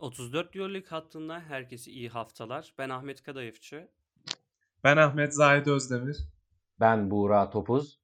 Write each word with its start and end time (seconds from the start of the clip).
34 0.00 0.56
Euroleague 0.56 0.88
hattında 0.88 1.40
herkese 1.40 1.90
iyi 1.90 2.08
haftalar. 2.08 2.74
Ben 2.78 2.88
Ahmet 2.90 3.22
Kadayıfçı. 3.22 3.88
Ben 4.84 4.96
Ahmet 4.96 5.34
Zahid 5.34 5.66
Özdemir. 5.66 6.16
Ben 6.80 7.10
Buğra 7.10 7.50
Topuz. 7.50 8.00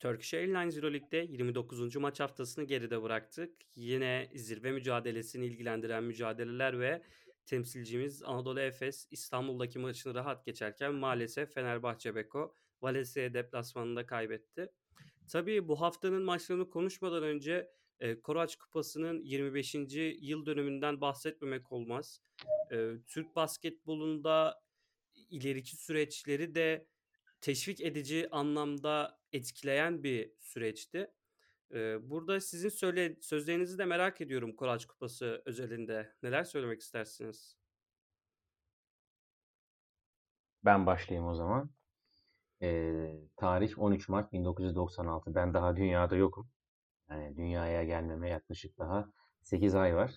Turkish 0.00 0.34
Airlines 0.34 0.76
Euroleague'de 0.76 1.16
29. 1.16 1.96
maç 1.96 2.20
haftasını 2.20 2.64
geride 2.64 3.02
bıraktık. 3.02 3.52
Yine 3.74 4.30
zirve 4.34 4.72
mücadelesini 4.72 5.46
ilgilendiren 5.46 6.04
mücadeleler 6.04 6.80
ve 6.80 7.02
temsilcimiz 7.46 8.22
Anadolu 8.22 8.60
Efes 8.60 9.08
İstanbul'daki 9.10 9.78
maçını 9.78 10.14
rahat 10.14 10.46
geçerken 10.46 10.94
maalesef 10.94 11.54
Fenerbahçe 11.54 12.14
Beko 12.14 12.54
Valencia 12.82 13.34
deplasmanında 13.34 14.06
kaybetti. 14.06 14.72
Tabii 15.32 15.68
bu 15.68 15.80
haftanın 15.80 16.22
maçlarını 16.22 16.70
konuşmadan 16.70 17.22
önce 17.22 17.70
e, 18.00 18.20
Koraç 18.20 18.56
Kupası'nın 18.56 19.20
25. 19.20 19.74
yıl 20.20 20.46
dönümünden 20.46 21.00
bahsetmemek 21.00 21.72
olmaz. 21.72 22.20
E, 22.72 22.90
Türk 23.06 23.36
basketbolunda 23.36 24.60
ileriki 25.14 25.76
süreçleri 25.76 26.54
de 26.54 26.86
teşvik 27.40 27.80
edici 27.80 28.28
anlamda 28.30 29.18
etkileyen 29.32 30.02
bir 30.02 30.32
süreçti. 30.40 31.10
E, 31.74 32.10
burada 32.10 32.40
sizin 32.40 32.68
söyle 32.68 33.16
sözlerinizi 33.20 33.78
de 33.78 33.84
merak 33.84 34.20
ediyorum 34.20 34.56
Koraç 34.56 34.86
Kupası 34.86 35.42
özelinde. 35.46 36.14
Neler 36.22 36.44
söylemek 36.44 36.80
istersiniz? 36.80 37.56
Ben 40.64 40.86
başlayayım 40.86 41.28
o 41.28 41.34
zaman. 41.34 41.70
Ee, 42.62 43.20
tarih 43.36 43.78
13 43.78 44.08
Mart 44.08 44.32
1996. 44.32 45.34
Ben 45.34 45.54
daha 45.54 45.76
dünyada 45.76 46.16
yokum. 46.16 46.48
Yani 47.10 47.36
dünyaya 47.36 47.84
gelmeme 47.84 48.28
yaklaşık 48.28 48.78
daha 48.78 49.08
8 49.42 49.74
ay 49.74 49.96
var. 49.96 50.10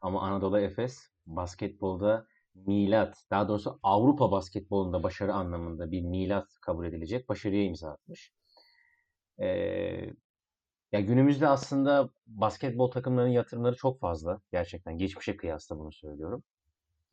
Ama 0.00 0.22
Anadolu 0.22 0.58
Efes 0.60 1.10
basketbolda 1.26 2.26
milat, 2.54 3.16
daha 3.30 3.48
doğrusu 3.48 3.80
Avrupa 3.82 4.30
basketbolunda 4.30 5.02
başarı 5.02 5.34
anlamında 5.34 5.90
bir 5.90 6.02
milat 6.02 6.48
kabul 6.60 6.86
edilecek 6.86 7.28
başarıya 7.28 7.64
imza 7.64 7.90
atmış. 7.90 8.32
Ee, 9.38 9.46
ya 10.92 11.00
günümüzde 11.00 11.48
aslında 11.48 12.10
basketbol 12.26 12.90
takımlarının 12.90 13.32
yatırımları 13.32 13.76
çok 13.76 14.00
fazla. 14.00 14.40
Gerçekten 14.52 14.98
geçmişe 14.98 15.36
kıyasla 15.36 15.78
bunu 15.78 15.92
söylüyorum. 15.92 16.44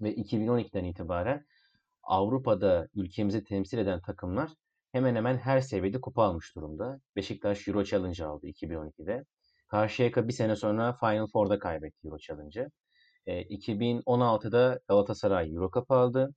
Ve 0.01 0.15
2012'den 0.15 0.83
itibaren 0.83 1.45
Avrupa'da 2.03 2.87
ülkemizi 2.95 3.43
temsil 3.43 3.77
eden 3.77 4.01
takımlar 4.01 4.51
hemen 4.91 5.15
hemen 5.15 5.37
her 5.37 5.61
seviyede 5.61 6.01
kupa 6.01 6.23
almış 6.23 6.55
durumda. 6.55 6.99
Beşiktaş 7.15 7.67
Euro 7.67 7.83
Challenge 7.83 8.23
aldı 8.25 8.47
2012'de. 8.47 9.25
Karşıyaka 9.67 10.27
bir 10.27 10.33
sene 10.33 10.55
sonra 10.55 10.97
Final 10.99 11.27
Four'da 11.27 11.59
kaybetti 11.59 12.07
Euro 12.07 12.17
Challenge'ı. 12.17 12.71
E, 13.25 13.41
2016'da 13.43 14.79
Galatasaray 14.87 15.53
Euro 15.55 15.71
Cup 15.71 15.91
aldı. 15.91 16.33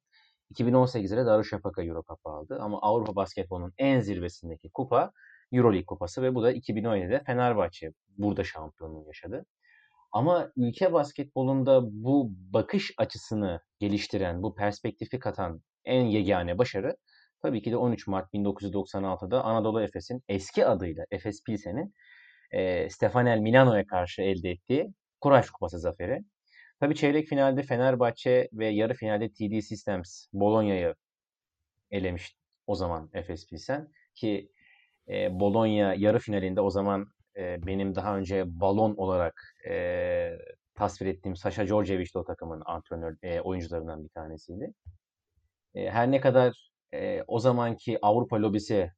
2018'de 0.55 1.27
Darüşşafaka 1.27 1.83
Euro 1.83 2.03
Cup 2.09 2.27
aldı. 2.27 2.59
Ama 2.61 2.79
Avrupa 2.83 3.17
basketbolunun 3.17 3.73
en 3.79 4.01
zirvesindeki 4.01 4.71
kupa 4.71 5.13
Euroleague 5.53 5.87
kupası 5.87 6.23
ve 6.23 6.35
bu 6.35 6.43
da 6.43 6.53
2017'de 6.53 7.23
Fenerbahçe 7.27 7.93
burada 8.19 8.45
şampiyonluğu 8.45 9.07
yaşadı. 9.07 9.47
Ama 10.13 10.53
ülke 10.57 10.93
basketbolunda 10.93 11.81
bu 11.85 12.31
bakış 12.31 12.95
açısını 12.99 13.61
geliştiren, 13.79 14.43
bu 14.43 14.55
perspektifi 14.55 15.19
katan 15.19 15.63
en 15.85 16.05
yegane 16.05 16.59
başarı 16.59 16.97
tabii 17.43 17.63
ki 17.63 17.71
de 17.71 17.77
13 17.77 18.07
Mart 18.07 18.35
1996'da 18.35 19.45
Anadolu 19.45 19.83
Efes'in 19.83 20.23
eski 20.29 20.67
adıyla 20.67 21.05
Efes 21.11 21.45
Pilsen'in 21.45 21.95
e, 22.51 22.91
Stefanel 22.91 23.39
Milano'ya 23.39 23.87
karşı 23.87 24.23
elde 24.23 24.51
ettiği 24.51 24.93
Kuraş 25.21 25.51
Kupası 25.51 25.79
zaferi. 25.79 26.25
Tabii 26.81 26.95
çeyrek 26.95 27.29
finalde 27.29 27.63
Fenerbahçe 27.63 28.49
ve 28.53 28.67
yarı 28.67 28.95
finalde 28.95 29.29
TD 29.29 29.61
Systems 29.61 30.27
Bologna'yı 30.33 30.95
elemiş 31.91 32.37
o 32.67 32.75
zaman 32.75 33.11
Efes 33.13 33.49
Pilsen 33.49 33.89
ki 34.15 34.51
e, 35.09 35.41
Bologna 35.41 35.95
yarı 35.95 36.19
finalinde 36.19 36.61
o 36.61 36.71
zaman 36.71 37.07
e, 37.37 37.67
benim 37.67 37.95
daha 37.95 38.17
önce 38.17 38.45
balon 38.47 38.95
olarak 38.97 39.55
e, 39.69 40.39
tasvir 40.75 41.07
ettiğim 41.07 41.37
Sasha 41.37 41.67
Djordjevic 41.67 42.15
de 42.15 42.19
o 42.19 42.25
takımın 42.25 42.63
antrenör 42.67 43.17
e, 43.23 43.41
oyuncularından 43.41 44.05
bir 44.05 44.09
tanesiydi. 44.09 44.73
E, 45.75 45.91
her 45.91 46.11
ne 46.11 46.21
kadar 46.21 46.72
e, 46.95 47.23
o 47.27 47.39
zamanki 47.39 47.99
Avrupa 48.03 48.43
lobisi 48.43 48.93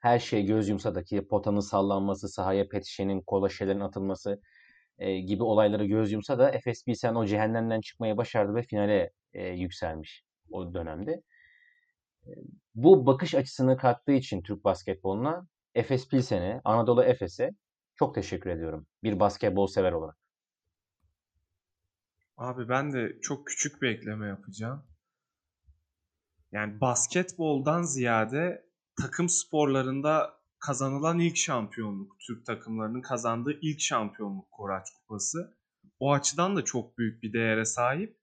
her 0.00 0.18
şeye 0.18 0.42
göz 0.42 0.68
yumsa 0.68 0.94
da 0.94 1.04
ki 1.04 1.28
potanın 1.28 1.60
sallanması, 1.60 2.28
sahaya 2.28 2.68
pet 2.68 2.86
kola 3.26 3.48
şişelerin 3.48 3.80
atılması 3.80 4.40
e, 4.98 5.20
gibi 5.20 5.42
olaylara 5.42 5.84
göz 5.84 6.12
yumsa 6.12 6.38
da 6.38 6.50
Efes 6.50 6.84
Pilsen 6.84 7.14
o 7.14 7.26
cehennemden 7.26 7.80
çıkmayı 7.80 8.16
başardı 8.16 8.54
ve 8.54 8.62
finale 8.62 9.10
e, 9.32 9.48
yükselmiş 9.48 10.24
o 10.50 10.74
dönemde. 10.74 11.22
Bu 12.74 13.06
bakış 13.06 13.34
açısını 13.34 13.76
kattığı 13.76 14.12
için 14.12 14.42
Türk 14.42 14.64
basketboluna 14.64 15.46
Efes 15.74 16.08
Pilsen'e, 16.08 16.60
Anadolu 16.64 17.04
Efes'e 17.04 17.50
çok 17.94 18.14
teşekkür 18.14 18.50
ediyorum. 18.50 18.86
Bir 19.02 19.20
basketbol 19.20 19.66
sever 19.66 19.92
olarak. 19.92 20.16
Abi 22.36 22.68
ben 22.68 22.92
de 22.92 23.20
çok 23.22 23.46
küçük 23.46 23.82
bir 23.82 23.88
ekleme 23.88 24.28
yapacağım. 24.28 24.89
Yani 26.52 26.80
basketboldan 26.80 27.82
ziyade 27.82 28.66
takım 29.02 29.28
sporlarında 29.28 30.40
kazanılan 30.58 31.18
ilk 31.18 31.36
şampiyonluk, 31.36 32.16
Türk 32.26 32.46
takımlarının 32.46 33.00
kazandığı 33.00 33.58
ilk 33.62 33.80
şampiyonluk 33.80 34.50
Koraç 34.50 34.86
Kupası. 34.90 35.56
O 35.98 36.12
açıdan 36.12 36.56
da 36.56 36.64
çok 36.64 36.98
büyük 36.98 37.22
bir 37.22 37.32
değere 37.32 37.64
sahip 37.64 38.20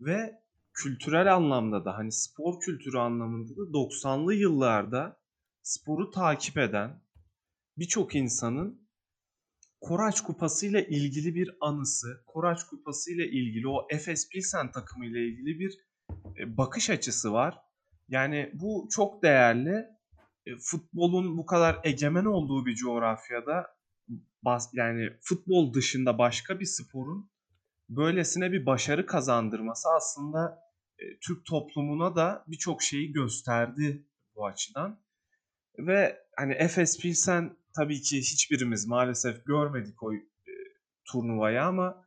ve 0.00 0.42
kültürel 0.72 1.34
anlamda 1.34 1.84
da 1.84 1.96
hani 1.96 2.12
spor 2.12 2.60
kültürü 2.60 2.98
anlamında 2.98 3.56
da 3.56 3.60
90'lı 3.60 4.34
yıllarda 4.34 5.20
sporu 5.62 6.10
takip 6.10 6.58
eden 6.58 7.02
birçok 7.76 8.14
insanın 8.14 8.88
Koraç 9.80 10.20
Kupası 10.20 10.66
ile 10.66 10.88
ilgili 10.88 11.34
bir 11.34 11.56
anısı, 11.60 12.22
Koraç 12.26 12.64
Kupası 12.64 13.12
ile 13.12 13.28
ilgili 13.30 13.68
o 13.68 13.86
Efes 13.90 14.28
Pilsen 14.28 14.72
takımı 14.72 15.06
ile 15.06 15.28
ilgili 15.28 15.58
bir 15.60 15.87
bakış 16.46 16.90
açısı 16.90 17.32
var. 17.32 17.58
Yani 18.08 18.50
bu 18.54 18.88
çok 18.90 19.22
değerli. 19.22 19.86
E, 20.46 20.50
futbolun 20.60 21.38
bu 21.38 21.46
kadar 21.46 21.80
egemen 21.84 22.24
olduğu 22.24 22.66
bir 22.66 22.74
coğrafyada 22.74 23.78
yani 24.72 25.10
futbol 25.20 25.74
dışında 25.74 26.18
başka 26.18 26.60
bir 26.60 26.64
sporun 26.64 27.30
böylesine 27.88 28.52
bir 28.52 28.66
başarı 28.66 29.06
kazandırması 29.06 29.88
aslında 29.96 30.58
e, 30.98 31.04
Türk 31.20 31.46
toplumuna 31.46 32.16
da 32.16 32.44
birçok 32.46 32.82
şeyi 32.82 33.12
gösterdi 33.12 34.06
bu 34.34 34.46
açıdan. 34.46 35.00
Ve 35.78 36.18
hani 36.36 36.52
Efes 36.52 37.00
Pilsen 37.00 37.56
tabii 37.76 38.00
ki 38.00 38.18
hiçbirimiz 38.18 38.86
maalesef 38.86 39.44
görmedik 39.46 40.02
o 40.02 40.14
e, 40.14 40.18
turnuvayı 41.04 41.62
ama 41.62 42.04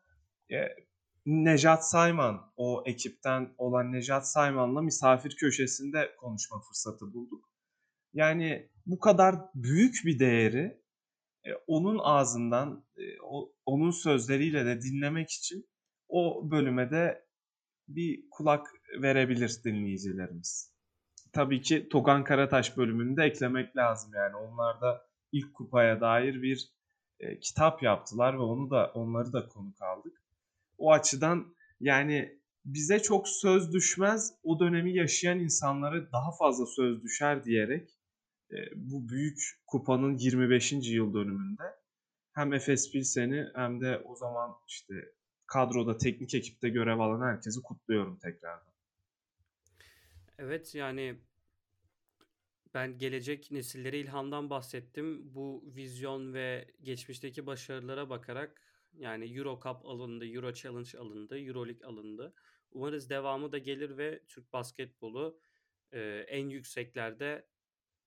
e, 0.52 0.58
Nejat 1.26 1.90
Sayman 1.90 2.52
o 2.56 2.84
ekipten 2.86 3.54
olan 3.58 3.92
Nejat 3.92 4.28
Sayman'la 4.28 4.82
misafir 4.82 5.36
köşesinde 5.36 6.16
konuşma 6.18 6.60
fırsatı 6.60 7.14
bulduk. 7.14 7.52
Yani 8.14 8.70
bu 8.86 9.00
kadar 9.00 9.36
büyük 9.56 9.96
bir 10.06 10.20
değeri 10.20 10.82
e, 11.44 11.50
onun 11.68 12.00
ağzından 12.04 12.86
e, 12.98 13.04
onun 13.66 13.92
sözleriyle 13.92 14.66
de 14.66 14.82
dinlemek 14.82 15.30
için 15.32 15.70
o 16.08 16.52
bölüme 16.52 16.92
de 16.92 17.26
bir 17.88 18.26
kulak 18.32 18.68
verebilir 19.02 19.62
dinleyicilerimiz. 19.66 20.74
Tabii 21.34 21.62
ki 21.62 21.90
Togan 21.90 22.24
Karataş 22.24 22.78
bölümünü 22.78 23.18
de 23.18 23.24
eklemek 23.24 23.78
lazım 23.78 24.12
yani. 24.16 24.36
Onlar 24.36 24.82
da 24.82 25.08
ilk 25.32 25.54
kupaya 25.54 26.02
dair 26.02 26.42
bir 26.42 26.72
e, 27.20 27.40
kitap 27.40 27.84
yaptılar 27.84 28.34
ve 28.34 28.42
onu 28.42 28.70
da 28.70 28.92
onları 28.94 29.34
da 29.34 29.48
konuk 29.48 29.82
aldık. 29.82 30.21
O 30.82 30.92
açıdan 30.92 31.56
yani 31.80 32.40
bize 32.66 33.00
çok 33.00 33.28
söz 33.28 33.74
düşmez, 33.74 34.34
o 34.44 34.60
dönemi 34.60 34.96
yaşayan 34.96 35.40
insanlara 35.40 36.12
daha 36.12 36.32
fazla 36.32 36.66
söz 36.66 37.04
düşer 37.04 37.44
diyerek 37.44 37.90
e, 38.52 38.56
bu 38.76 39.10
büyük 39.10 39.40
kupanın 39.68 40.18
25. 40.18 40.72
yıl 40.72 41.14
dönümünde 41.14 41.64
hem 42.34 42.54
Efes 42.54 42.92
Pilsen'i 42.92 43.48
hem 43.56 43.82
de 43.82 43.98
o 43.98 44.16
zaman 44.16 44.56
işte 44.68 44.94
kadroda 45.46 45.98
teknik 45.98 46.36
ekipte 46.36 46.70
görev 46.70 47.00
alan 47.00 47.28
herkesi 47.28 47.62
kutluyorum 47.62 48.20
tekrardan. 48.20 48.74
Evet 50.38 50.76
yani 50.76 51.16
ben 52.74 52.98
gelecek 52.98 53.52
nesillere 53.52 54.00
ilhamdan 54.00 54.50
bahsettim. 54.50 55.36
Bu 55.36 55.64
vizyon 55.76 56.34
ve 56.34 56.68
geçmişteki 56.84 57.46
başarılara 57.46 58.10
bakarak 58.10 58.62
yani 58.98 59.38
Euro 59.38 59.60
Cup 59.64 59.86
alındı, 59.86 60.26
Euro 60.26 60.54
Challenge 60.54 60.98
alındı, 60.98 61.40
Euroleague 61.40 61.88
alındı. 61.88 62.34
Umarız 62.72 63.10
devamı 63.10 63.52
da 63.52 63.58
gelir 63.58 63.98
ve 63.98 64.22
Türk 64.28 64.54
basketbolu 64.54 65.40
e, 65.92 66.26
en 66.28 66.50
yükseklerde 66.50 67.48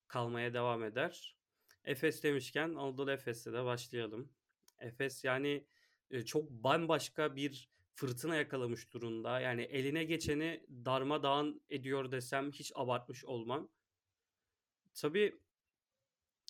kalmaya 0.08 0.54
devam 0.54 0.84
eder. 0.84 1.36
Efes 1.84 2.22
demişken 2.22 2.68
Anadolu 2.68 3.10
Efes'te 3.10 3.52
de 3.52 3.64
başlayalım. 3.64 4.32
Efes 4.78 5.24
yani 5.24 5.66
e, 6.10 6.22
çok 6.22 6.50
bambaşka 6.50 7.36
bir 7.36 7.70
fırtına 7.94 8.36
yakalamış 8.36 8.92
durumda. 8.92 9.40
Yani 9.40 9.62
eline 9.62 10.04
geçeni 10.04 10.66
darmadağın 10.68 11.62
ediyor 11.70 12.10
desem 12.10 12.52
hiç 12.52 12.72
abartmış 12.74 13.24
olmam. 13.24 13.68
Tabii 14.94 15.38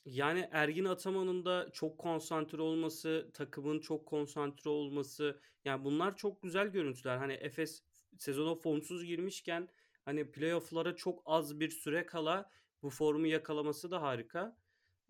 yani 0.05 0.49
Ergin 0.53 0.85
Ataman'ın 0.85 1.45
da 1.45 1.71
çok 1.73 1.99
konsantre 1.99 2.63
olması, 2.63 3.31
takımın 3.35 3.81
çok 3.81 4.07
konsantre 4.07 4.71
olması 4.71 5.41
yani 5.65 5.85
bunlar 5.85 6.17
çok 6.17 6.43
güzel 6.43 6.69
görüntüler. 6.69 7.17
Hani 7.17 7.33
Efes 7.33 7.83
sezona 8.19 8.55
formsuz 8.55 9.05
girmişken 9.05 9.69
hani 10.05 10.31
playoff'lara 10.31 10.97
çok 10.97 11.23
az 11.27 11.61
bir 11.61 11.71
süre 11.71 12.07
kala 12.07 12.51
bu 12.83 12.91
formu 12.91 13.27
yakalaması 13.27 13.91
da 13.91 14.03
harika. 14.03 14.57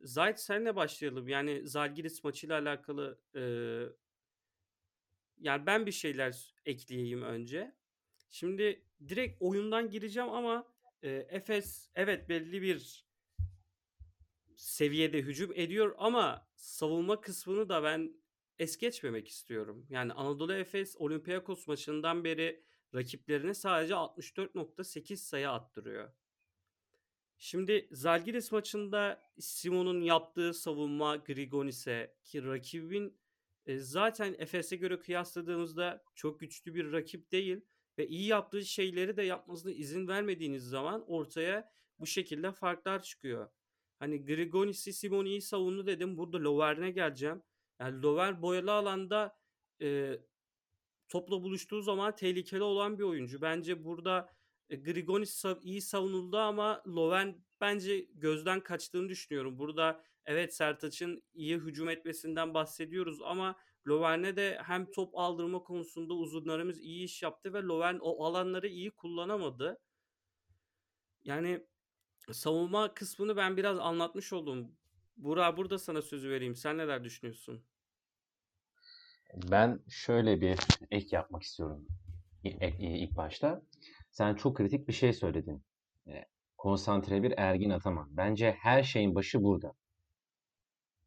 Zayt 0.00 0.41
senle 0.41 0.76
başlayalım. 0.76 1.29
Yani 1.29 1.69
Zalgiris 1.69 2.25
maçıyla 2.25 2.58
alakalı 2.58 3.19
e, 3.35 3.43
yani 5.38 5.67
ben 5.67 5.87
bir 5.87 5.93
şeyler 5.93 6.55
ekleyeyim 6.67 7.23
önce. 7.23 7.75
Şimdi 8.31 8.85
direkt 9.08 9.43
oyundan 9.43 9.91
gireceğim 9.91 10.29
ama 10.29 10.69
e, 11.02 11.11
Efes 11.11 11.91
evet 11.94 12.29
belli 12.29 12.62
bir 12.62 13.04
seviyede 14.65 15.19
hücum 15.19 15.53
ediyor 15.55 15.95
ama 15.99 16.49
savunma 16.57 17.21
kısmını 17.21 17.69
da 17.69 17.83
ben 17.83 18.17
es 18.59 18.77
geçmemek 18.77 19.29
istiyorum. 19.29 19.87
Yani 19.91 20.13
Anadolu 20.13 20.55
Efes 20.55 20.97
Olympiakos 20.99 21.67
maçından 21.67 22.25
beri 22.25 22.65
rakiplerine 22.95 23.55
sadece 23.55 23.95
64.8 23.95 25.17
sayı 25.17 25.51
attırıyor. 25.51 26.13
Şimdi 27.39 27.89
Zalgiris 27.93 28.53
maçında 28.53 29.31
Simon'un 29.39 30.01
yaptığı 30.01 30.55
savunma 30.55 31.17
Grigonis'e 31.17 32.17
ki 32.25 32.45
rakibin 32.45 33.19
e, 33.67 33.79
zaten 33.79 34.35
Efes'e 34.39 34.77
göre 34.77 34.99
kıyasladığımızda 34.99 36.05
çok 36.15 36.41
güçlü 36.41 36.75
bir 36.75 36.93
rakip 36.93 37.33
değil 37.33 37.61
ve 37.99 38.07
iyi 38.07 38.27
yaptığı 38.27 38.65
şeyleri 38.65 39.17
de 39.17 39.23
yapmasına 39.23 39.73
izin 39.73 40.09
vermediğiniz 40.09 40.65
zaman 40.65 41.05
ortaya 41.11 41.73
bu 41.99 42.07
şekilde 42.07 42.53
farklar 42.53 43.03
çıkıyor. 43.03 43.49
Hani 44.05 44.25
Grigonis'i 44.25 44.93
Simon 44.93 45.25
iyi 45.25 45.43
savundu 45.43 45.87
dedim. 45.87 46.17
Burada 46.17 46.39
Lovern'e 46.39 46.91
geleceğim. 46.91 47.43
Yani 47.81 48.03
Lovern 48.03 48.43
boyalı 48.43 48.73
alanda 48.73 49.37
e, 49.83 50.19
topla 51.09 51.43
buluştuğu 51.43 51.83
zaman 51.83 52.17
tehlikeli 52.17 52.62
olan 52.62 52.99
bir 52.99 53.05
oyuncu. 53.05 53.43
Bence 53.43 53.85
burada 53.85 54.33
e, 54.71 54.77
Grigonis 54.77 55.45
iyi 55.62 55.81
savunuldu 55.81 56.39
ama 56.39 56.83
Lovern 56.87 57.29
bence 57.61 58.01
gözden 58.15 58.61
kaçtığını 58.61 59.09
düşünüyorum. 59.09 59.59
Burada 59.59 60.05
evet 60.27 60.55
Sertaç'ın 60.55 61.23
iyi 61.35 61.56
hücum 61.56 61.89
etmesinden 61.89 62.55
bahsediyoruz 62.55 63.23
ama 63.23 63.56
Lovern'e 63.89 64.37
de 64.37 64.59
hem 64.62 64.91
top 64.91 65.19
aldırma 65.19 65.62
konusunda 65.62 66.15
uzunlarımız 66.15 66.81
iyi 66.81 67.05
iş 67.05 67.23
yaptı 67.23 67.53
ve 67.53 67.62
Lovern 67.62 67.99
o 68.01 68.25
alanları 68.25 68.69
iyi 68.69 68.91
kullanamadı. 68.91 69.81
Yani 71.25 71.67
savunma 72.32 72.94
kısmını 72.94 73.37
ben 73.37 73.56
biraz 73.56 73.79
anlatmış 73.79 74.32
oldum. 74.32 74.73
Burak 75.17 75.56
burada 75.56 75.79
sana 75.79 76.03
sözü 76.03 76.31
vereyim. 76.31 76.56
Sen 76.56 76.79
neler 76.79 77.05
düşünüyorsun? 77.05 77.65
Ben 79.50 79.81
şöyle 79.88 80.41
bir 80.41 80.59
ek 80.91 81.17
yapmak 81.17 81.43
istiyorum 81.43 81.87
ilk 82.79 83.17
başta. 83.17 83.62
Sen 84.11 84.35
çok 84.35 84.56
kritik 84.56 84.88
bir 84.88 84.93
şey 84.93 85.12
söyledin. 85.12 85.65
Konsantre 86.59 87.23
bir 87.23 87.35
Ergin 87.37 87.71
Ataman. 87.71 88.09
Bence 88.11 88.56
her 88.59 88.82
şeyin 88.82 89.15
başı 89.15 89.43
burada. 89.43 89.73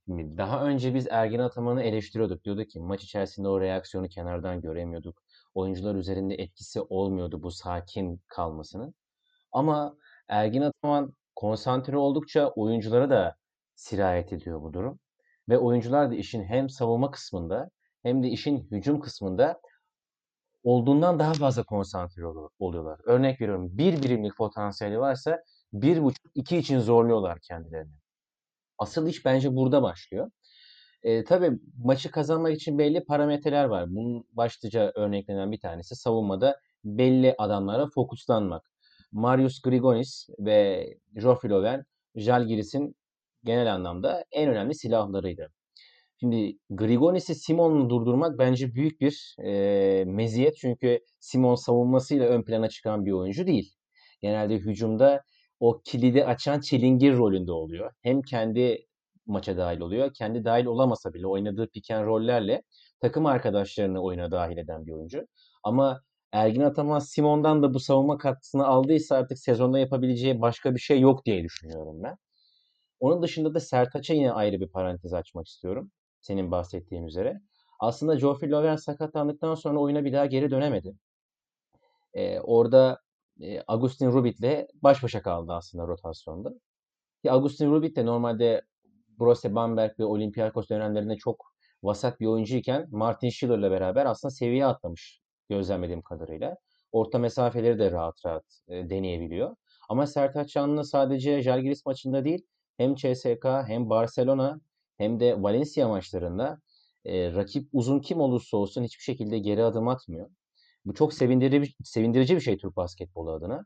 Daha 0.07 0.65
önce 0.65 0.95
biz 0.95 1.07
Ergin 1.09 1.39
Ataman'ı 1.39 1.83
eleştiriyorduk. 1.83 2.43
Diyorduk 2.43 2.69
ki 2.69 2.79
maç 2.79 3.03
içerisinde 3.03 3.47
o 3.47 3.61
reaksiyonu 3.61 4.07
kenardan 4.07 4.61
göremiyorduk. 4.61 5.23
Oyuncular 5.53 5.95
üzerinde 5.95 6.35
etkisi 6.35 6.81
olmuyordu 6.81 7.43
bu 7.43 7.51
sakin 7.51 8.21
kalmasının. 8.27 8.93
Ama 9.51 9.97
Ergin 10.29 10.61
Ataman 10.61 11.13
konsantre 11.35 11.97
oldukça 11.97 12.47
oyunculara 12.49 13.09
da 13.09 13.35
sirayet 13.75 14.33
ediyor 14.33 14.61
bu 14.61 14.73
durum. 14.73 14.99
Ve 15.49 15.57
oyuncular 15.57 16.11
da 16.11 16.15
işin 16.15 16.43
hem 16.43 16.69
savunma 16.69 17.11
kısmında 17.11 17.69
hem 18.03 18.23
de 18.23 18.27
işin 18.27 18.67
hücum 18.71 18.99
kısmında 18.99 19.61
olduğundan 20.63 21.19
daha 21.19 21.33
fazla 21.33 21.63
konsantre 21.63 22.25
oluyorlar. 22.59 22.99
Örnek 23.05 23.41
veriyorum 23.41 23.77
bir 23.77 24.03
birimlik 24.03 24.37
potansiyeli 24.37 24.99
varsa 24.99 25.43
bir 25.73 26.03
buçuk 26.03 26.25
iki 26.35 26.57
için 26.57 26.79
zorluyorlar 26.79 27.39
kendilerini. 27.39 27.93
Asıl 28.77 29.07
iş 29.07 29.25
bence 29.25 29.55
burada 29.55 29.83
başlıyor. 29.83 30.31
E, 31.03 31.23
tabii 31.23 31.59
maçı 31.83 32.11
kazanmak 32.11 32.55
için 32.55 32.77
belli 32.77 33.05
parametreler 33.05 33.65
var. 33.65 33.85
Bunun 33.89 34.27
başlıca 34.31 34.91
örneklenen 34.95 35.51
bir 35.51 35.59
tanesi 35.59 35.95
savunmada 35.95 36.59
belli 36.83 37.35
adamlara 37.37 37.87
fokuslanmak. 37.87 38.71
Marius 39.11 39.61
Grigonis 39.61 40.29
ve 40.39 40.87
Geoffrey 41.13 41.51
Löwen, 41.51 41.83
Jalgiris'in 42.15 42.95
genel 43.43 43.73
anlamda 43.73 44.23
en 44.31 44.49
önemli 44.49 44.75
silahlarıydı. 44.75 45.51
Şimdi 46.19 46.57
Grigonis'i 46.69 47.35
Simon'u 47.35 47.89
durdurmak 47.89 48.39
bence 48.39 48.73
büyük 48.73 49.01
bir 49.01 49.35
e, 49.43 50.03
meziyet. 50.05 50.57
Çünkü 50.57 50.99
Simon 51.19 51.55
savunmasıyla 51.55 52.27
ön 52.27 52.43
plana 52.43 52.69
çıkan 52.69 53.05
bir 53.05 53.11
oyuncu 53.11 53.47
değil. 53.47 53.73
Genelde 54.21 54.55
hücumda 54.55 55.23
o 55.59 55.81
kilidi 55.85 56.25
açan 56.25 56.59
çilingir 56.59 57.13
rolünde 57.17 57.51
oluyor. 57.51 57.91
Hem 58.01 58.21
kendi 58.21 58.87
maça 59.25 59.57
dahil 59.57 59.79
oluyor. 59.79 60.13
Kendi 60.13 60.45
dahil 60.45 60.65
olamasa 60.65 61.13
bile 61.13 61.27
oynadığı 61.27 61.69
piken 61.69 62.05
rollerle 62.05 62.63
takım 62.99 63.25
arkadaşlarını 63.25 64.01
oyuna 64.03 64.31
dahil 64.31 64.57
eden 64.57 64.85
bir 64.85 64.91
oyuncu. 64.91 65.27
Ama 65.63 66.01
Ergin 66.31 66.61
Ataman 66.61 66.99
Simon'dan 66.99 67.63
da 67.63 67.73
bu 67.73 67.79
savunma 67.79 68.17
katkısını 68.17 68.67
aldıysa 68.67 69.15
artık 69.15 69.39
sezonda 69.39 69.79
yapabileceği 69.79 70.41
başka 70.41 70.75
bir 70.75 70.79
şey 70.79 70.99
yok 70.99 71.25
diye 71.25 71.43
düşünüyorum 71.43 72.03
ben. 72.03 72.17
Onun 72.99 73.21
dışında 73.21 73.53
da 73.53 73.59
Sertaç'a 73.59 74.13
yine 74.13 74.31
ayrı 74.31 74.59
bir 74.59 74.69
parantez 74.69 75.13
açmak 75.13 75.47
istiyorum. 75.47 75.91
Senin 76.21 76.51
bahsettiğin 76.51 77.03
üzere. 77.03 77.41
Aslında 77.79 78.15
Geoffrey 78.15 78.51
Löwen 78.51 78.75
sakatlandıktan 78.75 79.55
sonra 79.55 79.79
oyuna 79.79 80.05
bir 80.05 80.13
daha 80.13 80.25
geri 80.25 80.51
dönemedi. 80.51 80.95
Ee, 82.13 82.39
orada 82.39 82.99
e, 83.41 83.63
Agustin 83.67 84.11
Rubit'le 84.11 84.67
baş 84.83 85.03
başa 85.03 85.21
kaldı 85.21 85.53
aslında 85.53 85.87
rotasyonda. 85.87 86.49
Ki 87.23 87.31
Agustin 87.31 87.71
Rubit 87.71 87.97
de 87.97 88.05
normalde 88.05 88.61
Brose 89.19 89.55
Bamberg 89.55 89.99
ve 89.99 90.05
Olympiakos 90.05 90.69
dönemlerinde 90.69 91.17
çok 91.17 91.45
vasat 91.83 92.19
bir 92.19 92.25
oyuncuyken 92.25 92.87
Martin 92.91 93.29
Schiller'la 93.29 93.71
beraber 93.71 94.05
aslında 94.05 94.31
seviye 94.31 94.65
atlamış 94.65 95.21
gözlemlediğim 95.49 96.01
kadarıyla. 96.01 96.57
Orta 96.91 97.19
mesafeleri 97.19 97.79
de 97.79 97.91
rahat 97.91 98.25
rahat 98.25 98.45
e, 98.67 98.89
deneyebiliyor. 98.89 99.55
Ama 99.89 100.07
Sertaç 100.07 100.49
Canlı 100.53 100.85
sadece 100.85 101.41
Jalgiris 101.41 101.85
maçında 101.85 102.25
değil 102.25 102.45
hem 102.77 102.95
CSK 102.95 103.45
hem 103.67 103.89
Barcelona 103.89 104.59
hem 104.97 105.19
de 105.19 105.43
Valencia 105.43 105.87
maçlarında 105.87 106.59
e, 107.05 107.33
rakip 107.33 107.69
uzun 107.73 107.99
kim 107.99 108.19
olursa 108.21 108.57
olsun 108.57 108.83
hiçbir 108.83 109.03
şekilde 109.03 109.39
geri 109.39 109.63
adım 109.63 109.87
atmıyor. 109.87 110.29
Bu 110.85 110.93
çok 110.93 111.13
sevindirici, 111.13 111.73
sevindirici 111.83 112.35
bir 112.35 112.41
şey 112.41 112.57
Türk 112.57 112.75
basketbolu 112.75 113.31
adına. 113.31 113.65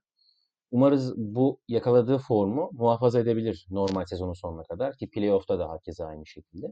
Umarız 0.71 1.17
bu 1.17 1.59
yakaladığı 1.67 2.17
formu 2.17 2.69
muhafaza 2.73 3.19
edebilir 3.19 3.67
normal 3.69 4.05
sezonun 4.05 4.33
sonuna 4.33 4.63
kadar 4.63 4.97
ki 4.97 5.09
playoff'ta 5.09 5.59
da 5.59 5.69
herkese 5.71 6.05
aynı 6.05 6.25
şekilde. 6.25 6.67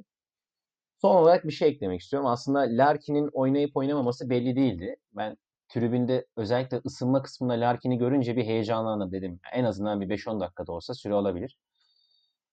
Son 1.02 1.16
olarak 1.16 1.48
bir 1.48 1.52
şey 1.52 1.70
eklemek 1.70 2.02
istiyorum. 2.02 2.28
Aslında 2.28 2.60
Larkin'in 2.60 3.30
oynayıp 3.34 3.78
oynamaması 3.78 4.30
belli 4.30 4.56
değildi. 4.56 4.96
Ben 5.14 5.38
tribünde 5.70 6.26
özellikle 6.38 6.82
ısınma 6.86 7.22
kısmında 7.22 7.54
Larkin'i 7.54 7.98
görünce 7.98 8.36
bir 8.36 8.46
heyecanlandım 8.46 9.12
dedim. 9.12 9.40
En 9.54 9.64
azından 9.64 10.02
bir 10.02 10.10
5-10 10.10 10.40
dakikada 10.40 10.72
olsa 10.72 10.94
süre 10.94 11.14
alabilir. 11.14 11.58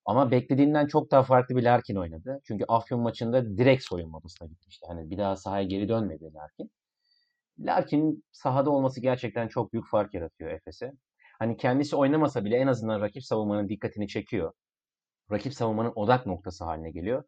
Ama 0.05 0.31
beklediğinden 0.31 0.87
çok 0.87 1.11
daha 1.11 1.23
farklı 1.23 1.57
bir 1.57 1.63
Larkin 1.63 1.97
oynadı. 1.97 2.41
Çünkü 2.45 2.65
Afyon 2.69 3.01
maçında 3.01 3.59
direkt 3.59 3.85
soyunma 3.85 4.19
odasına 4.19 4.49
gitmişti. 4.49 4.87
Hani 4.89 5.11
bir 5.11 5.19
daha 5.19 5.37
sahaya 5.37 5.65
geri 5.65 5.89
dönmedi 5.89 6.35
Larkin. 6.35 6.71
Larkin'in 7.59 8.25
sahada 8.33 8.71
olması 8.71 9.01
gerçekten 9.01 9.49
çok 9.49 9.73
büyük 9.73 9.89
fark 9.91 10.15
yaratıyor 10.15 10.51
Efes'e. 10.51 10.93
Hani 11.39 11.57
kendisi 11.57 11.97
oynamasa 11.97 12.45
bile 12.45 12.57
en 12.57 12.67
azından 12.67 13.01
rakip 13.01 13.25
savunmanın 13.25 13.69
dikkatini 13.69 14.09
çekiyor. 14.09 14.53
Rakip 15.33 15.55
savunmanın 15.55 15.93
odak 15.95 16.27
noktası 16.27 16.65
haline 16.65 16.91
geliyor 16.91 17.25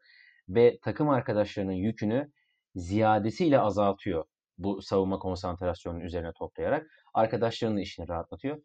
ve 0.48 0.78
takım 0.82 1.08
arkadaşlarının 1.08 1.72
yükünü 1.72 2.32
ziyadesiyle 2.74 3.60
azaltıyor 3.60 4.24
bu 4.58 4.82
savunma 4.82 5.18
konsantrasyonunun 5.18 6.04
üzerine 6.04 6.32
toplayarak. 6.32 6.86
Arkadaşlarının 7.14 7.80
işini 7.80 8.08
rahatlatıyor. 8.08 8.62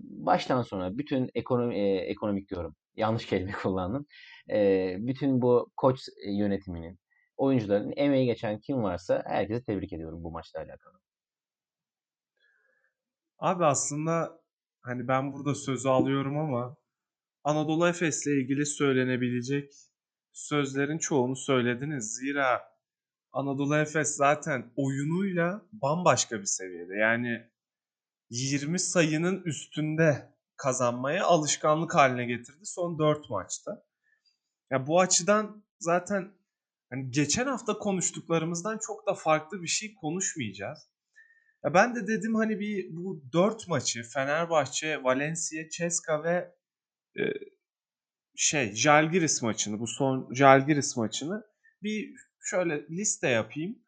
Baştan 0.00 0.62
sona 0.62 0.98
bütün 0.98 1.30
ekonomi, 1.34 1.78
e, 1.78 1.96
ekonomik 1.96 2.50
diyorum, 2.50 2.76
yanlış 2.96 3.26
kelime 3.26 3.52
kullandım. 3.62 4.06
E, 4.50 4.96
bütün 4.98 5.42
bu 5.42 5.70
koç 5.76 6.00
yönetiminin, 6.26 6.98
oyuncuların 7.36 7.92
emeği 7.96 8.26
geçen 8.26 8.60
kim 8.60 8.82
varsa 8.82 9.22
herkese 9.26 9.64
tebrik 9.64 9.92
ediyorum 9.92 10.24
bu 10.24 10.30
maçla 10.30 10.60
alakalı. 10.60 11.00
Abi 13.38 13.64
aslında 13.64 14.40
hani 14.80 15.08
ben 15.08 15.32
burada 15.32 15.54
sözü 15.54 15.88
alıyorum 15.88 16.38
ama 16.38 16.76
Anadolu 17.44 17.88
Efes'le 17.88 18.26
ilgili 18.26 18.66
söylenebilecek 18.66 19.72
sözlerin 20.32 20.98
çoğunu 20.98 21.36
söylediniz. 21.36 22.14
Zira 22.14 22.70
Anadolu 23.32 23.76
Efes 23.76 24.16
zaten 24.16 24.72
oyunuyla 24.76 25.62
bambaşka 25.72 26.40
bir 26.40 26.46
seviyede. 26.46 26.94
Yani 26.94 27.50
20 28.30 28.78
sayının 28.78 29.42
üstünde 29.42 30.34
kazanmaya 30.56 31.24
alışkanlık 31.24 31.94
haline 31.94 32.24
getirdi 32.24 32.60
son 32.64 32.98
4 32.98 33.30
maçta. 33.30 33.84
Ya 34.70 34.86
bu 34.86 35.00
açıdan 35.00 35.64
zaten 35.78 36.32
hani 36.90 37.10
geçen 37.10 37.46
hafta 37.46 37.78
konuştuklarımızdan 37.78 38.78
çok 38.86 39.06
da 39.06 39.14
farklı 39.14 39.62
bir 39.62 39.68
şey 39.68 39.94
konuşmayacağız. 39.94 40.90
Ya 41.64 41.74
ben 41.74 41.94
de 41.94 42.06
dedim 42.06 42.34
hani 42.34 42.60
bir 42.60 42.88
bu 42.90 43.22
4 43.32 43.68
maçı 43.68 44.02
Fenerbahçe, 44.02 45.02
Valencia, 45.02 45.68
Ceska 45.68 46.24
ve 46.24 46.54
e, 47.18 47.22
şey 48.36 48.74
Jalgiris 48.74 49.42
maçını 49.42 49.80
bu 49.80 49.86
son 49.86 50.34
Jalgiris 50.34 50.96
maçını 50.96 51.44
bir 51.82 52.14
şöyle 52.40 52.88
liste 52.88 53.28
yapayım. 53.28 53.78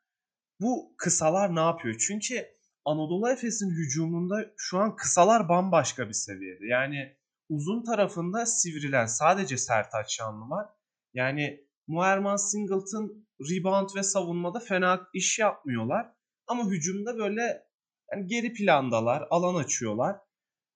Bu 0.60 0.94
kısalar 0.98 1.56
ne 1.56 1.60
yapıyor? 1.60 1.96
Çünkü 2.06 2.46
Anadolu 2.84 3.30
Efes'in 3.30 3.70
hücumunda 3.70 4.52
şu 4.56 4.78
an 4.78 4.96
kısalar 4.96 5.48
bambaşka 5.48 6.08
bir 6.08 6.12
seviyede. 6.12 6.66
Yani 6.66 7.16
uzun 7.48 7.84
tarafında 7.84 8.46
sivrilen 8.46 9.06
sadece 9.06 9.56
Sertaç 9.56 10.14
Şanlı 10.14 10.50
var. 10.50 10.66
Yani 11.14 11.66
Muerman 11.86 12.36
Singleton 12.36 13.26
rebound 13.50 13.88
ve 13.96 14.02
savunmada 14.02 14.60
fena 14.60 15.08
iş 15.14 15.38
yapmıyorlar. 15.38 16.12
Ama 16.46 16.64
hücumda 16.64 17.18
böyle 17.18 17.66
yani 18.12 18.26
geri 18.26 18.52
plandalar, 18.52 19.26
alan 19.30 19.54
açıyorlar. 19.54 20.16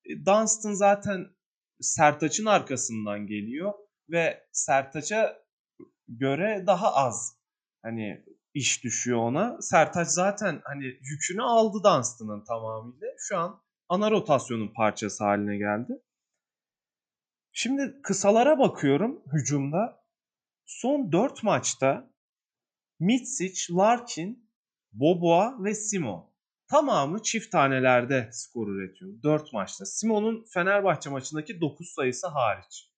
E, 0.05 0.27
Dunstan 0.27 0.73
zaten 0.73 1.27
Sertaç'ın 1.81 2.47
arkasından 2.47 3.27
geliyor 3.27 3.73
ve 4.11 4.47
Sertaç'a 4.53 5.43
göre 6.09 6.65
daha 6.67 6.95
az 6.95 7.37
hani 7.83 8.25
iş 8.55 8.85
düşüyor 8.85 9.19
ona. 9.19 9.63
Sertaç 9.63 10.09
zaten 10.09 10.61
hani 10.65 10.85
yükünü 10.85 11.43
aldı 11.43 11.79
Dunstan'ın 11.85 12.45
tamamıyla. 12.45 13.09
Şu 13.19 13.39
an 13.39 13.63
ana 13.89 14.11
rotasyonun 14.11 14.73
parçası 14.73 15.25
haline 15.25 15.57
geldi. 15.57 16.03
Şimdi 17.53 18.01
kısalara 18.03 18.59
bakıyorum 18.59 19.23
hücumda. 19.33 20.07
Son 20.67 21.13
4 21.13 21.43
maçta 21.43 22.11
Mitsic, 23.01 23.75
Larkin, 23.75 24.51
Boboa 24.93 25.65
ve 25.65 25.75
Simon. 25.75 26.36
Tamamı 26.69 27.23
çift 27.23 27.53
tanelerde 27.53 28.29
skor 28.33 28.69
üretiyor. 28.69 29.23
4 29.23 29.53
maçta. 29.53 29.85
Simon'un 29.85 30.45
Fenerbahçe 30.55 31.11
maçındaki 31.11 31.61
9 31.61 31.89
sayısı 31.89 32.27
hariç. 32.27 32.91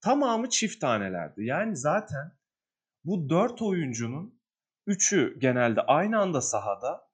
Tamamı 0.00 0.48
çift 0.48 0.80
tanelerde. 0.80 1.44
Yani 1.44 1.76
zaten 1.76 2.38
bu 3.04 3.28
4 3.28 3.62
oyuncunun 3.62 4.40
3'ü 4.86 5.38
genelde 5.38 5.80
aynı 5.80 6.18
anda 6.18 6.40
sahada. 6.40 7.08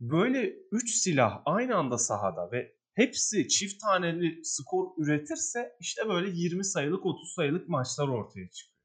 Böyle 0.00 0.52
3 0.72 0.94
silah 0.94 1.42
aynı 1.44 1.76
anda 1.76 1.98
sahada 1.98 2.52
ve 2.52 2.76
hepsi 2.94 3.48
çift 3.48 3.80
taneli 3.80 4.44
skor 4.44 4.86
üretirse 4.98 5.76
işte 5.80 6.08
böyle 6.08 6.30
20 6.30 6.64
sayılık 6.64 7.06
30 7.06 7.34
sayılık 7.34 7.68
maçlar 7.68 8.08
ortaya 8.08 8.50
çıkıyor. 8.50 8.76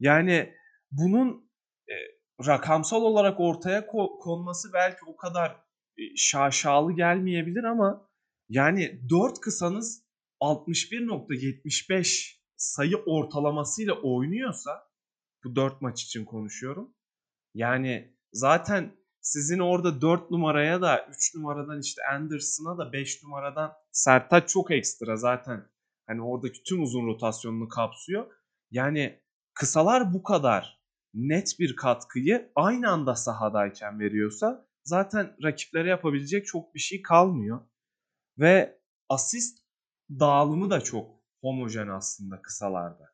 Yani 0.00 0.54
bunun 0.90 1.50
e, 1.88 1.94
rakamsal 2.46 3.02
olarak 3.02 3.40
ortaya 3.40 3.86
konması 4.20 4.72
belki 4.72 5.04
o 5.06 5.16
kadar 5.16 5.50
e, 5.98 6.16
şaşalı 6.16 6.92
gelmeyebilir 6.92 7.64
ama 7.64 8.08
yani 8.48 9.00
4 9.10 9.40
kısanız 9.40 10.04
61.75 10.40 12.38
sayı 12.56 12.96
ortalamasıyla 12.96 13.94
oynuyorsa 13.94 14.88
bu 15.44 15.56
4 15.56 15.80
maç 15.82 16.02
için 16.02 16.24
konuşuyorum. 16.24 16.94
Yani 17.54 18.16
zaten 18.32 18.96
sizin 19.20 19.58
orada 19.58 20.00
4 20.00 20.30
numaraya 20.30 20.82
da 20.82 21.06
3 21.10 21.34
numaradan 21.34 21.80
işte 21.80 22.02
Anderson'a 22.12 22.78
da 22.78 22.92
5 22.92 23.22
numaradan 23.24 23.72
Sertaç 23.92 24.48
çok 24.48 24.70
ekstra 24.70 25.16
zaten. 25.16 25.70
Hani 26.06 26.22
oradaki 26.22 26.62
tüm 26.62 26.82
uzun 26.82 27.06
rotasyonunu 27.06 27.68
kapsıyor. 27.68 28.32
Yani 28.70 29.22
kısalar 29.54 30.14
bu 30.14 30.22
kadar 30.22 30.77
net 31.18 31.56
bir 31.58 31.76
katkıyı 31.76 32.52
aynı 32.54 32.90
anda 32.90 33.14
sahadayken 33.14 34.00
veriyorsa 34.00 34.66
zaten 34.84 35.36
rakiplere 35.42 35.88
yapabilecek 35.88 36.46
çok 36.46 36.74
bir 36.74 36.80
şey 36.80 37.02
kalmıyor. 37.02 37.60
Ve 38.38 38.80
asist 39.08 39.58
dağılımı 40.10 40.70
da 40.70 40.80
çok 40.80 41.10
homojen 41.40 41.88
aslında 41.88 42.42
kısalarda. 42.42 43.04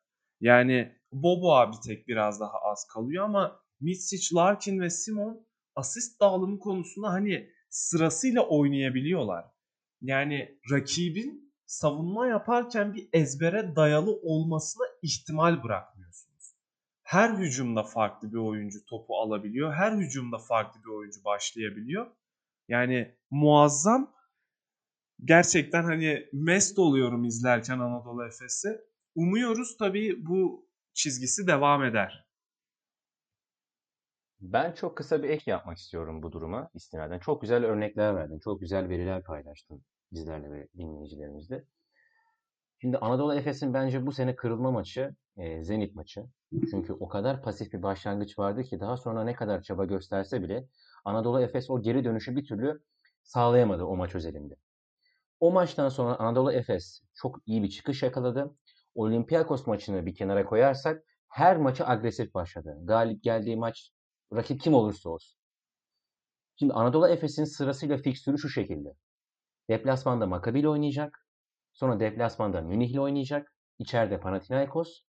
Yani 0.41 0.95
Bobo 1.11 1.71
bir 1.71 1.81
tek 1.87 2.07
biraz 2.07 2.39
daha 2.39 2.57
az 2.57 2.87
kalıyor 2.93 3.23
ama 3.25 3.59
Mitsic, 3.79 4.35
Larkin 4.35 4.79
ve 4.79 4.89
Simon 4.89 5.47
asist 5.75 6.21
dağılımı 6.21 6.59
konusunda 6.59 7.09
hani 7.09 7.49
sırasıyla 7.69 8.41
oynayabiliyorlar. 8.47 9.45
Yani 10.01 10.59
rakibin 10.71 11.53
savunma 11.65 12.27
yaparken 12.27 12.93
bir 12.93 13.09
ezbere 13.13 13.75
dayalı 13.75 14.11
olmasına 14.21 14.83
ihtimal 15.01 15.63
bırakmıyorsunuz. 15.63 16.24
Her 17.05 17.29
hücumda 17.29 17.83
farklı 17.83 18.31
bir 18.31 18.37
oyuncu 18.37 18.85
topu 18.85 19.17
alabiliyor. 19.17 19.73
Her 19.73 19.91
hücumda 19.91 20.37
farklı 20.37 20.81
bir 20.83 20.89
oyuncu 20.89 21.23
başlayabiliyor. 21.23 22.11
Yani 22.67 23.15
muazzam. 23.31 24.15
Gerçekten 25.23 25.83
hani 25.83 26.25
mest 26.33 26.79
oluyorum 26.79 27.25
izlerken 27.25 27.79
Anadolu 27.79 28.25
Efes'i. 28.25 28.81
Umuyoruz 29.15 29.77
tabii 29.77 30.25
bu 30.25 30.69
çizgisi 30.93 31.47
devam 31.47 31.83
eder. 31.83 32.25
Ben 34.41 34.71
çok 34.73 34.97
kısa 34.97 35.23
bir 35.23 35.29
ek 35.29 35.51
yapmak 35.51 35.77
istiyorum 35.77 36.23
bu 36.23 36.31
duruma 36.31 36.69
istinaden. 36.73 37.19
Çok 37.19 37.41
güzel 37.41 37.65
örnekler 37.65 38.15
verdin. 38.15 38.39
Çok 38.39 38.61
güzel 38.61 38.89
veriler 38.89 39.23
paylaştın 39.23 39.85
bizlerle 40.11 40.51
ve 40.51 40.67
dinleyicilerimizle. 40.77 41.65
Şimdi 42.81 42.97
Anadolu 42.97 43.35
Efes'in 43.35 43.73
bence 43.73 44.05
bu 44.05 44.11
sene 44.11 44.35
kırılma 44.35 44.71
maçı 44.71 45.15
e, 45.37 45.63
Zenit 45.63 45.95
maçı. 45.95 46.25
Çünkü 46.71 46.93
o 46.93 47.07
kadar 47.07 47.41
pasif 47.41 47.73
bir 47.73 47.83
başlangıç 47.83 48.39
vardı 48.39 48.63
ki 48.63 48.79
daha 48.79 48.97
sonra 48.97 49.23
ne 49.23 49.33
kadar 49.33 49.61
çaba 49.61 49.85
gösterse 49.85 50.41
bile 50.41 50.67
Anadolu 51.05 51.41
Efes 51.41 51.69
o 51.69 51.81
geri 51.81 52.03
dönüşü 52.03 52.35
bir 52.35 52.45
türlü 52.45 52.83
sağlayamadı 53.23 53.83
o 53.83 53.95
maç 53.95 54.15
özelinde. 54.15 54.55
O 55.39 55.51
maçtan 55.51 55.89
sonra 55.89 56.15
Anadolu 56.15 56.51
Efes 56.51 57.01
çok 57.13 57.39
iyi 57.45 57.63
bir 57.63 57.69
çıkış 57.69 58.03
yakaladı. 58.03 58.55
Olympiakos 58.95 59.67
maçını 59.67 60.05
bir 60.05 60.15
kenara 60.15 60.45
koyarsak 60.45 61.03
her 61.27 61.57
maçı 61.57 61.87
agresif 61.87 62.33
başladı. 62.33 62.77
Galip 62.83 63.23
geldiği 63.23 63.57
maç 63.57 63.91
rakip 64.33 64.61
kim 64.61 64.73
olursa 64.73 65.09
olsun. 65.09 65.39
Şimdi 66.55 66.73
Anadolu 66.73 67.07
Efes'in 67.07 67.43
sırasıyla 67.43 67.97
fikstürü 67.97 68.37
şu 68.37 68.49
şekilde. 68.49 68.89
Deplasmanda 69.69 70.27
Maccabi 70.27 70.59
ile 70.59 70.69
oynayacak. 70.69 71.27
Sonra 71.73 71.99
deplasmanda 71.99 72.61
Münih 72.61 72.91
ile 72.91 73.01
oynayacak. 73.01 73.53
İçeride 73.79 74.19
Panathinaikos, 74.19 75.01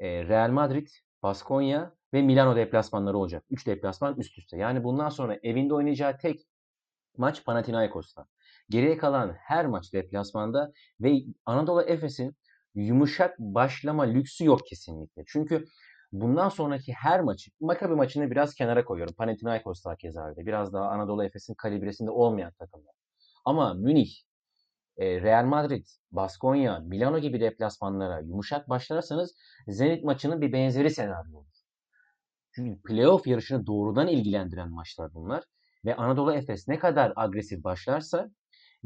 Real 0.00 0.50
Madrid, 0.50 0.88
Baskonya 1.22 1.94
ve 2.14 2.22
Milano 2.22 2.56
deplasmanları 2.56 3.18
olacak. 3.18 3.44
3 3.50 3.66
deplasman 3.66 4.16
üst 4.16 4.38
üste. 4.38 4.56
Yani 4.56 4.84
bundan 4.84 5.08
sonra 5.08 5.38
evinde 5.42 5.74
oynayacağı 5.74 6.18
tek 6.18 6.46
maç 7.16 7.44
Panathinaikos'ta. 7.44 8.26
Geriye 8.70 8.98
kalan 8.98 9.34
her 9.38 9.66
maç 9.66 9.92
deplasmanda 9.92 10.72
ve 11.00 11.18
Anadolu 11.46 11.82
Efes'in 11.82 12.36
yumuşak 12.74 13.38
başlama 13.38 14.02
lüksü 14.02 14.44
yok 14.44 14.60
kesinlikle. 14.66 15.22
Çünkü 15.26 15.64
bundan 16.12 16.48
sonraki 16.48 16.92
her 16.92 17.20
maçı, 17.20 17.50
Maccabi 17.60 17.94
maçını 17.94 18.30
biraz 18.30 18.54
kenara 18.54 18.84
koyuyorum. 18.84 19.14
Panathinaikos 19.14 19.84
da 19.84 19.96
keza 19.96 20.28
öyle. 20.28 20.46
Biraz 20.46 20.72
daha 20.72 20.88
Anadolu 20.88 21.24
Efes'in 21.24 21.54
kalibresinde 21.54 22.10
olmayan 22.10 22.52
takımlar. 22.52 22.94
Ama 23.44 23.74
Münih, 23.74 24.10
Real 24.98 25.44
Madrid, 25.44 25.86
Baskonya, 26.12 26.78
Milano 26.78 27.18
gibi 27.18 27.40
deplasmanlara 27.40 28.20
yumuşak 28.20 28.68
başlarsanız 28.68 29.34
Zenit 29.68 30.04
maçının 30.04 30.40
bir 30.40 30.52
benzeri 30.52 30.90
senaryo 30.90 31.38
olur. 31.38 31.58
Çünkü 32.54 32.82
playoff 32.82 33.26
yarışını 33.26 33.66
doğrudan 33.66 34.08
ilgilendiren 34.08 34.70
maçlar 34.70 35.14
bunlar. 35.14 35.44
Ve 35.84 35.96
Anadolu 35.96 36.32
Efes 36.32 36.68
ne 36.68 36.78
kadar 36.78 37.12
agresif 37.16 37.64
başlarsa 37.64 38.30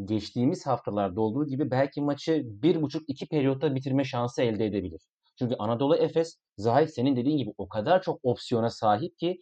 geçtiğimiz 0.04 0.66
haftalarda 0.66 1.20
olduğu 1.20 1.46
gibi 1.46 1.70
belki 1.70 2.02
maçı 2.02 2.42
bir 2.44 2.82
buçuk 2.82 3.02
iki 3.08 3.28
periyotta 3.28 3.74
bitirme 3.74 4.04
şansı 4.04 4.42
elde 4.42 4.66
edebilir. 4.66 5.02
Çünkü 5.38 5.54
Anadolu 5.58 5.96
Efes 5.96 6.38
Zahit 6.56 6.90
senin 6.94 7.16
dediğin 7.16 7.36
gibi 7.36 7.50
o 7.58 7.68
kadar 7.68 8.02
çok 8.02 8.20
opsiyona 8.22 8.70
sahip 8.70 9.18
ki 9.18 9.40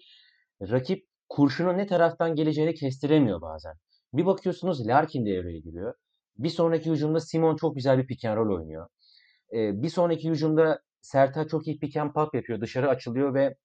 rakip 0.63 1.07
kurşunun 1.29 1.79
ne 1.79 1.87
taraftan 1.87 2.35
geleceğini 2.35 2.75
kestiremiyor 2.75 3.41
bazen. 3.41 3.75
Bir 4.13 4.27
bakıyorsunuz 4.27 4.87
Larkin 4.87 5.27
devreye 5.27 5.61
giriyor. 5.61 5.95
Bir 6.41 6.49
sonraki 6.49 6.91
hücumda 6.91 7.21
Simon 7.21 7.57
çok 7.57 7.75
güzel 7.75 7.99
bir 7.99 8.07
pick 8.07 8.25
and 8.25 8.37
roll 8.37 8.57
oynuyor. 8.57 8.89
Ee, 9.53 9.83
bir 9.83 9.89
sonraki 9.89 10.31
hücumda 10.31 10.81
Serta 11.01 11.49
çok 11.49 11.67
iyi 11.67 11.79
pick 11.79 11.97
and 11.97 12.13
pop 12.13 12.35
yapıyor. 12.35 12.61
Dışarı 12.61 12.89
açılıyor 12.89 13.35
ve 13.35 13.57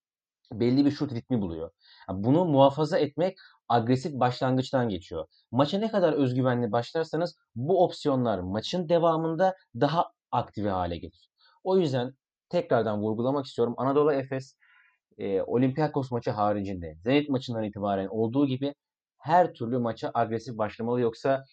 belli 0.53 0.85
bir 0.85 0.91
şut 0.91 1.13
ritmi 1.13 1.41
buluyor. 1.41 1.71
Bunu 2.09 2.45
muhafaza 2.45 2.97
etmek 2.99 3.37
agresif 3.69 4.13
başlangıçtan 4.13 4.89
geçiyor. 4.89 5.25
Maça 5.51 5.79
ne 5.79 5.91
kadar 5.91 6.13
özgüvenli 6.13 6.71
başlarsanız 6.71 7.35
bu 7.55 7.83
opsiyonlar 7.83 8.39
maçın 8.39 8.89
devamında 8.89 9.55
daha 9.75 10.11
aktive 10.31 10.69
hale 10.69 10.97
gelir. 10.97 11.29
O 11.63 11.77
yüzden 11.77 12.13
tekrardan 12.49 13.01
vurgulamak 13.01 13.45
istiyorum. 13.45 13.73
Anadolu 13.77 14.13
Efes 14.13 14.55
e, 15.17 15.41
Olympiakos 15.41 16.11
maçı 16.11 16.31
haricinde 16.31 16.95
Zenit 17.03 17.29
maçından 17.29 17.63
itibaren 17.63 18.07
olduğu 18.07 18.47
gibi 18.47 18.75
her 19.17 19.53
türlü 19.53 19.77
maça 19.77 20.11
agresif 20.13 20.57
başlamalı 20.57 21.01
yoksa 21.01 21.45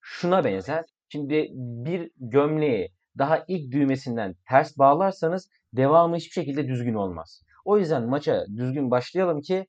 şuna 0.00 0.44
benzer. 0.44 0.84
Şimdi 1.08 1.48
bir 1.54 2.10
gömleği 2.16 2.88
daha 3.18 3.44
ilk 3.48 3.72
düğmesinden 3.72 4.34
ters 4.48 4.78
bağlarsanız 4.78 5.50
devamı 5.72 6.16
hiçbir 6.16 6.32
şekilde 6.32 6.68
düzgün 6.68 6.94
olmaz. 6.94 7.42
O 7.64 7.78
yüzden 7.78 8.08
maça 8.08 8.44
düzgün 8.56 8.90
başlayalım 8.90 9.40
ki 9.40 9.66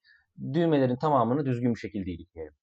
düğmelerin 0.53 0.95
tamamını 0.95 1.45
düzgün 1.45 1.73
bir 1.75 1.79
şekilde 1.79 2.11
ilikleyelim. 2.11 2.53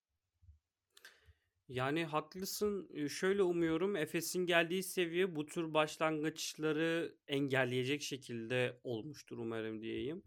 Yani 1.68 2.04
haklısın. 2.04 2.88
Ee, 2.94 3.08
Şöyle 3.08 3.42
umuyorum 3.42 3.96
Efes'in 3.96 4.46
geldiği 4.46 4.82
seviye 4.82 5.36
bu 5.36 5.46
tür 5.46 5.74
başlangıçları 5.74 7.16
engelleyecek 7.26 8.02
şekilde 8.02 8.80
olmuştur 8.84 9.38
umarım 9.38 9.82
diyeyim. 9.82 10.22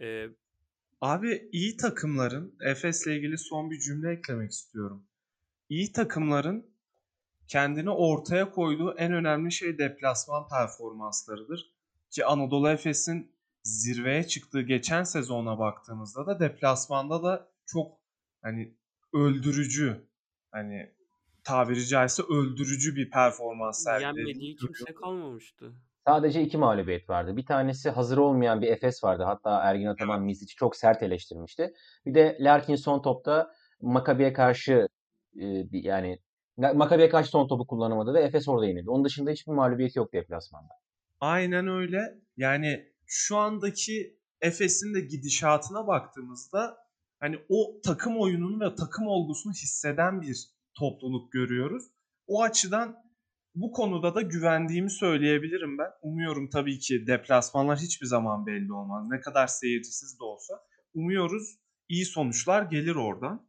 Ee, 0.00 0.26
Abi 1.00 1.48
iyi 1.52 1.76
takımların 1.76 2.56
Efes'le 2.60 3.06
ilgili 3.06 3.38
son 3.38 3.70
bir 3.70 3.80
cümle 3.80 4.12
eklemek 4.12 4.50
istiyorum. 4.50 5.06
İyi 5.68 5.92
takımların 5.92 6.75
kendini 7.48 7.90
ortaya 7.90 8.50
koyduğu 8.50 8.94
en 8.98 9.12
önemli 9.12 9.52
şey 9.52 9.78
deplasman 9.78 10.48
performanslarıdır. 10.48 11.72
Ki 12.10 12.24
Anadolu 12.24 12.68
Efes'in 12.68 13.32
zirveye 13.62 14.26
çıktığı 14.26 14.62
geçen 14.62 15.02
sezona 15.02 15.58
baktığımızda 15.58 16.26
da 16.26 16.40
deplasmanda 16.40 17.22
da 17.22 17.48
çok 17.66 17.92
hani 18.42 18.74
öldürücü 19.12 20.06
hani 20.50 20.92
tabiri 21.44 21.86
caizse 21.86 22.22
öldürücü 22.22 22.96
bir 22.96 23.10
performans 23.10 23.84
sergilediğini 23.84 24.28
yenmediği 24.28 24.56
kimse 24.56 24.94
kalmamıştı. 24.94 25.72
Sadece 26.06 26.42
iki 26.42 26.58
mağlubiyet 26.58 27.10
vardı. 27.10 27.36
Bir 27.36 27.46
tanesi 27.46 27.90
hazır 27.90 28.18
olmayan 28.18 28.62
bir 28.62 28.68
Efes 28.68 29.04
vardı. 29.04 29.22
Hatta 29.22 29.60
Ergin 29.62 29.86
Ataman 29.86 30.22
Misic'i 30.22 30.56
çok 30.56 30.76
sert 30.76 31.02
eleştirmişti. 31.02 31.74
Bir 32.06 32.14
de 32.14 32.36
Larkin 32.40 32.76
son 32.76 33.02
topta 33.02 33.50
Makabi'ye 33.80 34.32
karşı 34.32 34.88
yani 35.70 36.18
Makabi'ye 36.56 37.08
karşı 37.08 37.30
son 37.30 37.48
topu 37.48 37.66
kullanamadı 37.66 38.14
ve 38.14 38.22
Efes 38.22 38.48
orada 38.48 38.66
yenildi. 38.66 38.90
Onun 38.90 39.04
dışında 39.04 39.30
hiçbir 39.30 39.52
mağlubiyet 39.52 39.96
yok 39.96 40.12
deplasmanda. 40.12 40.74
Aynen 41.20 41.68
öyle. 41.68 42.20
Yani 42.36 42.92
şu 43.06 43.36
andaki 43.36 44.18
Efes'in 44.40 44.94
de 44.94 45.00
gidişatına 45.00 45.86
baktığımızda 45.86 46.76
hani 47.20 47.38
o 47.48 47.80
takım 47.84 48.20
oyununu 48.20 48.60
ve 48.64 48.74
takım 48.74 49.06
olgusunu 49.06 49.52
hisseden 49.52 50.20
bir 50.20 50.48
topluluk 50.78 51.32
görüyoruz. 51.32 51.84
O 52.26 52.42
açıdan 52.42 52.96
bu 53.54 53.72
konuda 53.72 54.14
da 54.14 54.22
güvendiğimi 54.22 54.90
söyleyebilirim 54.90 55.78
ben. 55.78 55.90
Umuyorum 56.02 56.48
tabii 56.50 56.78
ki 56.78 57.06
deplasmanlar 57.06 57.78
hiçbir 57.78 58.06
zaman 58.06 58.46
belli 58.46 58.72
olmaz. 58.72 59.06
Ne 59.10 59.20
kadar 59.20 59.46
seyircisiz 59.46 60.18
de 60.20 60.24
olsa. 60.24 60.54
Umuyoruz 60.94 61.58
iyi 61.88 62.04
sonuçlar 62.04 62.62
gelir 62.62 62.94
oradan. 62.94 63.48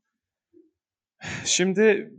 Şimdi 1.46 2.14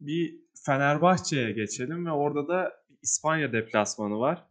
bir 0.00 0.40
Fenerbahçe'ye 0.64 1.52
geçelim 1.52 2.06
ve 2.06 2.10
orada 2.10 2.48
da 2.48 2.72
bir 2.88 2.98
İspanya 3.02 3.52
deplasmanı 3.52 4.18
var. 4.18 4.46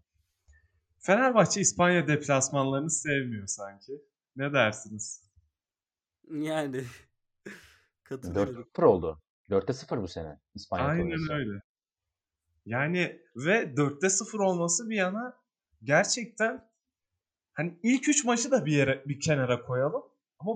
Fenerbahçe 0.99 1.61
İspanya 1.61 2.07
deplasmanlarını 2.07 2.91
sevmiyor 2.91 3.47
sanki. 3.47 4.01
Ne 4.35 4.53
dersiniz? 4.53 5.29
Yani 6.31 6.83
katılıyorum. 8.03 8.69
4-0 8.75 8.85
oldu. 8.85 9.21
4'te 9.49 9.73
0 9.73 10.01
bu 10.01 10.07
sene 10.07 10.39
İspanya 10.55 10.85
Aynen 10.85 11.09
turnuvası. 11.09 11.33
öyle. 11.33 11.61
Yani 12.65 13.21
ve 13.35 13.63
4'te 13.63 14.09
0 14.09 14.39
olması 14.39 14.89
bir 14.89 14.95
yana 14.95 15.37
gerçekten 15.83 16.69
hani 17.53 17.79
ilk 17.83 18.09
3 18.09 18.25
maçı 18.25 18.51
da 18.51 18.65
bir 18.65 18.71
yere 18.71 19.03
bir 19.05 19.19
kenara 19.19 19.61
koyalım 19.61 20.03
ama 20.39 20.53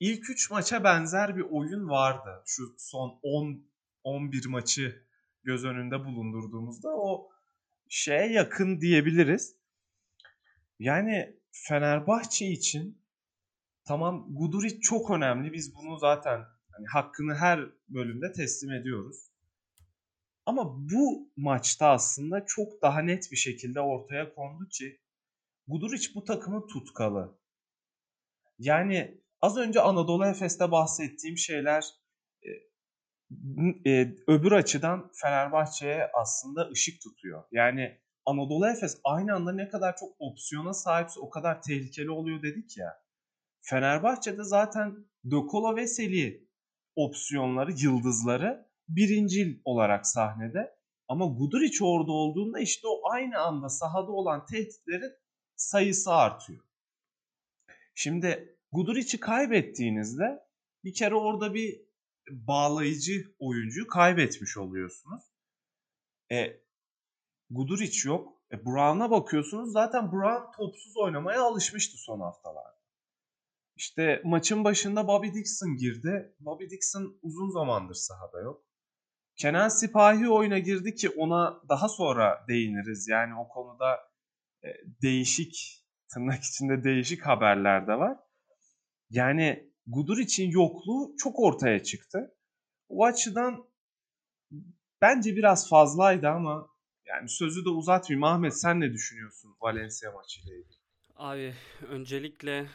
ilk 0.00 0.30
3 0.30 0.50
maça 0.50 0.84
benzer 0.84 1.36
bir 1.36 1.46
oyun 1.50 1.88
vardı. 1.88 2.42
Şu 2.46 2.74
son 2.78 3.20
10 3.22 3.70
11 4.04 4.46
maçı 4.46 5.06
göz 5.42 5.64
önünde 5.64 6.04
bulundurduğumuzda 6.04 6.88
o 6.88 7.30
şeye 7.88 8.32
yakın 8.32 8.80
diyebiliriz. 8.80 9.56
Yani 10.78 11.36
Fenerbahçe 11.52 12.46
için 12.46 13.02
tamam 13.84 14.26
Guduric 14.30 14.80
çok 14.80 15.10
önemli. 15.10 15.52
Biz 15.52 15.74
bunu 15.74 15.98
zaten 15.98 16.44
hani 16.70 16.86
hakkını 16.86 17.34
her 17.34 17.60
bölümde 17.88 18.32
teslim 18.32 18.72
ediyoruz. 18.72 19.30
Ama 20.46 20.90
bu 20.90 21.32
maçta 21.36 21.90
aslında 21.90 22.46
çok 22.46 22.82
daha 22.82 23.00
net 23.02 23.32
bir 23.32 23.36
şekilde 23.36 23.80
ortaya 23.80 24.34
kondu 24.34 24.68
ki 24.68 25.00
Guduric 25.66 26.14
bu 26.14 26.24
takımın 26.24 26.66
tutkalı. 26.66 27.38
Yani 28.58 29.20
az 29.42 29.56
önce 29.56 29.80
Anadolu 29.80 30.26
Efes'te 30.26 30.70
bahsettiğim 30.70 31.38
şeyler 31.38 31.84
e, 32.42 32.50
e, 33.90 34.16
öbür 34.26 34.52
açıdan 34.52 35.10
Fenerbahçe'ye 35.14 36.10
aslında 36.14 36.68
ışık 36.68 37.02
tutuyor. 37.02 37.44
Yani 37.52 37.98
Anadolu 38.26 38.68
Efes 38.68 39.00
aynı 39.04 39.34
anda 39.34 39.52
ne 39.52 39.68
kadar 39.68 39.96
çok 39.96 40.08
opsiyona 40.18 40.74
sahipse 40.74 41.20
o 41.20 41.30
kadar 41.30 41.62
tehlikeli 41.62 42.10
oluyor 42.10 42.42
dedik 42.42 42.76
ya. 42.78 43.02
Fenerbahçe'de 43.62 44.44
zaten 44.44 44.96
Dokolo 45.30 45.76
ve 45.76 45.86
Seli 45.86 46.48
opsiyonları, 46.96 47.72
yıldızları 47.72 48.70
birincil 48.88 49.60
olarak 49.64 50.06
sahnede. 50.06 50.76
Ama 51.08 51.26
Guduric 51.26 51.84
orada 51.84 52.12
olduğunda 52.12 52.60
işte 52.60 52.86
o 52.88 53.10
aynı 53.10 53.38
anda 53.38 53.68
sahada 53.68 54.12
olan 54.12 54.46
tehditlerin 54.46 55.12
sayısı 55.56 56.12
artıyor. 56.12 56.64
Şimdi 57.94 58.59
Guduric'i 58.72 59.20
kaybettiğinizde 59.20 60.46
bir 60.84 60.94
kere 60.94 61.14
orada 61.14 61.54
bir 61.54 61.80
bağlayıcı 62.30 63.34
oyuncuyu 63.38 63.86
kaybetmiş 63.86 64.56
oluyorsunuz. 64.56 65.22
E, 66.32 66.60
Guduric 67.50 68.08
yok. 68.08 68.42
E, 68.52 68.64
Brown'a 68.64 69.10
bakıyorsunuz 69.10 69.72
zaten 69.72 70.12
Brown 70.12 70.56
topsuz 70.56 70.96
oynamaya 70.96 71.42
alışmıştı 71.42 71.96
son 71.96 72.20
haftalarda. 72.20 72.80
İşte 73.76 74.22
maçın 74.24 74.64
başında 74.64 75.08
Bobby 75.08 75.28
Dixon 75.28 75.76
girdi. 75.76 76.34
Bobby 76.40 76.64
Dixon 76.64 77.18
uzun 77.22 77.50
zamandır 77.50 77.94
sahada 77.94 78.40
yok. 78.40 78.64
Kenan 79.36 79.68
Sipahi 79.68 80.28
oyuna 80.28 80.58
girdi 80.58 80.94
ki 80.94 81.10
ona 81.10 81.60
daha 81.68 81.88
sonra 81.88 82.44
değiniriz. 82.48 83.08
Yani 83.08 83.34
o 83.34 83.48
konuda 83.48 83.98
e, 84.64 84.68
değişik, 85.02 85.84
tırnak 86.14 86.42
içinde 86.42 86.84
değişik 86.84 87.26
haberler 87.26 87.86
de 87.86 87.92
var. 87.92 88.18
Yani 89.10 89.70
Guduric'in 89.86 90.50
yokluğu 90.50 91.16
çok 91.18 91.38
ortaya 91.40 91.82
çıktı. 91.82 92.34
O 92.88 93.04
açıdan 93.04 93.66
bence 95.00 95.36
biraz 95.36 95.68
fazlaydı 95.68 96.28
ama 96.28 96.68
yani 97.06 97.28
sözü 97.28 97.64
de 97.64 97.68
uzatmayayım. 97.68 98.24
Ahmet 98.24 98.60
sen 98.60 98.80
ne 98.80 98.92
düşünüyorsun 98.92 99.56
Valencia 99.60 100.12
maçıyla 100.12 100.56
ilgili? 100.56 100.80
Abi 101.16 101.54
öncelikle 101.88 102.66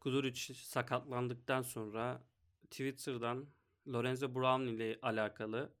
Guduric 0.00 0.54
sakatlandıktan 0.54 1.62
sonra 1.62 2.22
Twitter'dan 2.70 3.46
Lorenzo 3.88 4.34
Brown 4.34 4.62
ile 4.66 4.98
alakalı 5.02 5.74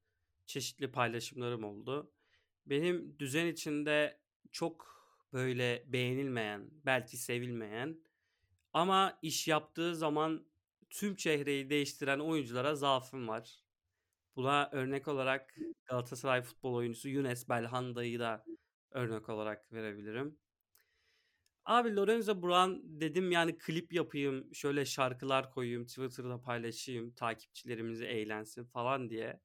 çeşitli 0.46 0.92
paylaşımlarım 0.92 1.64
oldu. 1.64 2.12
Benim 2.66 3.18
düzen 3.18 3.46
içinde 3.46 4.20
çok 4.52 4.94
böyle 5.32 5.84
beğenilmeyen, 5.86 6.70
belki 6.86 7.16
sevilmeyen 7.16 7.98
ama 8.74 9.18
iş 9.22 9.48
yaptığı 9.48 9.96
zaman 9.96 10.46
tüm 10.90 11.16
çehreyi 11.16 11.70
değiştiren 11.70 12.18
oyunculara 12.18 12.74
zaafım 12.74 13.28
var. 13.28 13.64
Buna 14.36 14.68
örnek 14.72 15.08
olarak 15.08 15.54
Galatasaray 15.84 16.42
futbol 16.42 16.74
oyuncusu 16.74 17.08
Younes 17.08 17.48
Belhanda'yı 17.48 18.18
da 18.20 18.44
örnek 18.90 19.28
olarak 19.28 19.72
verebilirim. 19.72 20.38
Abi 21.64 21.96
Lorenzo 21.96 22.42
Brown 22.42 23.00
dedim 23.00 23.32
yani 23.32 23.58
klip 23.58 23.92
yapayım, 23.92 24.54
şöyle 24.54 24.84
şarkılar 24.84 25.50
koyayım, 25.50 25.86
Twitter'da 25.86 26.40
paylaşayım, 26.40 27.14
takipçilerimizi 27.14 28.04
eğlensin 28.04 28.64
falan 28.64 29.10
diye. 29.10 29.40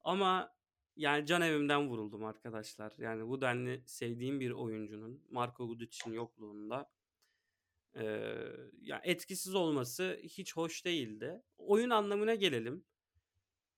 Ama 0.00 0.54
yani 0.96 1.26
can 1.26 1.42
evimden 1.42 1.88
vuruldum 1.88 2.24
arkadaşlar. 2.24 2.92
Yani 2.98 3.28
bu 3.28 3.40
denli 3.40 3.82
sevdiğim 3.86 4.40
bir 4.40 4.50
oyuncunun 4.50 5.24
Marco 5.30 5.68
Gudic'in 5.68 6.12
yokluğunda 6.12 6.90
e, 7.94 8.04
ya 8.80 9.00
etkisiz 9.04 9.54
olması 9.54 10.20
hiç 10.22 10.56
hoş 10.56 10.84
değildi. 10.84 11.42
Oyun 11.58 11.90
anlamına 11.90 12.34
gelelim. 12.34 12.84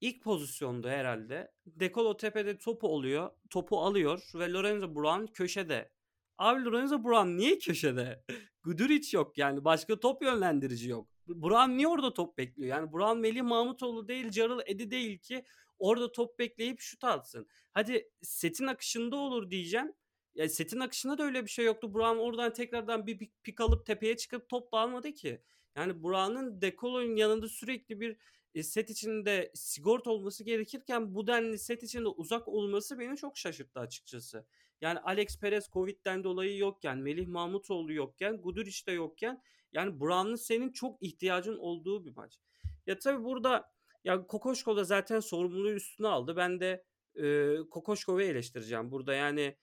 İlk 0.01 0.23
pozisyonda 0.23 0.89
herhalde 0.89 1.51
Dekolo 1.65 2.17
tepede 2.17 2.57
topu 2.57 2.87
oluyor, 2.87 3.31
topu 3.49 3.79
alıyor 3.81 4.31
ve 4.35 4.51
Lorenzo 4.53 4.95
Brown 4.95 5.25
köşede. 5.25 5.91
Abi 6.37 6.65
Lorenzo 6.65 7.03
Brown 7.03 7.37
niye 7.37 7.57
köşede? 7.57 8.23
Guduric 8.63 9.17
yok 9.17 9.37
yani 9.37 9.65
başka 9.65 9.99
top 9.99 10.21
yönlendirici 10.23 10.89
yok. 10.89 11.09
Brown 11.27 11.77
niye 11.77 11.87
orada 11.87 12.13
top 12.13 12.37
bekliyor? 12.37 12.69
Yani 12.69 12.93
Brown 12.93 13.17
Melih 13.17 13.41
Mahmutoğlu 13.41 14.07
değil, 14.07 14.31
Jarıl 14.31 14.59
Edi 14.65 14.91
değil 14.91 15.17
ki 15.17 15.43
orada 15.79 16.11
top 16.11 16.39
bekleyip 16.39 16.79
şut 16.79 17.03
atsın. 17.03 17.47
Hadi 17.71 18.09
setin 18.21 18.67
akışında 18.67 19.15
olur 19.15 19.49
diyeceğim. 19.49 19.93
Ya 20.35 20.49
setin 20.49 20.79
akışında 20.79 21.17
da 21.17 21.23
öyle 21.23 21.43
bir 21.43 21.49
şey 21.49 21.65
yoktu. 21.65 21.93
Brown 21.93 22.17
oradan 22.17 22.53
tekrardan 22.53 23.07
bir 23.07 23.29
pik, 23.43 23.61
alıp 23.61 23.85
tepeye 23.85 24.17
çıkıp 24.17 24.49
top 24.49 24.71
da 24.71 24.77
almadı 24.77 25.11
ki. 25.11 25.41
Yani 25.75 26.03
Brown'un 26.03 26.61
Dekolo'nun 26.61 27.15
yanında 27.15 27.47
sürekli 27.47 27.99
bir 27.99 28.17
e, 28.55 28.63
set 28.63 28.89
içinde 28.89 29.51
sigort 29.53 30.07
olması 30.07 30.43
gerekirken 30.43 31.15
bu 31.15 31.27
denli 31.27 31.59
set 31.59 31.83
içinde 31.83 32.07
uzak 32.07 32.47
olması 32.47 32.99
beni 32.99 33.17
çok 33.17 33.37
şaşırttı 33.37 33.79
açıkçası. 33.79 34.45
Yani 34.81 34.99
Alex 34.99 35.39
Perez 35.39 35.69
Covid'den 35.69 36.23
dolayı 36.23 36.57
yokken, 36.57 36.97
Melih 36.97 37.27
Mahmutoğlu 37.27 37.93
yokken, 37.93 38.41
Guduric 38.41 38.85
de 38.87 38.91
yokken 38.91 39.41
yani 39.73 39.99
Brown'un 39.99 40.35
senin 40.35 40.71
çok 40.71 41.03
ihtiyacın 41.03 41.57
olduğu 41.57 42.05
bir 42.05 42.15
maç. 42.15 42.39
Ya 42.87 42.99
tabii 42.99 43.23
burada 43.23 43.71
ya 44.03 44.27
Kokoşko 44.27 44.77
da 44.77 44.83
zaten 44.83 45.19
sorumluluğu 45.19 45.71
üstüne 45.71 46.07
aldı. 46.07 46.35
Ben 46.35 46.59
de 46.59 46.83
e, 47.15 47.55
Kokoşkov'u 47.71 48.21
eleştireceğim 48.21 48.91
burada. 48.91 49.13
Yani 49.13 49.57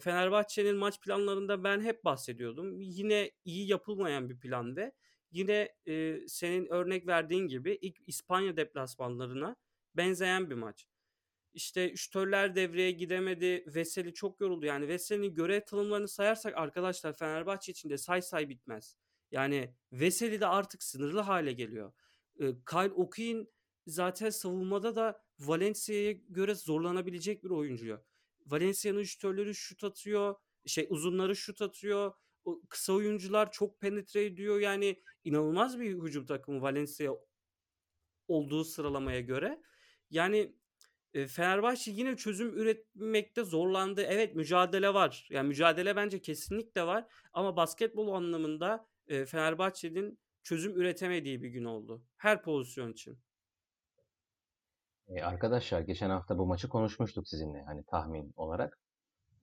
Fenerbahçe'nin 0.00 0.76
maç 0.76 1.00
planlarında 1.00 1.64
ben 1.64 1.80
hep 1.80 2.04
bahsediyordum. 2.04 2.80
Yine 2.80 3.30
iyi 3.44 3.68
yapılmayan 3.68 4.30
bir 4.30 4.40
plan 4.40 4.76
ve 4.76 4.92
yine 5.30 5.74
e, 5.86 6.18
senin 6.28 6.66
örnek 6.66 7.06
verdiğin 7.06 7.46
gibi 7.48 7.78
ilk 7.82 7.96
İspanya 8.06 8.56
deplasmanlarına 8.56 9.56
benzeyen 9.94 10.50
bir 10.50 10.54
maç. 10.54 10.86
İşte 11.54 11.96
şütörler 11.96 12.54
devreye 12.54 12.90
gidemedi. 12.90 13.64
Veseli 13.66 14.14
çok 14.14 14.40
yoruldu. 14.40 14.66
Yani 14.66 14.88
Veseli'nin 14.88 15.34
görev 15.34 15.60
tanımlarını 15.60 16.08
sayarsak 16.08 16.56
arkadaşlar 16.56 17.16
Fenerbahçe 17.16 17.72
için 17.72 17.90
de 17.90 17.98
say 17.98 18.22
say 18.22 18.48
bitmez. 18.48 18.96
Yani 19.30 19.74
Veseli 19.92 20.40
de 20.40 20.46
artık 20.46 20.82
sınırlı 20.82 21.20
hale 21.20 21.52
geliyor. 21.52 21.92
E, 22.40 22.44
Kyle 22.70 22.92
O'Quinn 22.92 23.48
zaten 23.86 24.30
savunmada 24.30 24.96
da 24.96 25.22
Valencia'ya 25.38 26.12
göre 26.12 26.54
zorlanabilecek 26.54 27.44
bir 27.44 27.50
oyuncu. 27.50 28.04
Valencia'nın 28.46 29.02
şütörleri 29.02 29.54
şut 29.54 29.84
atıyor. 29.84 30.34
Şey 30.66 30.86
uzunları 30.90 31.36
şut 31.36 31.62
atıyor. 31.62 32.12
O 32.44 32.60
kısa 32.68 32.92
oyuncular 32.92 33.52
çok 33.52 33.80
penetre 33.80 34.24
ediyor. 34.24 34.60
Yani 34.60 35.02
inanılmaz 35.24 35.80
bir 35.80 36.02
hücum 36.02 36.26
takımı 36.26 36.62
Valencia 36.62 37.12
olduğu 38.28 38.64
sıralamaya 38.64 39.20
göre. 39.20 39.62
Yani 40.10 40.54
e, 41.14 41.26
Fenerbahçe 41.26 41.90
yine 41.90 42.16
çözüm 42.16 42.58
üretmekte 42.58 43.44
zorlandı. 43.44 44.02
Evet 44.02 44.34
mücadele 44.34 44.94
var. 44.94 45.28
Yani 45.30 45.48
mücadele 45.48 45.96
bence 45.96 46.22
kesinlikle 46.22 46.86
var. 46.86 47.06
Ama 47.32 47.56
basketbol 47.56 48.08
anlamında 48.08 48.86
e, 49.06 49.24
Fenerbahçe'nin 49.24 50.18
çözüm 50.42 50.80
üretemediği 50.80 51.42
bir 51.42 51.48
gün 51.48 51.64
oldu. 51.64 52.02
Her 52.16 52.42
pozisyon 52.42 52.92
için. 52.92 53.18
E, 55.16 55.22
arkadaşlar 55.22 55.80
geçen 55.80 56.10
hafta 56.10 56.38
bu 56.38 56.46
maçı 56.46 56.68
konuşmuştuk 56.68 57.28
sizinle 57.28 57.62
hani 57.62 57.84
tahmin 57.84 58.32
olarak. 58.36 58.78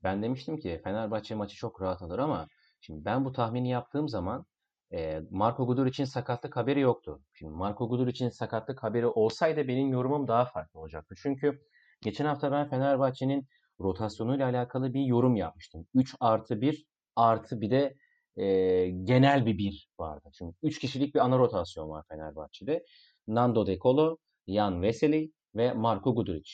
Ben 0.04 0.24
demiştim 0.24 0.58
ki 0.58 0.82
Fenerbahçe 0.84 1.36
maçı 1.36 1.56
çok 1.56 1.82
rahat 1.82 2.02
alır 2.02 2.20
ama 2.20 2.48
şimdi 2.82 3.06
ben 3.06 3.26
bu 3.26 3.32
tahmini 3.32 3.70
yaptığım 3.70 4.10
zaman 4.10 4.46
e, 4.94 5.22
Marco 5.32 5.68
Gudur 5.68 5.86
için 5.86 6.06
sakatlık 6.06 6.58
haberi 6.58 6.80
yoktu. 6.80 7.22
Şimdi 7.34 7.54
Marco 7.54 7.90
Gudur 7.90 8.08
için 8.08 8.30
sakatlık 8.30 8.84
haberi 8.84 9.08
olsaydı 9.08 9.68
benim 9.68 9.92
yorumum 9.94 10.28
daha 10.28 10.46
farklı 10.46 10.80
olacaktı. 10.80 11.16
Çünkü 11.18 11.62
geçen 12.02 12.26
hafta 12.26 12.52
ben 12.52 12.70
Fenerbahçe'nin 12.70 13.48
rotasyonuyla 13.80 14.50
alakalı 14.50 14.94
bir 14.94 15.06
yorum 15.06 15.36
yapmıştım. 15.36 15.88
3 15.94 16.16
artı 16.20 16.62
1 16.62 16.86
artı 17.16 17.62
bir 17.62 17.72
de 17.72 17.96
e, 18.38 18.46
genel 18.90 19.46
bir 19.46 19.58
1 19.58 19.90
vardı. 20.00 20.30
Çünkü 20.34 20.58
3 20.64 20.80
kişilik 20.80 21.16
bir 21.16 21.20
ana 21.20 21.38
rotasyon 21.38 21.90
var 21.90 22.06
Fenerbahçe'de. 22.10 22.84
Nando 23.28 23.68
De 23.68 23.80
Colo, 23.80 24.18
Jan 24.48 24.82
Veseli 24.82 25.32
ve 25.56 25.74
Marco 25.74 26.16
Guduric. 26.16 26.52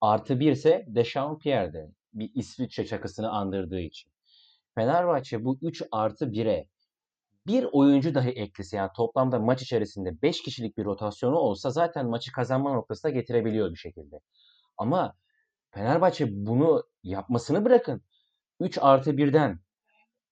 Artı 0.00 0.40
1 0.40 0.52
ise 0.52 0.84
Deschamps 0.88 1.42
Pierre'de 1.42 1.92
bir 2.12 2.30
İsviçre 2.34 2.86
çakısını 2.86 3.30
andırdığı 3.30 3.80
için. 3.80 4.12
Fenerbahçe 4.74 5.44
bu 5.44 5.58
3 5.62 5.82
artı 5.92 6.26
1'e 6.26 6.68
bir 7.46 7.66
oyuncu 7.72 8.14
dahi 8.14 8.30
eklese 8.30 8.76
yani 8.76 8.90
toplamda 8.96 9.38
maç 9.38 9.62
içerisinde 9.62 10.22
5 10.22 10.42
kişilik 10.42 10.78
bir 10.78 10.84
rotasyonu 10.84 11.36
olsa 11.36 11.70
zaten 11.70 12.06
maçı 12.06 12.32
kazanma 12.32 12.72
noktasına 12.72 13.10
getirebiliyor 13.10 13.70
bir 13.70 13.76
şekilde. 13.76 14.20
Ama 14.76 15.14
Fenerbahçe 15.70 16.26
bunu 16.30 16.84
yapmasını 17.02 17.64
bırakın. 17.64 18.02
3 18.60 18.78
artı 18.80 19.10
1'den 19.10 19.60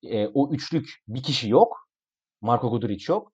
e, 0.03 0.27
o 0.27 0.51
üçlük 0.53 0.89
bir 1.09 1.23
kişi 1.23 1.51
yok. 1.51 1.89
Marco 2.41 2.71
Guduric 2.71 3.13
yok. 3.13 3.33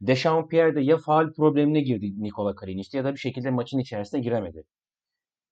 Dechampierre 0.00 0.74
de 0.74 0.80
ya 0.80 0.98
faal 0.98 1.32
problemine 1.32 1.80
girdi 1.80 2.22
Nikola 2.22 2.54
Kalinic 2.54 2.98
ya 2.98 3.04
da 3.04 3.12
bir 3.14 3.18
şekilde 3.18 3.50
maçın 3.50 3.78
içerisine 3.78 4.20
giremedi. 4.20 4.64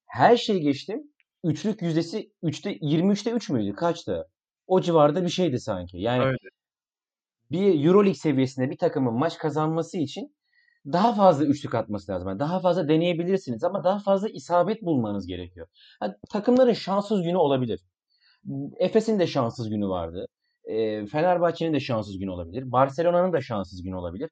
Her 0.05 0.37
şeyi 0.37 0.61
geçtim. 0.61 1.03
Üçlük 1.43 1.81
yüzdesi 1.81 2.31
3'te 2.43 2.71
23'te 2.71 3.31
3 3.31 3.49
müydü? 3.49 3.73
Kaçtı? 3.73 4.27
O 4.67 4.81
civarda 4.81 5.23
bir 5.23 5.29
şeydi 5.29 5.59
sanki. 5.59 5.97
Yani 5.97 6.23
Öyle. 6.23 6.37
bir 7.51 7.85
Euroleague 7.85 8.13
seviyesinde 8.13 8.69
bir 8.69 8.77
takımın 8.77 9.13
maç 9.13 9.37
kazanması 9.37 9.97
için 9.97 10.35
daha 10.85 11.13
fazla 11.13 11.45
üçlük 11.45 11.75
atması 11.75 12.11
lazım. 12.11 12.29
Yani 12.29 12.39
daha 12.39 12.59
fazla 12.59 12.87
deneyebilirsiniz 12.87 13.63
ama 13.63 13.83
daha 13.83 13.99
fazla 13.99 14.29
isabet 14.29 14.81
bulmanız 14.81 15.27
gerekiyor. 15.27 15.67
Yani 16.01 16.13
takımların 16.29 16.73
şanssız 16.73 17.23
günü 17.23 17.37
olabilir. 17.37 17.81
Efes'in 18.77 19.19
de 19.19 19.27
şanssız 19.27 19.69
günü 19.69 19.87
vardı. 19.87 20.27
E, 20.67 21.05
Fenerbahçe'nin 21.05 21.73
de 21.73 21.79
şanssız 21.79 22.19
günü 22.19 22.31
olabilir. 22.31 22.71
Barcelona'nın 22.71 23.33
da 23.33 23.41
şanssız 23.41 23.83
günü 23.83 23.95
olabilir. 23.95 24.29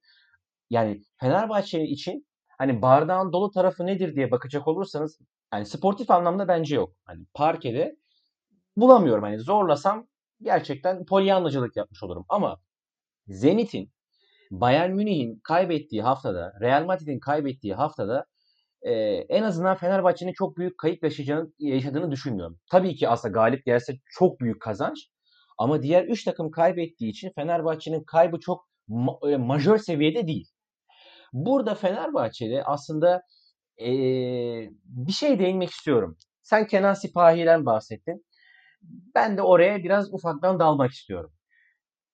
Yani 0.70 1.02
Fenerbahçe 1.20 1.84
için 1.84 2.28
hani 2.58 2.82
bardağın 2.82 3.34
dolu 3.34 3.52
tarafı 3.52 3.86
nedir 3.86 4.16
diye 4.16 4.32
bakacak 4.32 4.68
olursanız 4.68 5.20
yani 5.54 5.66
sportif 5.66 6.12
anlamda 6.12 6.48
bence 6.48 6.76
yok. 6.76 6.94
Hani 7.06 7.26
parkede 7.34 7.96
bulamıyorum. 8.78 9.24
Hani 9.24 9.40
zorlasam 9.40 10.08
gerçekten 10.42 11.06
polyanlacılık 11.06 11.76
yapmış 11.76 12.04
olurum. 12.04 12.26
Ama 12.30 12.60
Zenit'in 13.28 13.94
Bayern 14.52 14.92
Münih'in 14.92 15.40
kaybettiği 15.44 16.02
haftada, 16.02 16.54
Real 16.62 16.86
Madrid'in 16.86 17.20
kaybettiği 17.20 17.74
haftada 17.74 18.26
e, 18.82 18.92
en 19.30 19.44
azından 19.44 19.78
Fenerbahçe'nin 19.78 20.34
çok 20.34 20.58
büyük 20.58 20.78
kayıp 20.78 21.04
yaşayacağını, 21.04 21.52
yaşadığını 21.60 22.12
düşünmüyorum. 22.12 22.60
Tabii 22.72 22.96
ki 22.96 23.10
aslında 23.10 23.32
galip 23.34 23.66
gelse 23.66 23.94
çok 24.10 24.40
büyük 24.40 24.62
kazanç. 24.62 25.10
Ama 25.58 25.84
diğer 25.84 26.04
3 26.04 26.24
takım 26.24 26.52
kaybettiği 26.52 27.12
için 27.12 27.32
Fenerbahçe'nin 27.36 28.04
kaybı 28.04 28.40
çok 28.40 28.68
ma- 28.90 29.28
öyle 29.28 29.38
majör 29.38 29.78
seviyede 29.78 30.28
değil. 30.28 30.48
Burada 31.34 31.76
Fenerbahçe'de 31.76 32.64
aslında 32.64 33.22
ee, 33.82 34.70
bir 34.84 35.12
şey 35.12 35.40
değinmek 35.40 35.70
istiyorum. 35.70 36.18
Sen 36.42 36.68
Kenan 36.68 36.94
Sipahi'den 36.94 37.66
bahsettin. 37.66 38.26
Ben 39.16 39.38
de 39.38 39.42
oraya 39.42 39.84
biraz 39.84 40.14
ufaktan 40.14 40.60
dalmak 40.60 40.92
istiyorum. 40.92 41.34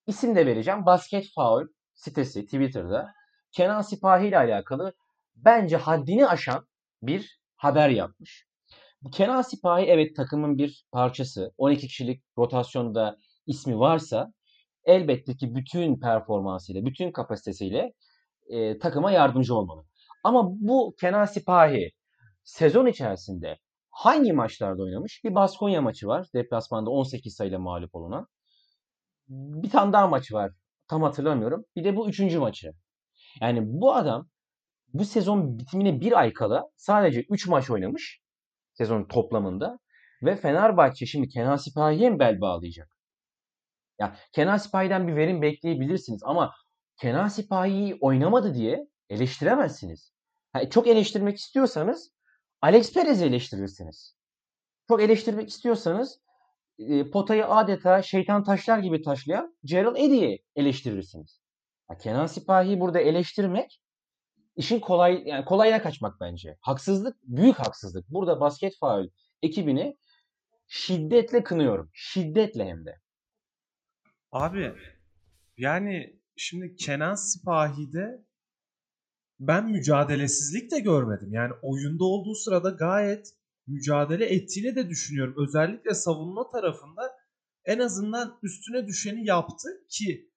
İsim 0.06 0.36
de 0.36 0.46
vereceğim. 0.46 0.86
Basket 0.86 1.26
Foul 1.34 1.66
sitesi 1.94 2.44
Twitter'da 2.44 3.12
Kenan 3.52 3.80
Sipahi 3.80 4.26
ile 4.28 4.38
alakalı 4.38 4.92
bence 5.36 5.76
haddini 5.76 6.26
aşan 6.26 6.66
bir 7.02 7.40
haber 7.56 7.88
yapmış. 7.88 8.46
Kenan 9.12 9.42
Sipahi 9.42 9.84
evet 9.84 10.16
takımın 10.16 10.58
bir 10.58 10.86
parçası. 10.92 11.52
12 11.58 11.88
kişilik 11.88 12.22
rotasyonda 12.38 13.16
ismi 13.46 13.78
varsa 13.78 14.32
elbette 14.84 15.36
ki 15.36 15.54
bütün 15.54 16.00
performansıyla, 16.00 16.86
bütün 16.86 17.12
kapasitesiyle 17.12 17.92
e, 18.48 18.78
takıma 18.78 19.10
yardımcı 19.10 19.54
olmalı. 19.54 19.84
Ama 20.24 20.48
bu 20.52 20.94
Kenan 21.00 21.24
Sipahi 21.24 21.90
sezon 22.44 22.86
içerisinde 22.86 23.58
hangi 23.90 24.32
maçlarda 24.32 24.82
oynamış? 24.82 25.20
Bir 25.24 25.34
Baskonya 25.34 25.82
maçı 25.82 26.06
var. 26.06 26.26
Deplasmanda 26.34 26.90
18 26.90 27.34
sayıyla 27.34 27.58
mağlup 27.58 27.94
olunan. 27.94 28.26
Bir 29.28 29.70
tane 29.70 29.92
daha 29.92 30.06
maçı 30.06 30.34
var. 30.34 30.52
Tam 30.88 31.02
hatırlamıyorum. 31.02 31.64
Bir 31.76 31.84
de 31.84 31.96
bu 31.96 32.08
üçüncü 32.08 32.38
maçı. 32.38 32.72
Yani 33.40 33.60
bu 33.64 33.94
adam 33.94 34.28
bu 34.94 35.04
sezon 35.04 35.58
bitimine 35.58 36.00
bir 36.00 36.18
ay 36.18 36.32
kala 36.32 36.62
sadece 36.76 37.20
3 37.30 37.48
maç 37.48 37.70
oynamış. 37.70 38.20
Sezon 38.72 39.04
toplamında. 39.04 39.78
Ve 40.22 40.36
Fenerbahçe 40.36 41.06
şimdi 41.06 41.28
Kenan 41.28 41.56
Sipahi'ye 41.56 42.10
mi 42.10 42.18
bel 42.18 42.40
bağlayacak? 42.40 42.91
Ya 44.02 44.16
Kenan 44.32 44.56
Sipahi'den 44.56 45.08
bir 45.08 45.16
verim 45.16 45.42
bekleyebilirsiniz 45.42 46.22
ama 46.24 46.52
Kenan 46.96 47.28
Sipahi'yi 47.28 47.98
oynamadı 48.00 48.54
diye 48.54 48.86
eleştiremezsiniz. 49.08 50.12
Yani 50.54 50.70
çok 50.70 50.86
eleştirmek 50.86 51.36
istiyorsanız 51.36 52.12
Alex 52.62 52.92
Perez'i 52.94 53.24
eleştirirsiniz. 53.24 54.16
Çok 54.88 55.02
eleştirmek 55.02 55.48
istiyorsanız 55.48 56.20
e, 56.78 57.10
potayı 57.10 57.46
adeta 57.46 58.02
şeytan 58.02 58.44
taşlar 58.44 58.78
gibi 58.78 59.02
taşlayan 59.02 59.56
Gerald 59.64 59.96
Eddy'yi 59.96 60.44
eleştirirsiniz. 60.56 61.40
Ya 61.90 61.96
Kenan 61.98 62.26
Sipahi'yi 62.26 62.80
burada 62.80 63.00
eleştirmek 63.00 63.80
işin 64.56 64.80
kolay 64.80 65.22
yani 65.26 65.44
kolayına 65.44 65.82
kaçmak 65.82 66.20
bence. 66.20 66.56
Haksızlık, 66.60 67.16
büyük 67.22 67.58
haksızlık. 67.58 68.08
Burada 68.08 68.40
basket 68.40 68.78
faul 68.80 69.08
ekibini 69.42 69.96
şiddetle 70.68 71.42
kınıyorum. 71.42 71.90
Şiddetle 71.92 72.64
hem 72.64 72.86
de. 72.86 73.01
Abi 74.32 74.72
yani 75.56 76.20
şimdi 76.36 76.76
Kenan 76.76 77.14
Sipahi'de 77.14 78.26
ben 79.40 79.70
mücadelesizlik 79.70 80.70
de 80.70 80.80
görmedim. 80.80 81.32
Yani 81.32 81.52
oyunda 81.62 82.04
olduğu 82.04 82.34
sırada 82.34 82.70
gayet 82.70 83.34
mücadele 83.66 84.26
ettiğini 84.26 84.76
de 84.76 84.88
düşünüyorum. 84.88 85.34
Özellikle 85.48 85.94
savunma 85.94 86.50
tarafında 86.50 87.02
en 87.64 87.78
azından 87.78 88.38
üstüne 88.42 88.86
düşeni 88.86 89.26
yaptı 89.26 89.68
ki 89.88 90.30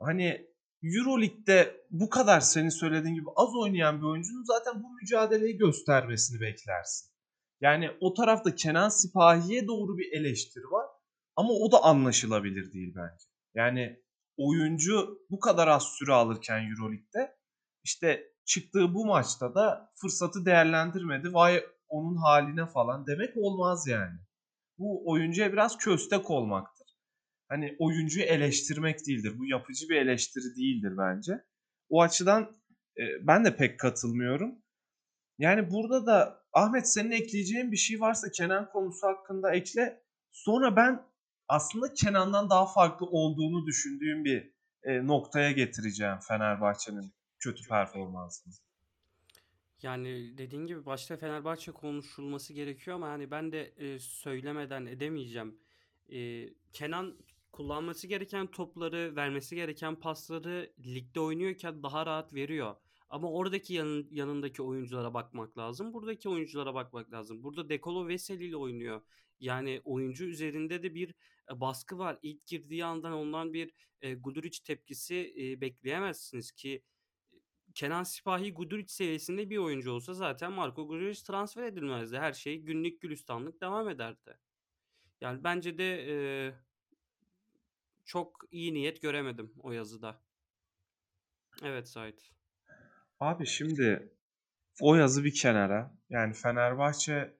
hani 0.00 0.46
Euroleague'de 0.82 1.86
bu 1.90 2.10
kadar 2.10 2.40
senin 2.40 2.68
söylediğin 2.68 3.14
gibi 3.14 3.28
az 3.36 3.48
oynayan 3.62 3.98
bir 3.98 4.06
oyuncunun 4.06 4.44
zaten 4.44 4.82
bu 4.82 4.94
mücadeleyi 4.94 5.56
göstermesini 5.56 6.40
beklersin. 6.40 7.12
Yani 7.60 7.90
o 8.00 8.14
tarafta 8.14 8.54
Kenan 8.54 8.88
Sipahi'ye 8.88 9.66
doğru 9.66 9.98
bir 9.98 10.12
eleştiri 10.12 10.64
var 10.64 10.86
ama 11.36 11.52
o 11.52 11.72
da 11.72 11.82
anlaşılabilir 11.82 12.72
değil 12.72 12.94
bence. 12.96 13.24
Yani 13.54 14.02
oyuncu 14.36 15.18
bu 15.30 15.40
kadar 15.40 15.68
az 15.68 15.82
süre 15.82 16.12
alırken 16.12 16.70
Euroleague'de 16.70 17.36
işte 17.84 18.24
çıktığı 18.44 18.94
bu 18.94 19.06
maçta 19.06 19.54
da 19.54 19.92
fırsatı 20.00 20.46
değerlendirmedi. 20.46 21.34
Vay 21.34 21.64
onun 21.88 22.16
haline 22.16 22.66
falan 22.66 23.06
demek 23.06 23.36
olmaz 23.36 23.86
yani. 23.86 24.18
Bu 24.78 25.10
oyuncuya 25.10 25.52
biraz 25.52 25.78
köstek 25.78 26.30
olmaktır. 26.30 26.86
Hani 27.48 27.76
oyuncuyu 27.78 28.24
eleştirmek 28.24 29.06
değildir. 29.06 29.38
Bu 29.38 29.46
yapıcı 29.46 29.88
bir 29.88 29.96
eleştiri 29.96 30.56
değildir 30.56 30.92
bence. 30.98 31.32
O 31.88 32.02
açıdan 32.02 32.42
e, 32.98 33.02
ben 33.26 33.44
de 33.44 33.56
pek 33.56 33.80
katılmıyorum. 33.80 34.62
Yani 35.38 35.70
burada 35.70 36.06
da 36.06 36.42
Ahmet 36.52 36.92
senin 36.92 37.10
ekleyeceğin 37.10 37.72
bir 37.72 37.76
şey 37.76 38.00
varsa 38.00 38.30
Kenan 38.30 38.70
konusu 38.72 39.06
hakkında 39.06 39.54
ekle. 39.54 40.02
Sonra 40.30 40.76
ben 40.76 41.02
aslında 41.48 41.92
Kenan'dan 41.94 42.50
daha 42.50 42.66
farklı 42.66 43.06
olduğunu 43.06 43.66
düşündüğüm 43.66 44.24
bir 44.24 44.52
e, 44.82 45.06
noktaya 45.06 45.52
getireceğim 45.52 46.18
Fenerbahçe'nin 46.28 47.12
kötü 47.38 47.68
performansını. 47.68 48.54
Yani 49.82 50.38
dediğin 50.38 50.66
gibi 50.66 50.86
başta 50.86 51.16
Fenerbahçe 51.16 51.72
konuşulması 51.72 52.52
gerekiyor 52.52 52.96
ama 52.96 53.08
hani 53.08 53.30
ben 53.30 53.52
de 53.52 53.62
e, 53.76 53.98
söylemeden 53.98 54.86
edemeyeceğim. 54.86 55.58
E, 56.12 56.48
Kenan 56.72 57.18
kullanması 57.52 58.06
gereken 58.06 58.46
topları, 58.46 59.16
vermesi 59.16 59.56
gereken 59.56 59.96
pasları 59.96 60.72
ligde 60.78 61.20
oynuyorken 61.20 61.82
daha 61.82 62.06
rahat 62.06 62.34
veriyor. 62.34 62.76
Ama 63.12 63.32
oradaki 63.32 63.74
yanın, 63.74 64.08
yanındaki 64.10 64.62
oyunculara 64.62 65.14
bakmak 65.14 65.58
lazım. 65.58 65.92
Buradaki 65.92 66.28
oyunculara 66.28 66.74
bakmak 66.74 67.12
lazım. 67.12 67.42
Burada 67.42 67.68
Dekolo 67.68 68.08
Veseli 68.08 68.44
ile 68.44 68.56
oynuyor. 68.56 69.02
Yani 69.40 69.80
oyuncu 69.84 70.24
üzerinde 70.24 70.82
de 70.82 70.94
bir 70.94 71.14
e, 71.50 71.60
baskı 71.60 71.98
var. 71.98 72.18
İlk 72.22 72.46
girdiği 72.46 72.84
andan 72.84 73.12
ondan 73.12 73.52
bir 73.52 73.72
e, 74.00 74.14
Guduric 74.14 74.58
tepkisi 74.64 75.34
e, 75.38 75.60
bekleyemezsiniz 75.60 76.52
ki 76.52 76.82
Kenan 77.74 78.02
Sipahi 78.02 78.54
Guduric 78.54 78.92
seviyesinde 78.92 79.50
bir 79.50 79.58
oyuncu 79.58 79.92
olsa 79.92 80.14
zaten 80.14 80.52
Marco 80.52 80.86
Guduric 80.88 81.22
transfer 81.24 81.62
edilmezdi. 81.62 82.18
Her 82.18 82.32
şey 82.32 82.58
günlük 82.58 83.00
gülistanlık 83.00 83.60
devam 83.60 83.88
ederdi. 83.88 84.38
Yani 85.20 85.44
bence 85.44 85.78
de 85.78 86.06
e, 86.08 86.14
çok 88.04 88.44
iyi 88.50 88.74
niyet 88.74 89.02
göremedim 89.02 89.52
o 89.58 89.72
yazıda. 89.72 90.22
Evet 91.62 91.88
Sait. 91.88 92.32
Abi 93.22 93.46
şimdi 93.46 94.12
o 94.80 94.94
yazı 94.94 95.24
bir 95.24 95.34
kenara. 95.34 95.94
Yani 96.10 96.34
Fenerbahçe 96.34 97.36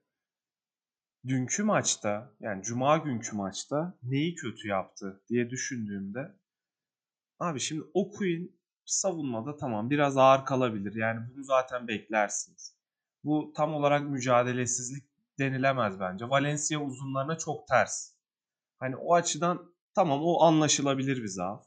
dünkü 1.27 1.63
maçta 1.63 2.35
yani 2.41 2.63
cuma 2.63 2.97
günkü 2.97 3.37
maçta 3.37 3.99
neyi 4.03 4.35
kötü 4.35 4.69
yaptı 4.69 5.23
diye 5.29 5.51
düşündüğümde 5.51 6.37
abi 7.39 7.61
şimdi 7.61 7.85
Okuyun 7.95 8.57
savunmada 8.85 9.57
tamam 9.57 9.91
biraz 9.91 10.17
ağır 10.17 10.45
kalabilir. 10.45 10.95
Yani 10.95 11.21
bunu 11.35 11.45
zaten 11.45 11.89
beklersiniz. 11.89 12.77
Bu 13.25 13.53
tam 13.57 13.75
olarak 13.75 14.11
mücadelesizlik 14.11 15.05
denilemez 15.39 16.01
bence. 16.01 16.29
Valencia 16.29 16.81
uzunlarına 16.81 17.39
çok 17.39 17.69
ters. 17.69 18.15
Hani 18.79 18.97
o 18.97 19.15
açıdan 19.15 19.75
tamam 19.95 20.21
o 20.23 20.43
anlaşılabilir 20.43 21.23
bir 21.23 21.29
zaaf. 21.29 21.67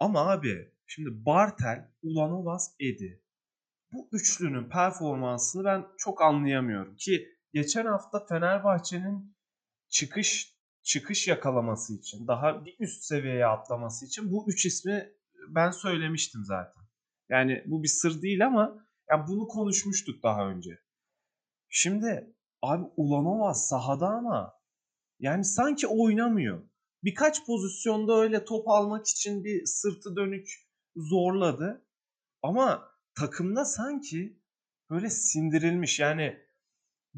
Ama 0.00 0.30
abi 0.30 0.73
şimdi 0.86 1.08
Bartel, 1.26 1.90
Ulanovas, 2.02 2.74
Edi. 2.80 3.22
Bu 3.92 4.08
üçlünün 4.12 4.68
performansını 4.68 5.64
ben 5.64 5.86
çok 5.98 6.22
anlayamıyorum. 6.22 6.96
Ki 6.96 7.28
geçen 7.52 7.86
hafta 7.86 8.26
Fenerbahçe'nin 8.26 9.36
çıkış 9.88 10.54
çıkış 10.82 11.28
yakalaması 11.28 11.94
için, 11.94 12.26
daha 12.26 12.64
bir 12.64 12.76
üst 12.78 13.04
seviyeye 13.04 13.46
atlaması 13.46 14.06
için 14.06 14.32
bu 14.32 14.44
üç 14.48 14.66
ismi 14.66 15.12
ben 15.48 15.70
söylemiştim 15.70 16.40
zaten. 16.44 16.82
Yani 17.28 17.64
bu 17.66 17.82
bir 17.82 17.88
sır 17.88 18.22
değil 18.22 18.46
ama 18.46 18.86
yani 19.10 19.24
bunu 19.28 19.48
konuşmuştuk 19.48 20.22
daha 20.22 20.48
önce. 20.48 20.70
Şimdi 21.68 22.34
abi 22.62 22.84
Ulanova 22.96 23.54
sahada 23.54 24.06
ama 24.06 24.52
yani 25.18 25.44
sanki 25.44 25.86
oynamıyor. 25.86 26.68
Birkaç 27.02 27.46
pozisyonda 27.46 28.20
öyle 28.20 28.44
top 28.44 28.68
almak 28.68 29.06
için 29.06 29.44
bir 29.44 29.66
sırtı 29.66 30.16
dönük 30.16 30.48
zorladı. 30.96 31.86
Ama 32.42 32.88
takımda 33.14 33.64
sanki 33.64 34.42
böyle 34.90 35.10
sindirilmiş. 35.10 36.00
Yani 36.00 36.38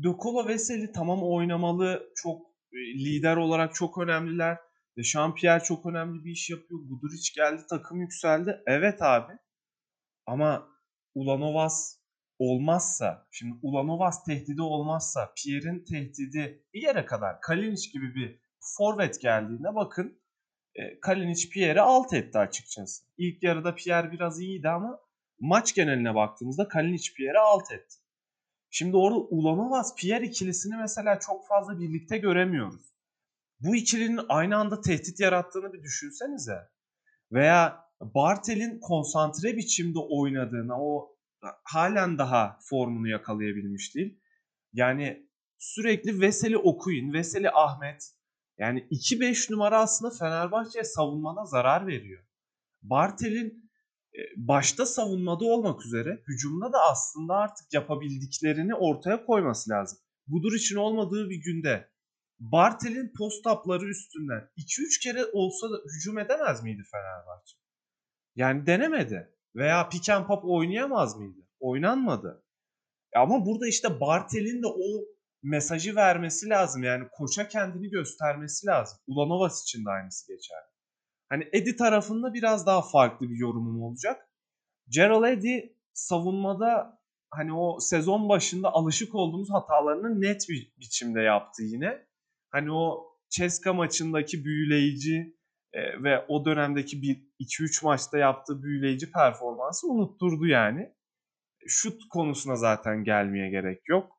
Dokolo 0.03 0.49
Veseli 0.49 0.93
tamam 0.93 1.23
oynamalı. 1.23 2.13
Çok 2.17 2.43
e, 2.73 2.77
lider 2.77 3.37
olarak 3.37 3.75
çok 3.75 3.99
önemliler. 3.99 4.59
Şampiyer 5.03 5.65
çok 5.65 5.87
önemli 5.87 6.25
bir 6.25 6.31
iş 6.31 6.51
yapıyor. 6.51 6.81
Guduric 6.81 7.33
geldi 7.35 7.63
takım 7.71 8.01
yükseldi. 8.01 8.63
Evet 8.67 9.03
abi. 9.03 9.33
Ama 10.27 10.69
Ulanovas 11.15 11.99
olmazsa, 12.39 13.27
şimdi 13.31 13.59
Ulanovas 13.63 14.25
tehdidi 14.25 14.63
olmazsa, 14.63 15.33
Pierre'in 15.37 15.85
tehdidi 15.85 16.67
bir 16.75 16.83
yere 16.83 17.07
kadar 17.07 17.41
Kalinic 17.41 17.91
gibi 17.93 18.15
bir 18.15 18.41
forvet 18.61 19.21
geldiğinde 19.21 19.75
bakın 19.75 20.21
Kalinic 21.01 21.49
Pierre'i 21.51 21.81
alt 21.81 22.13
etti 22.13 22.39
açıkçası. 22.39 23.05
İlk 23.17 23.43
yarıda 23.43 23.75
Pierre 23.75 24.13
biraz 24.13 24.41
iyiydi 24.41 24.69
ama 24.69 25.01
maç 25.41 25.75
geneline 25.75 26.15
baktığımızda 26.15 26.69
Kalinic 26.69 27.13
Pierre'i 27.17 27.41
alt 27.41 27.73
etti. 27.73 27.95
Şimdi 28.71 28.97
orada 28.97 29.19
Ulanovas 29.19 29.95
Pierre 29.97 30.27
ikilisini 30.27 30.77
mesela 30.77 31.19
çok 31.19 31.47
fazla 31.47 31.81
birlikte 31.81 32.19
göremiyoruz 32.19 32.97
bu 33.61 33.77
ikilinin 33.77 34.21
aynı 34.29 34.57
anda 34.57 34.81
tehdit 34.81 35.21
yarattığını 35.21 35.73
bir 35.73 35.83
düşünsenize. 35.83 36.59
Veya 37.33 37.85
Bartel'in 38.01 38.81
konsantre 38.81 39.57
biçimde 39.57 39.99
oynadığını, 39.99 40.75
o 40.79 41.17
halen 41.65 42.19
daha 42.19 42.59
formunu 42.63 43.09
yakalayabilmiş 43.09 43.95
değil. 43.95 44.21
Yani 44.73 45.29
sürekli 45.59 46.21
Veseli 46.21 46.59
okuyun, 46.59 47.13
Veseli 47.13 47.51
Ahmet. 47.51 48.13
Yani 48.59 48.89
2-5 48.91 49.53
numara 49.53 49.81
aslında 49.81 50.15
Fenerbahçe'ye 50.19 50.85
savunmana 50.85 51.45
zarar 51.45 51.87
veriyor. 51.87 52.25
Bartel'in 52.83 53.71
e, 54.15 54.21
başta 54.37 54.87
savunmada 54.87 55.45
olmak 55.45 55.87
üzere 55.87 56.23
hücumda 56.29 56.73
da 56.73 56.79
aslında 56.91 57.35
artık 57.35 57.73
yapabildiklerini 57.73 58.75
ortaya 58.75 59.27
koyması 59.27 59.71
lazım. 59.71 59.99
Budur 60.27 60.53
için 60.53 60.77
olmadığı 60.77 61.31
bir 61.31 61.43
günde 61.43 61.89
Bartel'in 62.39 63.13
post-up'ları 63.19 63.89
üstünden 63.89 64.51
2-3 64.57 65.03
kere 65.03 65.25
olsa 65.33 65.71
da 65.71 65.77
hücum 65.97 66.19
edemez 66.19 66.63
miydi 66.63 66.83
Fenerbahçe? 66.93 67.57
Yani 68.37 68.67
denemedi. 68.67 69.33
Veya 69.55 69.89
pick 69.89 70.09
and 70.09 70.27
pop 70.27 70.45
oynayamaz 70.45 71.17
mıydı? 71.17 71.41
Oynanmadı. 71.61 72.45
Ama 73.17 73.47
burada 73.47 73.67
işte 73.67 74.01
Bartel'in 74.01 74.63
de 74.63 74.67
o 74.67 75.16
mesajı 75.47 75.97
vermesi 75.97 76.49
lazım. 76.49 76.83
Yani 76.83 77.09
koça 77.13 77.49
kendini 77.49 77.91
göstermesi 77.91 78.67
lazım. 78.67 78.99
Ulanovas 79.07 79.63
için 79.63 79.85
de 79.85 79.91
aynısı 79.91 80.33
geçer. 80.33 80.59
Hani 81.29 81.49
Edi 81.53 81.77
tarafında 81.77 82.35
biraz 82.35 82.67
daha 82.67 82.83
farklı 82.83 83.31
bir 83.31 83.37
yorumum 83.37 83.83
olacak. 83.83 84.29
Gerald 84.89 85.25
Edi 85.25 85.77
savunmada 85.93 87.01
hani 87.31 87.53
o 87.53 87.81
sezon 87.81 88.29
başında 88.29 88.73
alışık 88.73 89.15
olduğumuz 89.15 89.51
hatalarını 89.51 90.21
net 90.21 90.49
bir 90.49 90.73
biçimde 90.81 91.21
yaptı 91.21 91.63
yine 91.63 92.07
hani 92.51 92.73
o 92.73 93.13
Ceska 93.31 93.73
maçındaki 93.73 94.45
büyüleyici 94.45 95.37
e, 95.73 96.03
ve 96.03 96.25
o 96.29 96.45
dönemdeki 96.45 97.03
bir 97.03 97.27
2-3 97.41 97.85
maçta 97.85 98.19
yaptığı 98.19 98.63
büyüleyici 98.63 99.13
performansı 99.13 99.89
unutturdu 99.89 100.47
yani. 100.47 100.93
Şut 101.67 102.09
konusuna 102.09 102.57
zaten 102.57 103.05
gelmeye 103.05 103.51
gerek 103.51 103.89
yok. 103.89 104.13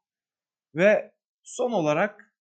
Ve 0.75 1.16
son 1.47 1.71
olarak 1.71 2.33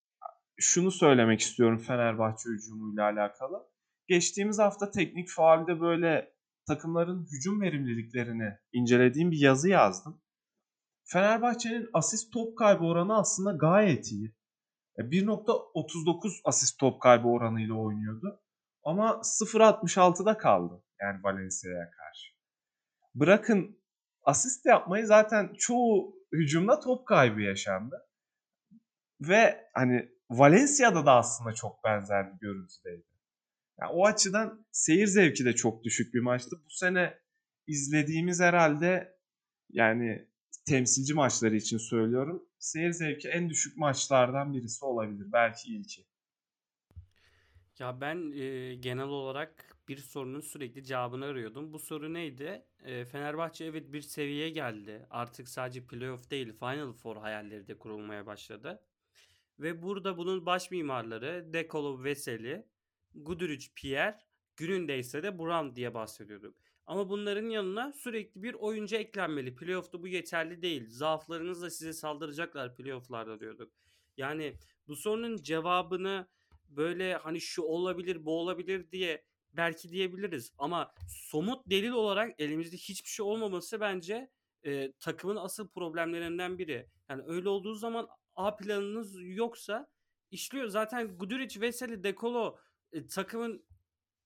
şunu 0.57 0.91
söylemek 0.91 1.39
istiyorum 1.39 1.79
Fenerbahçe 1.79 2.49
hücumuyla 2.49 3.03
alakalı. 3.03 3.69
Geçtiğimiz 4.07 4.59
hafta 4.59 4.91
teknik 4.91 5.29
faalde 5.29 5.81
böyle 5.81 6.33
takımların 6.67 7.27
hücum 7.31 7.61
verimliliklerini 7.61 8.57
incelediğim 8.73 9.31
bir 9.31 9.37
yazı 9.37 9.69
yazdım. 9.69 10.21
Fenerbahçe'nin 11.03 11.89
asist 11.93 12.33
top 12.33 12.57
kaybı 12.57 12.83
oranı 12.83 13.17
aslında 13.17 13.51
gayet 13.51 14.11
iyi. 14.11 14.35
1.39 14.97 16.27
e, 16.27 16.41
asist 16.43 16.79
top 16.79 17.01
kaybı 17.01 17.27
oranıyla 17.27 17.73
oynuyordu. 17.73 18.41
Ama 18.83 19.09
0.66'da 19.09 20.37
kaldı. 20.37 20.83
Yani 21.01 21.23
Valencia'ya 21.23 21.91
karşı. 21.91 22.31
Bırakın 23.15 23.79
asist 24.23 24.65
yapmayı 24.65 25.05
zaten 25.05 25.53
çoğu 25.57 26.15
hücumda 26.31 26.79
top 26.79 27.07
kaybı 27.07 27.41
yaşandı. 27.41 28.06
Ve 29.21 29.69
hani 29.73 30.09
Valencia'da 30.29 31.05
da 31.05 31.13
aslında 31.13 31.53
çok 31.53 31.83
benzer 31.83 32.33
bir 32.33 32.39
görüntüdeydi. 32.39 33.05
Yani 33.81 33.91
o 33.91 34.05
açıdan 34.05 34.65
seyir 34.71 35.07
zevki 35.07 35.45
de 35.45 35.53
çok 35.53 35.83
düşük 35.83 36.13
bir 36.13 36.19
maçtı. 36.19 36.55
Bu 36.65 36.69
sene 36.69 37.17
izlediğimiz 37.67 38.39
herhalde 38.39 39.17
yani 39.69 40.27
temsilci 40.65 41.13
maçları 41.13 41.55
için 41.55 41.77
söylüyorum. 41.77 42.43
Seyir 42.59 42.91
zevki 42.91 43.29
en 43.29 43.49
düşük 43.49 43.77
maçlardan 43.77 44.53
birisi 44.53 44.85
olabilir. 44.85 45.31
Belki 45.31 45.75
ilki. 45.75 46.05
Ya 47.79 48.01
ben 48.01 48.31
e, 48.31 48.75
genel 48.75 49.07
olarak 49.07 49.77
bir 49.87 49.97
sorunun 49.97 50.41
sürekli 50.41 50.83
cevabını 50.83 51.25
arıyordum. 51.25 51.73
Bu 51.73 51.79
soru 51.79 52.13
neydi? 52.13 52.65
E, 52.83 53.05
Fenerbahçe 53.05 53.65
evet 53.65 53.93
bir 53.93 54.01
seviyeye 54.01 54.49
geldi. 54.49 55.07
Artık 55.09 55.49
sadece 55.49 55.87
playoff 55.87 56.31
değil, 56.31 56.53
Final 56.53 56.93
Four 56.93 57.17
hayalleri 57.17 57.67
de 57.67 57.77
kurulmaya 57.77 58.25
başladı. 58.25 58.81
Ve 59.59 59.81
burada 59.81 60.17
bunun 60.17 60.45
baş 60.45 60.71
mimarları 60.71 61.53
Dekolo 61.53 62.03
Veseli, 62.03 62.65
Guduric 63.15 63.67
Pierre, 63.75 64.19
gününde 64.55 64.99
ise 64.99 65.23
de 65.23 65.39
Buran 65.39 65.75
diye 65.75 65.93
bahsediyorduk. 65.93 66.55
Ama 66.85 67.09
bunların 67.09 67.49
yanına 67.49 67.91
sürekli 67.91 68.43
bir 68.43 68.53
oyuncu 68.53 68.95
eklenmeli. 68.95 69.55
Playoff'ta 69.55 70.01
bu 70.01 70.07
yeterli 70.07 70.61
değil. 70.61 70.89
Zaaflarınızla 70.89 71.69
size 71.69 71.93
saldıracaklar 71.93 72.75
playoff'larda 72.75 73.39
diyorduk. 73.39 73.71
Yani 74.17 74.53
bu 74.87 74.95
sorunun 74.95 75.37
cevabını 75.37 76.27
böyle 76.69 77.15
hani 77.15 77.41
şu 77.41 77.61
olabilir 77.61 78.25
bu 78.25 78.39
olabilir 78.39 78.91
diye 78.91 79.23
belki 79.53 79.89
diyebiliriz. 79.89 80.53
Ama 80.57 80.93
somut 81.07 81.69
delil 81.69 81.91
olarak 81.91 82.41
elimizde 82.41 82.77
hiçbir 82.77 83.09
şey 83.09 83.25
olmaması 83.25 83.79
bence 83.79 84.29
e, 84.63 84.91
takımın 84.91 85.35
asıl 85.35 85.67
problemlerinden 85.67 86.59
biri. 86.59 86.89
Yani 87.09 87.23
öyle 87.27 87.49
olduğu 87.49 87.73
zaman 87.73 88.07
A 88.37 88.55
planınız 88.55 89.15
yoksa 89.21 89.91
işliyor. 90.31 90.67
Zaten 90.67 91.17
Guduric, 91.17 91.61
Veseli, 91.61 92.03
Dekolo 92.03 92.57
e, 92.91 93.07
takımın 93.07 93.65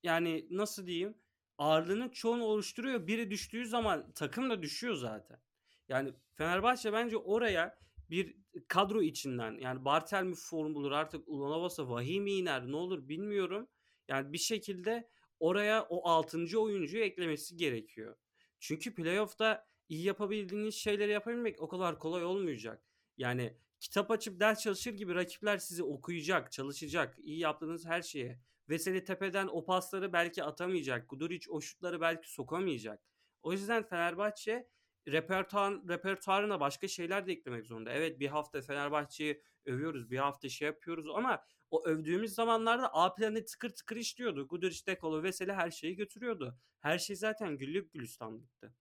yani 0.04 0.48
nasıl 0.50 0.88
diyeyim 0.88 1.18
ağırlığının 1.58 2.10
çoğunu 2.10 2.44
oluşturuyor. 2.44 3.08
Biri 3.08 3.32
düştüğü 3.32 3.66
zaman 3.66 4.12
takım 4.12 4.50
da 4.50 4.62
düşüyor 4.62 4.96
zaten. 4.96 5.42
Yani 5.90 6.14
Fenerbahçe 6.36 6.94
bence 6.94 7.18
oraya 7.18 7.80
bir 8.10 8.36
kadro 8.68 9.02
içinden 9.02 9.58
yani 9.62 9.86
Bartel 9.86 10.24
mi 10.24 10.36
form 10.36 10.74
bulur 10.74 10.92
artık 10.92 11.28
Ulanovas'a 11.28 11.90
vahiy 11.90 12.20
mi 12.20 12.32
iner 12.32 12.68
ne 12.68 12.76
olur 12.76 13.08
bilmiyorum. 13.08 13.68
Yani 14.08 14.34
bir 14.34 14.38
şekilde 14.38 15.10
oraya 15.40 15.84
o 15.90 16.10
6. 16.10 16.60
oyuncuyu 16.60 17.04
eklemesi 17.04 17.58
gerekiyor. 17.58 18.16
Çünkü 18.60 18.96
playoff'ta 18.96 19.68
iyi 19.90 20.04
yapabildiğiniz 20.04 20.76
şeyleri 20.76 21.12
yapabilmek 21.12 21.62
o 21.62 21.68
kadar 21.68 22.00
kolay 22.00 22.26
olmayacak. 22.26 22.84
Yani 23.18 23.58
kitap 23.82 24.12
açıp 24.12 24.40
ders 24.40 24.60
çalışır 24.62 24.92
gibi 24.92 25.16
rakipler 25.16 25.58
sizi 25.58 25.84
okuyacak, 25.84 26.52
çalışacak, 26.52 27.16
iyi 27.20 27.40
yaptığınız 27.40 27.86
her 27.86 28.02
şeye. 28.02 28.40
Veseli 28.70 29.04
tepeden 29.04 29.48
o 29.48 29.66
pasları 29.66 30.14
belki 30.14 30.44
atamayacak. 30.44 31.10
Guduric 31.10 31.52
o 31.52 31.62
şutları 31.62 32.02
belki 32.02 32.32
sokamayacak. 32.32 33.04
O 33.44 33.52
yüzden 33.52 33.84
Fenerbahçe 33.84 34.68
repertuar, 35.08 35.88
repertuarına 35.88 36.60
başka 36.60 36.88
şeyler 36.88 37.28
de 37.28 37.32
eklemek 37.32 37.66
zorunda. 37.66 37.92
Evet 37.92 38.20
bir 38.20 38.28
hafta 38.28 38.62
Fenerbahçe'yi 38.62 39.42
övüyoruz, 39.66 40.12
bir 40.12 40.18
hafta 40.18 40.50
şey 40.50 40.66
yapıyoruz 40.66 41.06
ama 41.16 41.44
o 41.72 41.86
övdüğümüz 41.86 42.34
zamanlarda 42.34 42.94
A 42.94 43.16
planı 43.16 43.46
tıkır 43.46 43.70
tıkır 43.70 43.96
işliyordu. 43.96 44.48
Guduric, 44.48 44.86
Dekolo, 44.88 45.24
Veseli 45.24 45.54
her 45.54 45.72
şeyi 45.72 45.96
götürüyordu. 45.96 46.58
Her 46.80 47.00
şey 47.00 47.16
zaten 47.16 47.58
güllük 47.58 47.94
gülistanlıktı. 47.94 48.74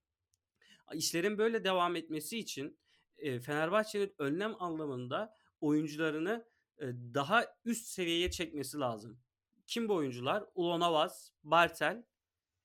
İşlerin 0.94 1.38
böyle 1.38 1.64
devam 1.64 1.96
etmesi 1.96 2.38
için 2.38 2.78
e, 3.20 3.40
Fenerbahçe'nin 3.40 4.14
önlem 4.18 4.62
anlamında 4.62 5.36
oyuncularını 5.60 6.48
e, 6.78 6.86
daha 7.14 7.46
üst 7.64 7.86
seviyeye 7.86 8.30
çekmesi 8.30 8.78
lazım. 8.78 9.20
Kim 9.66 9.88
bu 9.88 9.94
oyuncular? 9.94 10.44
Ulonavas, 10.54 11.30
Bartel, 11.42 12.04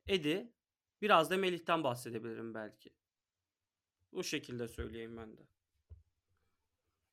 Edi, 0.07 0.53
biraz 1.01 1.31
da 1.31 1.37
Melih'ten 1.37 1.83
bahsedebilirim 1.83 2.53
belki. 2.53 2.89
Bu 4.11 4.23
şekilde 4.23 4.67
söyleyeyim 4.67 5.17
ben 5.17 5.37
de. 5.37 5.41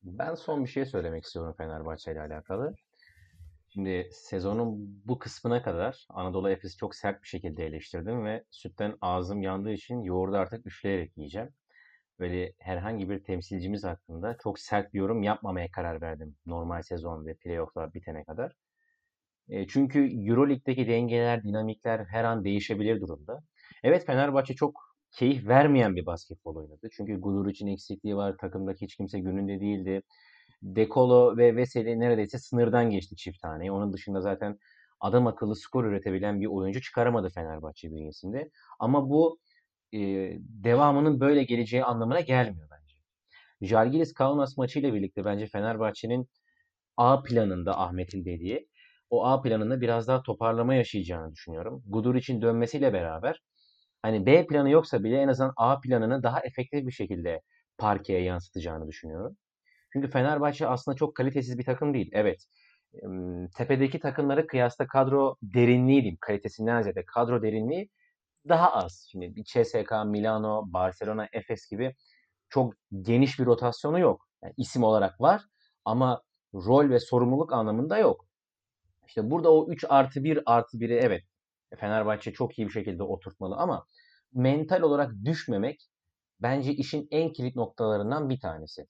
Ben 0.03 0.35
son 0.35 0.65
bir 0.65 0.69
şey 0.69 0.85
söylemek 0.85 1.23
istiyorum 1.23 1.55
Fenerbahçe 1.57 2.11
ile 2.11 2.21
alakalı. 2.21 2.75
Şimdi 3.69 4.09
sezonun 4.11 5.01
bu 5.05 5.19
kısmına 5.19 5.63
kadar 5.63 6.05
Anadolu 6.09 6.49
Efes'i 6.49 6.77
çok 6.77 6.95
sert 6.95 7.23
bir 7.23 7.27
şekilde 7.27 7.65
eleştirdim 7.65 8.25
ve 8.25 8.45
sütten 8.49 8.97
ağzım 9.01 9.41
yandığı 9.41 9.71
için 9.71 10.01
yoğurdu 10.01 10.35
artık 10.35 10.65
üfleyerek 10.65 11.17
yiyeceğim. 11.17 11.49
Böyle 12.19 12.53
herhangi 12.59 13.09
bir 13.09 13.23
temsilcimiz 13.23 13.83
hakkında 13.83 14.37
çok 14.43 14.59
sert 14.59 14.93
bir 14.93 14.99
yorum 14.99 15.23
yapmamaya 15.23 15.71
karar 15.71 16.01
verdim 16.01 16.35
normal 16.45 16.81
sezon 16.81 17.25
ve 17.25 17.33
playofflar 17.35 17.93
bitene 17.93 18.23
kadar. 18.23 18.53
E, 19.49 19.67
çünkü 19.67 19.99
Euroleague'deki 20.29 20.87
dengeler, 20.87 21.43
dinamikler 21.43 22.05
her 22.05 22.23
an 22.23 22.43
değişebilir 22.43 23.01
durumda. 23.01 23.43
Evet 23.83 24.05
Fenerbahçe 24.05 24.53
çok 24.55 24.79
keyif 25.11 25.47
vermeyen 25.47 25.95
bir 25.95 26.05
basketbol 26.05 26.55
oynadı. 26.55 26.89
Çünkü 26.91 27.19
Guduric'in 27.19 27.67
eksikliği 27.67 28.15
var. 28.15 28.37
Takımdaki 28.37 28.85
hiç 28.85 28.95
kimse 28.95 29.19
gününde 29.19 29.59
değildi. 29.59 30.01
Dekolo 30.61 31.37
ve 31.37 31.55
Veseli 31.55 31.99
neredeyse 31.99 32.39
sınırdan 32.39 32.89
geçti 32.89 33.15
çift 33.15 33.41
taneyi. 33.41 33.71
Onun 33.71 33.93
dışında 33.93 34.21
zaten 34.21 34.57
adam 34.99 35.27
akıllı 35.27 35.55
skor 35.55 35.85
üretebilen 35.85 36.41
bir 36.41 36.45
oyuncu 36.47 36.81
çıkaramadı 36.81 37.29
Fenerbahçe 37.29 37.91
bünyesinde. 37.91 38.49
Ama 38.79 39.09
bu 39.09 39.39
e, 39.93 39.99
devamının 40.39 41.19
böyle 41.19 41.43
geleceği 41.43 41.83
anlamına 41.83 42.21
gelmiyor 42.21 42.67
bence. 42.71 42.95
Jalgiris 43.61 44.13
Kaunas 44.13 44.57
maçıyla 44.57 44.93
birlikte 44.93 45.25
bence 45.25 45.47
Fenerbahçe'nin 45.47 46.29
A 46.97 47.23
planında 47.23 47.79
Ahmet'in 47.79 48.25
dediği 48.25 48.69
o 49.09 49.25
A 49.25 49.41
planında 49.41 49.81
biraz 49.81 50.07
daha 50.07 50.23
toparlama 50.23 50.75
yaşayacağını 50.75 51.31
düşünüyorum. 51.31 51.83
Gudur 51.87 52.15
için 52.15 52.41
dönmesiyle 52.41 52.93
beraber 52.93 53.41
hani 54.01 54.25
B 54.25 54.47
planı 54.47 54.69
yoksa 54.69 55.03
bile 55.03 55.21
en 55.21 55.27
azından 55.27 55.53
A 55.57 55.79
planını 55.79 56.23
daha 56.23 56.39
efektif 56.39 56.87
bir 56.87 56.91
şekilde 56.91 57.41
parkeye 57.77 58.21
yansıtacağını 58.23 58.87
düşünüyorum. 58.87 59.37
Çünkü 59.93 60.07
Fenerbahçe 60.09 60.67
aslında 60.67 60.97
çok 60.97 61.15
kalitesiz 61.15 61.57
bir 61.59 61.65
takım 61.65 61.93
değil. 61.93 62.09
Evet. 62.13 62.45
Tepedeki 63.57 63.99
takımlara 63.99 64.47
kıyasla 64.47 64.87
kadro 64.87 65.35
derinliği 65.43 66.01
diyeyim. 66.01 66.17
Kalitesinden 66.21 66.81
ziyade 66.81 67.05
kadro 67.05 67.41
derinliği 67.41 67.89
daha 68.49 68.73
az. 68.73 69.07
Şimdi 69.11 69.35
bir 69.35 69.43
CSK, 69.43 69.91
Milano, 70.05 70.63
Barcelona, 70.73 71.27
Efes 71.33 71.69
gibi 71.69 71.95
çok 72.49 72.73
geniş 73.01 73.39
bir 73.39 73.45
rotasyonu 73.45 73.99
yok. 73.99 74.27
Yani 74.43 74.53
isim 74.57 74.83
olarak 74.83 75.21
var 75.21 75.41
ama 75.85 76.21
rol 76.53 76.89
ve 76.89 76.99
sorumluluk 76.99 77.53
anlamında 77.53 77.97
yok. 77.97 78.25
İşte 79.07 79.31
burada 79.31 79.53
o 79.53 79.67
3 79.69 79.85
artı 79.89 80.23
1 80.23 80.41
artı 80.45 80.77
1'i 80.77 80.93
evet 80.93 81.23
Fenerbahçe 81.79 82.33
çok 82.33 82.59
iyi 82.59 82.67
bir 82.67 82.73
şekilde 82.73 83.03
oturtmalı 83.03 83.55
ama 83.55 83.85
mental 84.33 84.81
olarak 84.81 85.11
düşmemek 85.25 85.89
bence 86.39 86.73
işin 86.73 87.07
en 87.11 87.33
kilit 87.33 87.55
noktalarından 87.55 88.29
bir 88.29 88.39
tanesi. 88.39 88.87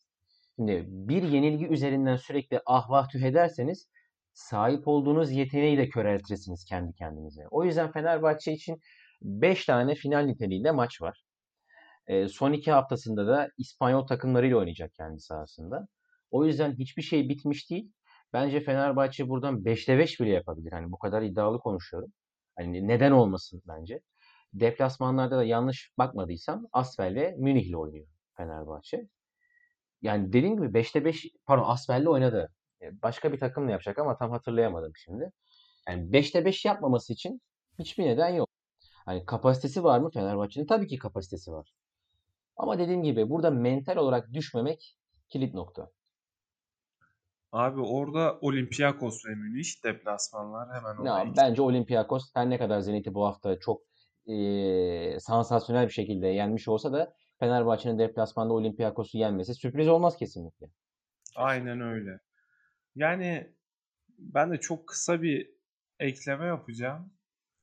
Şimdi 0.56 0.86
bir 0.88 1.24
yenilgi 1.24 1.68
üzerinden 1.68 2.16
sürekli 2.16 2.62
ah 2.66 2.90
vah 2.90 3.10
tüh 3.10 3.22
ederseniz 3.22 3.88
sahip 4.34 4.88
olduğunuz 4.88 5.32
yeteneği 5.32 5.78
de 5.78 5.90
köreltirsiniz 5.90 6.66
kendi 6.66 6.94
kendinize. 6.94 7.48
O 7.52 7.64
yüzden 7.64 7.92
Fenerbahçe 7.92 8.54
için 8.54 8.82
5 9.24 9.66
tane 9.66 9.96
final 9.96 10.22
niteliğinde 10.26 10.72
maç 10.72 11.02
var. 11.02 11.24
E, 12.08 12.28
son 12.28 12.54
iki 12.54 12.72
haftasında 12.72 13.28
da 13.28 13.50
İspanyol 13.58 14.08
takımlarıyla 14.08 14.58
oynayacak 14.58 14.94
kendi 14.94 15.20
sahasında. 15.20 15.88
O 16.32 16.46
yüzden 16.46 16.76
hiçbir 16.78 17.02
şey 17.02 17.30
bitmiş 17.30 17.70
değil. 17.70 17.92
Bence 18.34 18.62
Fenerbahçe 18.62 19.30
buradan 19.30 19.64
5'te 19.66 19.98
5 19.98 20.20
bile 20.20 20.30
yapabilir. 20.30 20.72
Hani 20.72 20.92
bu 20.92 20.98
kadar 20.98 21.22
iddialı 21.22 21.60
konuşuyorum. 21.60 22.12
Hani 22.58 22.88
neden 22.88 23.12
olmasın 23.12 23.62
bence. 23.68 24.00
Deplasmanlarda 24.54 25.38
da 25.38 25.44
yanlış 25.44 25.92
bakmadıysam 25.98 26.68
Asvel 26.74 27.16
ve 27.16 27.36
Münih'le 27.38 27.76
oynuyor 27.76 28.08
Fenerbahçe. 28.38 29.08
Yani 30.02 30.34
dediğim 30.34 30.56
gibi 30.58 30.80
5'te 30.80 31.06
5 31.06 31.26
pardon 31.46 31.64
Asvel'le 31.70 32.06
oynadı. 32.08 32.50
Başka 32.92 33.34
bir 33.34 33.40
takımla 33.40 33.72
yapacak 33.72 34.00
ama 34.00 34.18
tam 34.18 34.32
hatırlayamadım 34.32 34.92
şimdi. 34.96 35.32
Yani 35.90 36.12
5'te 36.12 36.46
5 36.46 36.66
yapmaması 36.66 37.14
için 37.14 37.42
hiçbir 37.80 38.06
neden 38.06 38.30
yok. 38.30 38.53
Hani 39.06 39.26
kapasitesi 39.26 39.84
var 39.84 40.00
mı 40.00 40.10
Fenerbahçe'nin? 40.10 40.66
Tabii 40.66 40.88
ki 40.88 40.98
kapasitesi 40.98 41.52
var. 41.52 41.74
Ama 42.58 42.80
dediğim 42.80 43.04
gibi 43.04 43.30
burada 43.30 43.52
mental 43.52 43.96
olarak 43.98 44.34
düşmemek 44.34 44.98
kilit 45.30 45.54
nokta. 45.54 45.90
Abi 47.52 47.82
orada 47.82 48.38
Olympiakos 48.42 49.26
ve 49.26 49.36
Münih 49.36 49.84
deplasmanlar 49.84 50.70
hemen 50.76 51.06
ya. 51.06 51.34
Bence 51.38 51.62
Olympiakos 51.62 52.32
her 52.36 52.50
ne 52.50 52.58
kadar 52.58 52.80
Zenit'i 52.80 53.14
bu 53.14 53.26
hafta 53.26 53.60
çok 53.60 53.82
e, 54.28 55.20
sansasyonel 55.20 55.88
bir 55.88 55.94
şekilde 55.94 56.28
yenmiş 56.28 56.68
olsa 56.68 56.94
da 56.94 57.14
Fenerbahçe'nin 57.40 58.00
deplasmanda 58.00 58.54
Olympiakos'u 58.54 59.18
yenmesi 59.18 59.54
sürpriz 59.54 59.88
olmaz 59.88 60.18
kesinlikle. 60.18 60.68
Aynen 61.36 61.82
öyle. 61.82 62.20
Yani 62.96 63.54
ben 64.20 64.52
de 64.52 64.58
çok 64.58 64.88
kısa 64.88 65.22
bir 65.22 65.50
ekleme 66.00 66.46
yapacağım. 66.46 67.14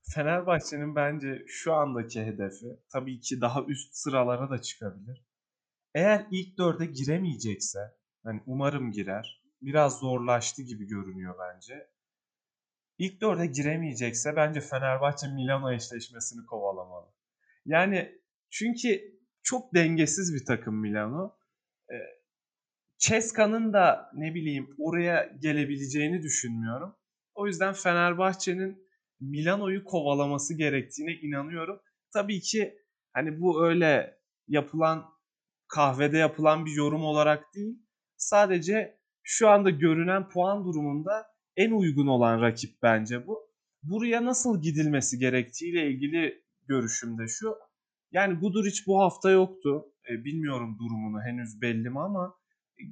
Fenerbahçe'nin 0.02 0.96
bence 0.96 1.44
şu 1.46 1.72
andaki 1.72 2.22
hedefi 2.22 2.66
tabii 2.92 3.20
ki 3.20 3.40
daha 3.40 3.64
üst 3.64 3.94
sıralara 3.94 4.50
da 4.50 4.62
çıkabilir. 4.62 5.24
Eğer 5.94 6.26
ilk 6.30 6.58
dörde 6.58 6.86
giremeyecekse, 6.86 7.78
hani 8.24 8.42
umarım 8.46 8.92
girer 8.92 9.42
biraz 9.62 9.98
zorlaştı 9.98 10.62
gibi 10.62 10.86
görünüyor 10.86 11.34
bence. 11.38 11.90
İlk 12.98 13.20
dörde 13.20 13.46
giremeyecekse 13.46 14.36
bence 14.36 14.60
Fenerbahçe 14.60 15.28
Milano 15.28 15.72
eşleşmesini 15.72 16.46
kovalamalı. 16.46 17.06
Yani 17.66 18.20
çünkü 18.50 19.20
çok 19.42 19.74
dengesiz 19.74 20.34
bir 20.34 20.44
takım 20.44 20.80
Milano. 20.80 21.36
Ee, 21.90 21.94
Ceska'nın 22.98 23.72
da 23.72 24.10
ne 24.14 24.34
bileyim 24.34 24.74
oraya 24.78 25.32
gelebileceğini 25.38 26.22
düşünmüyorum. 26.22 26.96
O 27.34 27.46
yüzden 27.46 27.72
Fenerbahçe'nin 27.72 28.89
Milano'yu 29.20 29.84
kovalaması 29.84 30.54
gerektiğine 30.54 31.12
inanıyorum. 31.12 31.80
Tabii 32.12 32.40
ki 32.40 32.74
hani 33.12 33.40
bu 33.40 33.66
öyle 33.66 34.18
yapılan 34.48 35.04
kahvede 35.68 36.18
yapılan 36.18 36.66
bir 36.66 36.72
yorum 36.72 37.04
olarak 37.04 37.54
değil. 37.54 37.78
Sadece 38.16 38.98
şu 39.22 39.48
anda 39.48 39.70
görünen 39.70 40.28
puan 40.28 40.64
durumunda 40.64 41.26
en 41.56 41.70
uygun 41.70 42.06
olan 42.06 42.42
rakip 42.42 42.82
bence 42.82 43.26
bu. 43.26 43.50
Buraya 43.82 44.24
nasıl 44.24 44.62
gidilmesi 44.62 45.18
gerektiğiyle 45.18 45.90
ilgili 45.90 46.44
görüşüm 46.68 47.18
de 47.18 47.28
şu. 47.28 47.54
Yani 48.12 48.34
Guduric 48.34 48.82
bu 48.86 49.00
hafta 49.00 49.30
yoktu. 49.30 49.84
E, 50.10 50.24
bilmiyorum 50.24 50.78
durumunu 50.78 51.22
henüz 51.22 51.62
belli 51.62 51.90
mi 51.90 52.00
ama 52.00 52.34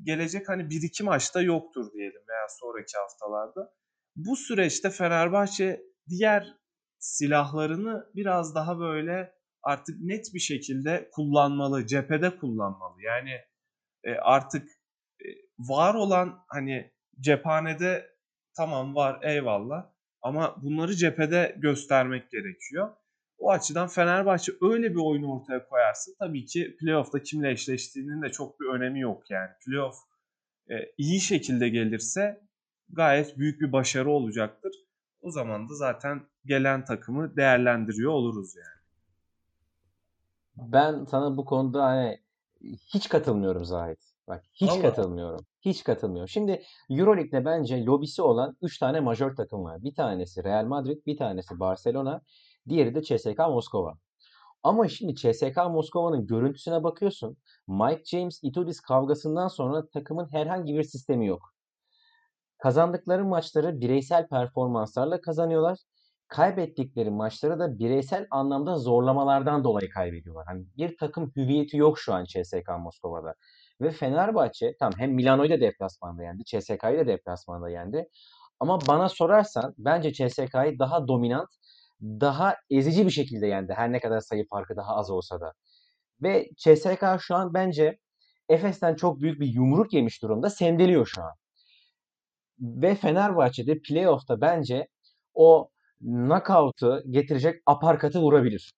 gelecek 0.03 0.49
hani 0.49 0.71
bir 0.71 0.83
iki 0.83 1.05
maçta 1.05 1.43
yoktur 1.43 1.93
diyelim 1.93 2.23
veya 2.29 2.47
sonraki 2.61 2.93
haftalarda. 2.99 3.73
Bu 4.17 4.37
süreçte 4.37 4.91
Fenerbahçe 4.91 5.81
diğer 6.09 6.55
silahlarını 6.99 8.11
biraz 8.15 8.55
daha 8.55 8.79
böyle 8.79 9.35
artık 9.63 10.01
net 10.01 10.35
bir 10.35 10.41
şekilde 10.41 11.11
kullanmalı, 11.13 11.87
cephede 11.87 12.37
kullanmalı. 12.37 13.03
Yani 13.03 13.31
e, 14.05 14.15
artık 14.15 14.69
e, 15.21 15.27
var 15.59 15.95
olan 15.95 16.45
hani 16.49 16.93
cephanede 17.21 18.11
tamam 18.57 18.95
var 18.95 19.21
eyvallah 19.23 19.91
ama 20.23 20.57
bunları 20.63 20.95
cephede 20.95 21.57
göstermek 21.59 22.31
gerekiyor. 22.31 22.91
O 23.39 23.51
açıdan 23.51 23.89
Fenerbahçe 23.89 24.53
öyle 24.61 24.91
bir 24.91 25.01
oyun 25.01 25.23
ortaya 25.23 25.69
koyarsa 25.69 26.13
tabii 26.19 26.45
ki 26.45 26.77
playoff'ta 26.81 27.23
kimle 27.23 27.51
eşleştiğinin 27.51 28.23
de 28.23 28.29
çok 28.29 28.61
bir 28.61 28.67
önemi 28.67 29.01
yok 29.01 29.31
yani. 29.31 29.51
Playoff 29.67 29.97
e, 30.71 30.75
iyi 30.99 31.21
şekilde 31.21 31.69
gelirse 31.69 32.41
gayet 32.89 33.39
büyük 33.39 33.61
bir 33.61 33.73
başarı 33.73 34.11
olacaktır. 34.11 34.73
O 35.23 35.31
zaman 35.31 35.69
da 35.69 35.75
zaten 35.75 36.27
gelen 36.45 36.85
takımı 36.85 37.37
değerlendiriyor 37.37 38.13
oluruz 38.13 38.57
yani. 38.57 38.79
Ben 40.73 41.05
sana 41.05 41.37
bu 41.37 41.45
konuda 41.45 41.85
hani 41.85 42.21
hiç 42.95 43.09
katılmıyorum 43.09 43.65
Zahit. 43.65 43.99
Bak 44.29 44.45
hiç 44.55 44.71
Allah. 44.71 44.83
katılmıyorum. 44.83 45.47
Hiç 45.61 45.85
katılmıyorum. 45.85 46.29
Şimdi 46.29 46.63
Euroleague'de 46.91 47.45
bence 47.45 47.85
lobisi 47.85 48.23
olan 48.23 48.57
3 48.63 48.79
tane 48.79 49.01
majör 49.01 49.37
takım 49.37 49.65
var. 49.65 49.83
Bir 49.83 49.95
tanesi 49.95 50.45
Real 50.45 50.65
Madrid, 50.65 51.07
bir 51.07 51.17
tanesi 51.17 51.61
Barcelona, 51.61 52.21
diğeri 52.69 52.95
de 52.95 53.03
CSKA 53.03 53.49
Moskova. 53.49 53.99
Ama 54.63 54.89
şimdi 54.89 55.15
CSKA 55.15 55.69
Moskova'nın 55.69 56.27
görüntüsüne 56.27 56.83
bakıyorsun. 56.85 57.37
Mike 57.69 58.05
James 58.05 58.41
Itudis 58.43 58.81
kavgasından 58.81 59.49
sonra 59.49 59.89
takımın 59.89 60.33
herhangi 60.33 60.75
bir 60.75 60.83
sistemi 60.83 61.27
yok. 61.27 61.55
Kazandıkları 62.59 63.25
maçları 63.25 63.81
bireysel 63.81 64.29
performanslarla 64.29 65.21
kazanıyorlar. 65.21 65.79
Kaybettikleri 66.29 67.11
maçları 67.11 67.59
da 67.59 67.79
bireysel 67.79 68.27
anlamda 68.31 68.77
zorlamalardan 68.77 69.65
dolayı 69.65 69.91
kaybediyorlar. 69.91 70.45
Hani 70.47 70.65
bir 70.77 70.97
takım 70.97 71.33
hüviyeti 71.37 71.77
yok 71.77 71.99
şu 71.99 72.15
an 72.15 72.25
CSKA 72.25 72.79
Moskova'da. 72.79 73.35
Ve 73.81 73.91
Fenerbahçe 73.91 74.77
tam 74.81 74.93
hem 74.99 75.13
Milano'yu 75.13 75.51
da 75.51 75.61
deplasmanda 75.61 76.23
yendi, 76.23 76.45
CSK'yı 76.45 76.99
da 76.99 77.07
deplasmanda 77.07 77.69
yendi. 77.69 78.09
Ama 78.61 78.79
bana 78.89 79.09
sorarsan 79.09 79.75
bence 79.79 80.13
CSK'yı 80.13 80.79
daha 80.79 81.09
dominant, 81.09 81.49
daha 82.03 82.57
ezici 82.71 83.07
bir 83.07 83.11
şekilde 83.11 83.47
yendi. 83.47 83.73
Her 83.73 83.93
ne 83.93 84.01
kadar 84.01 84.21
sayı 84.21 84.47
farkı 84.51 84.77
daha 84.77 84.97
az 84.97 85.11
olsa 85.11 85.41
da. 85.41 85.53
Ve 86.23 86.49
CSK 86.57 87.05
şu 87.21 87.35
an 87.35 87.55
bence 87.55 87.99
Efes'ten 88.49 88.95
çok 88.95 89.21
büyük 89.21 89.41
bir 89.41 89.47
yumruk 89.47 89.93
yemiş 89.93 90.23
durumda. 90.23 90.51
Sendeliyor 90.51 91.07
şu 91.07 91.23
an. 91.23 91.33
Ve 92.61 92.95
Fenerbahçe'de 92.95 93.79
playoff'ta 93.79 94.41
bence 94.41 94.89
o 95.35 95.71
knockout'u 96.01 97.03
getirecek 97.11 97.63
aparkatı 97.67 98.21
vurabilir. 98.21 98.73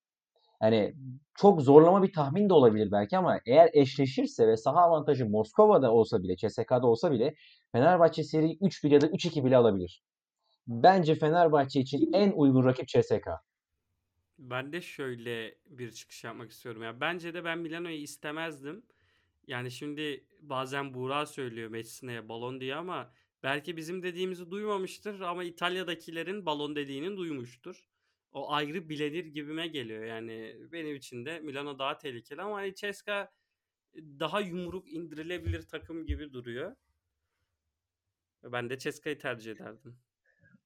Yani 0.62 0.94
çok 1.34 1.62
zorlama 1.62 2.02
bir 2.02 2.12
tahmin 2.12 2.48
de 2.48 2.52
olabilir 2.54 2.92
belki 2.92 3.18
ama 3.18 3.40
eğer 3.46 3.70
eşleşirse 3.72 4.48
ve 4.48 4.56
saha 4.56 4.80
avantajı 4.80 5.28
Moskova'da 5.28 5.92
olsa 5.92 6.22
bile, 6.22 6.36
CSK'da 6.36 6.86
olsa 6.86 7.12
bile 7.12 7.34
Fenerbahçe 7.72 8.24
seriyi 8.24 8.58
3-1 8.58 8.92
ya 8.92 9.00
da 9.00 9.06
3-2 9.06 9.44
bile 9.44 9.56
alabilir. 9.56 10.02
Bence 10.66 11.14
Fenerbahçe 11.14 11.80
için 11.80 12.12
en 12.12 12.32
uygun 12.32 12.64
rakip 12.64 12.88
CSK. 12.88 13.28
Ben 14.38 14.72
de 14.72 14.80
şöyle 14.80 15.54
bir 15.66 15.92
çıkış 15.92 16.24
yapmak 16.24 16.50
istiyorum. 16.50 16.82
Ya 16.82 17.00
bence 17.00 17.34
de 17.34 17.44
ben 17.44 17.58
Milano'yu 17.58 17.96
istemezdim. 17.96 18.82
Yani 19.46 19.70
şimdi 19.70 20.24
bazen 20.40 20.94
Buğra 20.94 21.26
söylüyor 21.26 21.70
Messi'ne 21.70 22.28
balon 22.28 22.60
diye 22.60 22.74
ama 22.74 23.12
belki 23.42 23.76
bizim 23.76 24.02
dediğimizi 24.02 24.50
duymamıştır 24.50 25.20
ama 25.20 25.44
İtalya'dakilerin 25.44 26.46
balon 26.46 26.76
dediğini 26.76 27.16
duymuştur. 27.16 27.84
O 28.32 28.52
ayrı 28.52 28.88
bilenir 28.88 29.24
gibime 29.24 29.66
geliyor. 29.66 30.04
Yani 30.04 30.56
benim 30.72 30.96
için 30.96 31.24
de 31.24 31.40
Milano 31.40 31.78
daha 31.78 31.98
tehlikeli 31.98 32.42
ama 32.42 32.56
hani 32.56 32.74
Ceska 32.74 33.32
daha 33.96 34.40
yumruk 34.40 34.92
indirilebilir 34.92 35.62
takım 35.62 36.06
gibi 36.06 36.32
duruyor. 36.32 36.76
Ben 38.44 38.70
de 38.70 38.78
Ceska'yı 38.78 39.18
tercih 39.18 39.52
ederdim. 39.52 39.98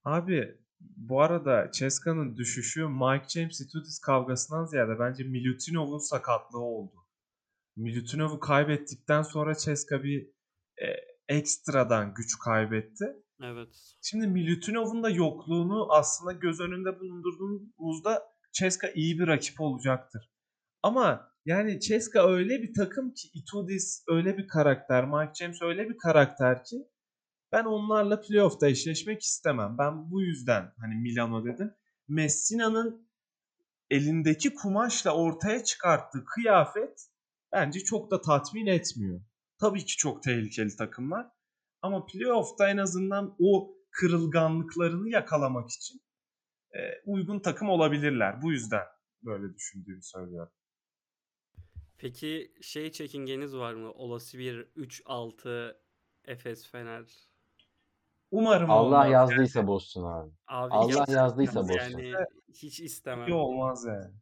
Abi 0.04 0.58
bu 0.80 1.22
arada 1.22 1.70
Ceska'nın 1.72 2.36
düşüşü 2.36 2.86
Mike 2.88 3.28
James 3.28 3.60
Itudis 3.60 3.98
kavgasından 3.98 4.64
ziyade 4.64 4.98
bence 4.98 5.24
Milutinov'un 5.24 5.98
sakatlığı 5.98 6.60
oldu. 6.60 6.94
Milutinov'u 7.76 8.40
kaybettikten 8.40 9.22
sonra 9.22 9.54
Ceska 9.54 10.02
bir 10.04 10.26
e, 10.82 10.86
ekstradan 11.28 12.14
güç 12.14 12.38
kaybetti. 12.44 13.04
Evet. 13.42 13.68
Şimdi 14.02 14.26
Milutinov'un 14.26 15.02
da 15.02 15.10
yokluğunu 15.10 15.92
aslında 15.92 16.32
göz 16.32 16.60
önünde 16.60 17.00
bulundurduğumuzda 17.00 18.22
Ceska 18.52 18.90
iyi 18.94 19.18
bir 19.18 19.26
rakip 19.26 19.60
olacaktır. 19.60 20.30
Ama 20.82 21.30
yani 21.44 21.80
Ceska 21.80 22.28
öyle 22.28 22.62
bir 22.62 22.74
takım 22.74 23.14
ki 23.14 23.28
Itudis 23.34 24.04
öyle 24.08 24.38
bir 24.38 24.48
karakter, 24.48 25.04
Mike 25.04 25.34
James 25.34 25.62
öyle 25.62 25.88
bir 25.88 25.98
karakter 25.98 26.64
ki 26.64 26.76
ben 27.52 27.64
onlarla 27.64 28.20
playoff'ta 28.20 28.68
eşleşmek 28.68 29.22
istemem. 29.22 29.76
Ben 29.78 30.10
bu 30.10 30.22
yüzden 30.22 30.72
hani 30.80 30.94
Milano 30.94 31.44
dedim. 31.44 31.74
Messina'nın 32.08 33.08
elindeki 33.90 34.54
kumaşla 34.54 35.14
ortaya 35.16 35.64
çıkarttığı 35.64 36.24
kıyafet 36.24 37.08
bence 37.52 37.80
çok 37.80 38.10
da 38.10 38.20
tatmin 38.20 38.66
etmiyor. 38.66 39.20
Tabii 39.58 39.84
ki 39.84 39.96
çok 39.96 40.22
tehlikeli 40.22 40.76
takımlar. 40.76 41.26
Ama 41.82 42.06
playoff'ta 42.06 42.68
en 42.68 42.76
azından 42.76 43.36
o 43.38 43.74
kırılganlıklarını 43.90 45.08
yakalamak 45.08 45.70
için 45.70 46.00
e, 46.72 46.78
uygun 47.06 47.40
takım 47.40 47.68
olabilirler. 47.68 48.42
Bu 48.42 48.52
yüzden 48.52 48.84
böyle 49.22 49.54
düşündüğümü 49.54 50.02
söylüyorum. 50.02 50.52
Peki 51.98 52.54
şey 52.62 52.92
çekingeniz 52.92 53.56
var 53.56 53.74
mı? 53.74 53.92
Olası 53.92 54.38
bir 54.38 54.60
3-6 54.76 55.76
Efes 56.24 56.70
Fener. 56.70 57.04
Umarım 58.30 58.70
Allah 58.70 58.84
olmaz. 58.84 59.10
yazdıysa 59.10 59.66
bozsun 59.66 60.04
abi. 60.04 60.30
Abi 60.46 60.74
Allah 60.74 61.02
hiç 61.06 61.14
yazdıysa 61.14 61.60
bozsun. 61.60 61.74
Yani 61.74 62.14
hiç 62.48 62.80
istemem. 62.80 63.28
İyi 63.28 63.34
olmaz 63.34 63.84
yani. 63.84 64.14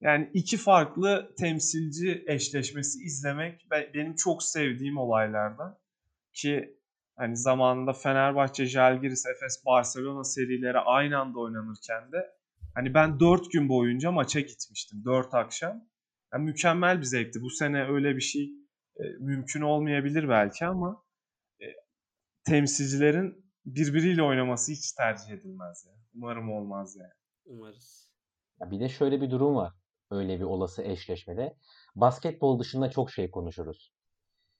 Yani 0.00 0.30
iki 0.34 0.56
farklı 0.56 1.34
temsilci 1.38 2.24
eşleşmesi 2.26 2.98
izlemek 3.02 3.70
be- 3.70 3.90
benim 3.94 4.14
çok 4.14 4.42
sevdiğim 4.42 4.98
olaylardan. 4.98 5.78
Ki 6.32 6.78
hani 7.16 7.36
zamanında 7.36 7.92
Fenerbahçe, 7.92 8.66
Žalgiris, 8.66 9.26
Efes, 9.26 9.62
Barcelona 9.66 10.24
serileri 10.24 10.78
aynı 10.78 11.18
anda 11.18 11.38
oynanırken 11.40 12.12
de 12.12 12.30
hani 12.74 12.94
ben 12.94 13.20
4 13.20 13.52
gün 13.52 13.68
boyunca 13.68 14.10
maça 14.12 14.40
gitmiştim. 14.40 15.04
4 15.04 15.34
akşam. 15.34 15.84
Yani 16.32 16.44
mükemmel 16.44 16.98
bir 16.98 17.04
zevkti. 17.04 17.42
Bu 17.42 17.50
sene 17.50 17.84
öyle 17.88 18.16
bir 18.16 18.20
şey 18.20 18.44
e, 18.96 19.02
mümkün 19.20 19.60
olmayabilir 19.60 20.28
belki 20.28 20.66
ama 20.66 21.04
e, 21.60 21.66
temsilcilerin 22.44 23.46
birbiriyle 23.66 24.22
oynaması 24.22 24.72
hiç 24.72 24.92
tercih 24.92 25.30
edilmez 25.30 25.84
yani. 25.88 26.02
Umarım 26.14 26.52
olmaz 26.52 26.96
yani. 26.96 27.12
Umarız. 27.44 28.10
Ya 28.60 28.70
bir 28.70 28.80
de 28.80 28.88
şöyle 28.88 29.20
bir 29.20 29.30
durum 29.30 29.54
var. 29.56 29.72
Öyle 30.10 30.38
bir 30.38 30.44
olası 30.44 30.82
eşleşmede. 30.82 31.56
Basketbol 31.96 32.58
dışında 32.58 32.90
çok 32.90 33.10
şey 33.10 33.30
konuşuruz. 33.30 33.92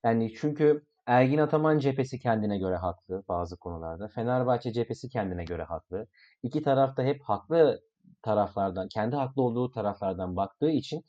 Yani 0.05 0.35
çünkü 0.41 0.87
Ergin 1.07 1.39
Ataman 1.39 1.79
cephesi 1.79 2.19
kendine 2.19 2.59
göre 2.59 2.77
haklı 2.77 3.25
bazı 3.29 3.57
konularda. 3.57 4.09
Fenerbahçe 4.09 4.73
cephesi 4.73 5.09
kendine 5.09 5.45
göre 5.45 5.63
haklı. 5.63 6.07
İki 6.43 6.63
taraf 6.63 6.97
da 6.97 7.03
hep 7.03 7.23
haklı 7.23 7.81
taraflardan, 8.23 8.89
kendi 8.89 9.17
haklı 9.17 9.43
olduğu 9.43 9.71
taraflardan 9.71 10.37
baktığı 10.37 10.71
için 10.71 11.05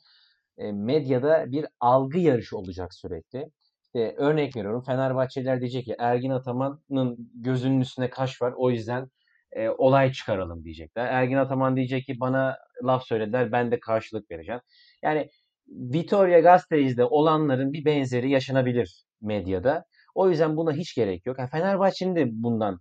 e, 0.58 0.72
medyada 0.72 1.52
bir 1.52 1.66
algı 1.80 2.18
yarışı 2.18 2.58
olacak 2.58 2.94
sürekli. 2.94 3.50
İşte 3.84 4.14
örnek 4.18 4.56
veriyorum 4.56 4.82
Fenerbahçeliler 4.82 5.60
diyecek 5.60 5.84
ki 5.84 5.96
Ergin 5.98 6.30
Ataman'ın 6.30 7.30
gözünün 7.34 7.80
üstüne 7.80 8.10
kaş 8.10 8.42
var 8.42 8.54
o 8.56 8.70
yüzden 8.70 9.10
e, 9.52 9.68
olay 9.68 10.12
çıkaralım 10.12 10.64
diyecekler. 10.64 11.06
Ergin 11.06 11.36
Ataman 11.36 11.76
diyecek 11.76 12.06
ki 12.06 12.20
bana 12.20 12.58
laf 12.84 13.06
söylediler 13.06 13.52
ben 13.52 13.70
de 13.70 13.80
karşılık 13.80 14.30
vereceğim. 14.30 14.60
Yani 15.02 15.30
Vitoria 15.68 16.40
Gasteiz'de 16.40 17.04
olanların 17.04 17.72
bir 17.72 17.84
benzeri 17.84 18.30
yaşanabilir 18.30 19.04
medyada. 19.20 19.84
O 20.14 20.30
yüzden 20.30 20.56
buna 20.56 20.72
hiç 20.72 20.94
gerek 20.94 21.26
yok. 21.26 21.36
Fenerbahçe'nin 21.50 22.16
de 22.16 22.28
bundan 22.30 22.80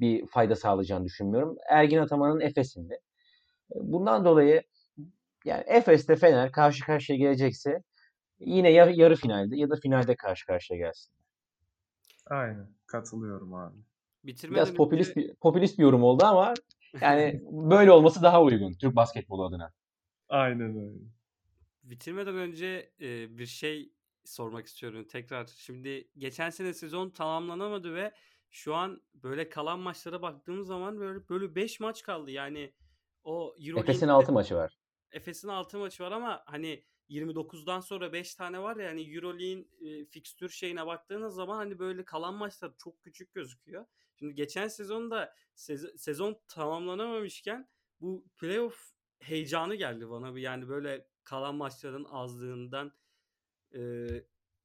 bir 0.00 0.26
fayda 0.26 0.56
sağlayacağını 0.56 1.04
düşünmüyorum. 1.04 1.56
Ergin 1.68 1.98
Ataman'ın 1.98 2.40
Efes'inde. 2.40 3.00
Bundan 3.74 4.24
dolayı 4.24 4.62
yani 5.44 5.64
Efes'te 5.66 6.16
Fener 6.16 6.52
karşı 6.52 6.84
karşıya 6.84 7.18
gelecekse 7.18 7.82
yine 8.38 8.70
ya 8.70 8.90
yarı 8.94 9.16
finalde 9.16 9.56
ya 9.56 9.70
da 9.70 9.76
finalde 9.76 10.16
karşı 10.16 10.46
karşıya 10.46 10.78
gelsin. 10.78 11.14
Aynen. 12.26 12.68
Katılıyorum 12.86 13.54
abi. 13.54 13.76
Bitirmeden 14.24 14.64
Biraz 14.64 14.74
popülist 14.74 15.16
önce 15.16 15.28
bir, 15.28 15.34
popülist 15.34 15.78
bir 15.78 15.82
yorum 15.82 16.02
oldu 16.02 16.24
ama 16.24 16.54
yani 17.00 17.42
böyle 17.50 17.90
olması 17.90 18.22
daha 18.22 18.42
uygun 18.42 18.72
Türk 18.72 18.96
basketbolu 18.96 19.44
adına. 19.44 19.72
Aynen 20.28 20.76
öyle. 20.76 20.98
bitirmeden 21.82 22.36
önce 22.36 22.92
e, 23.00 23.38
bir 23.38 23.46
şey 23.46 23.92
sormak 24.24 24.66
istiyorum 24.66 25.04
tekrar. 25.08 25.46
Şimdi 25.46 26.08
geçen 26.18 26.50
sene 26.50 26.74
sezon 26.74 27.10
tamamlanamadı 27.10 27.94
ve 27.94 28.12
şu 28.50 28.74
an 28.74 29.02
böyle 29.14 29.48
kalan 29.48 29.78
maçlara 29.78 30.22
baktığımız 30.22 30.66
zaman 30.66 31.00
böyle 31.00 31.28
böyle 31.28 31.54
5 31.54 31.80
maç 31.80 32.02
kaldı. 32.02 32.30
Yani 32.30 32.72
o 33.24 33.54
Efes'in 33.58 33.70
EuroLeague'de 33.70 34.12
6 34.12 34.32
maçı 34.32 34.54
var. 34.54 34.78
Efes'in 35.10 35.48
6 35.48 35.78
maçı 35.78 36.02
var 36.02 36.12
ama 36.12 36.42
hani 36.46 36.84
29'dan 37.08 37.80
sonra 37.80 38.12
5 38.12 38.34
tane 38.34 38.62
var 38.62 38.76
ya 38.76 38.88
hani 38.88 39.14
EuroLeague'in 39.14 39.68
e, 39.80 40.04
fikstür 40.04 40.48
şeyine 40.48 40.86
baktığınız 40.86 41.34
zaman 41.34 41.56
hani 41.56 41.78
böyle 41.78 42.04
kalan 42.04 42.34
maçlar 42.34 42.72
çok 42.78 43.02
küçük 43.02 43.34
gözüküyor. 43.34 43.86
Şimdi 44.24 44.34
geçen 44.34 44.68
sezonda 44.68 45.34
sez- 45.54 45.98
sezon 45.98 46.40
tamamlanamamışken 46.48 47.68
bu 48.00 48.24
playoff 48.36 48.92
heyecanı 49.20 49.74
geldi 49.74 50.10
bana 50.10 50.34
bir 50.34 50.40
yani 50.40 50.68
böyle 50.68 51.06
kalan 51.24 51.54
maçların 51.54 52.06
azlığından 52.10 52.92
e, 53.74 53.80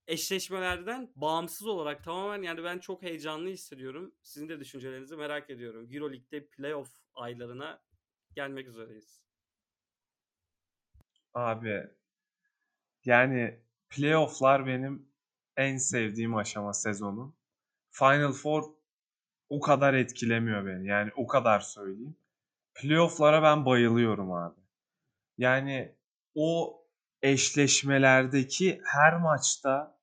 eşleşmelerden 0.07 1.11
bağımsız 1.15 1.67
olarak 1.67 2.03
tamamen 2.03 2.41
yani 2.41 2.63
ben 2.63 2.79
çok 2.79 3.01
heyecanlı 3.01 3.49
hissediyorum. 3.49 4.15
Sizin 4.21 4.49
de 4.49 4.59
düşüncelerinizi 4.59 5.15
merak 5.15 5.49
ediyorum. 5.49 5.87
EuroLeague'de 5.91 6.47
playoff 6.47 6.89
aylarına 7.15 7.81
gelmek 8.35 8.67
üzereyiz. 8.67 9.23
Abi 11.33 11.87
yani 13.05 13.63
playoff'lar 13.89 14.65
benim 14.65 15.11
en 15.57 15.77
sevdiğim 15.77 16.35
aşama 16.35 16.73
sezonun. 16.73 17.35
Final 17.91 18.31
Four 18.31 18.78
o 19.49 19.59
kadar 19.59 19.93
etkilemiyor 19.93 20.65
beni. 20.65 20.87
Yani 20.87 21.11
o 21.15 21.27
kadar 21.27 21.59
söyleyeyim. 21.59 22.15
Playoff'lara 22.75 23.43
ben 23.43 23.65
bayılıyorum 23.65 24.31
abi. 24.31 24.59
Yani 25.37 25.95
o 26.35 26.79
eşleşmelerdeki 27.21 28.81
her 28.85 29.17
maçta 29.17 29.99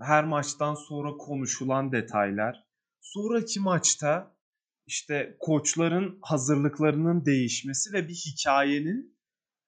her 0.00 0.24
maçtan 0.24 0.74
sonra 0.74 1.16
konuşulan 1.16 1.92
detaylar. 1.92 2.64
Sonraki 3.00 3.60
maçta 3.60 4.36
işte 4.86 5.36
koçların 5.40 6.18
hazırlıklarının 6.22 7.24
değişmesi 7.24 7.92
ve 7.92 8.08
bir 8.08 8.14
hikayenin 8.14 9.18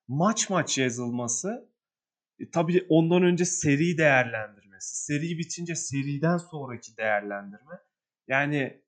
maç 0.09 0.50
maç 0.50 0.78
yazılması. 0.78 1.70
E, 2.38 2.50
tabii 2.50 2.86
ondan 2.88 3.22
önce 3.22 3.44
seri 3.44 3.98
değerlendirmesi. 3.98 5.04
Seri 5.04 5.38
bitince 5.38 5.74
seriden 5.74 6.36
sonraki 6.36 6.96
değerlendirme. 6.96 7.78
Yani 8.28 8.82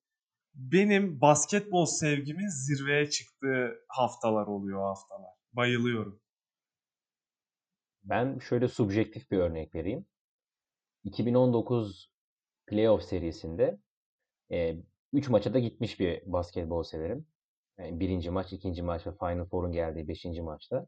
benim 0.58 1.20
basketbol 1.20 1.86
sevgimin 1.86 2.48
zirveye 2.48 3.10
çıktığı 3.10 3.84
haftalar 3.88 4.46
oluyor 4.46 4.82
haftalar. 4.82 5.30
Bayılıyorum. 5.52 6.20
Ben 8.02 8.38
şöyle 8.38 8.68
subjektif 8.68 9.30
bir 9.30 9.38
örnek 9.38 9.74
vereyim. 9.74 10.06
2019 11.04 12.10
playoff 12.66 13.02
serisinde 13.02 13.78
3 15.12 15.28
maça 15.28 15.54
da 15.54 15.58
gitmiş 15.58 16.00
bir 16.00 16.22
basketbol 16.26 16.82
severim. 16.82 17.26
Yani 17.78 18.00
birinci 18.00 18.30
maç, 18.30 18.52
ikinci 18.52 18.82
maç 18.82 19.06
ve 19.06 19.10
Final 19.18 19.44
Four'un 19.44 19.72
geldiği 19.72 20.08
beşinci 20.08 20.42
maçta. 20.42 20.86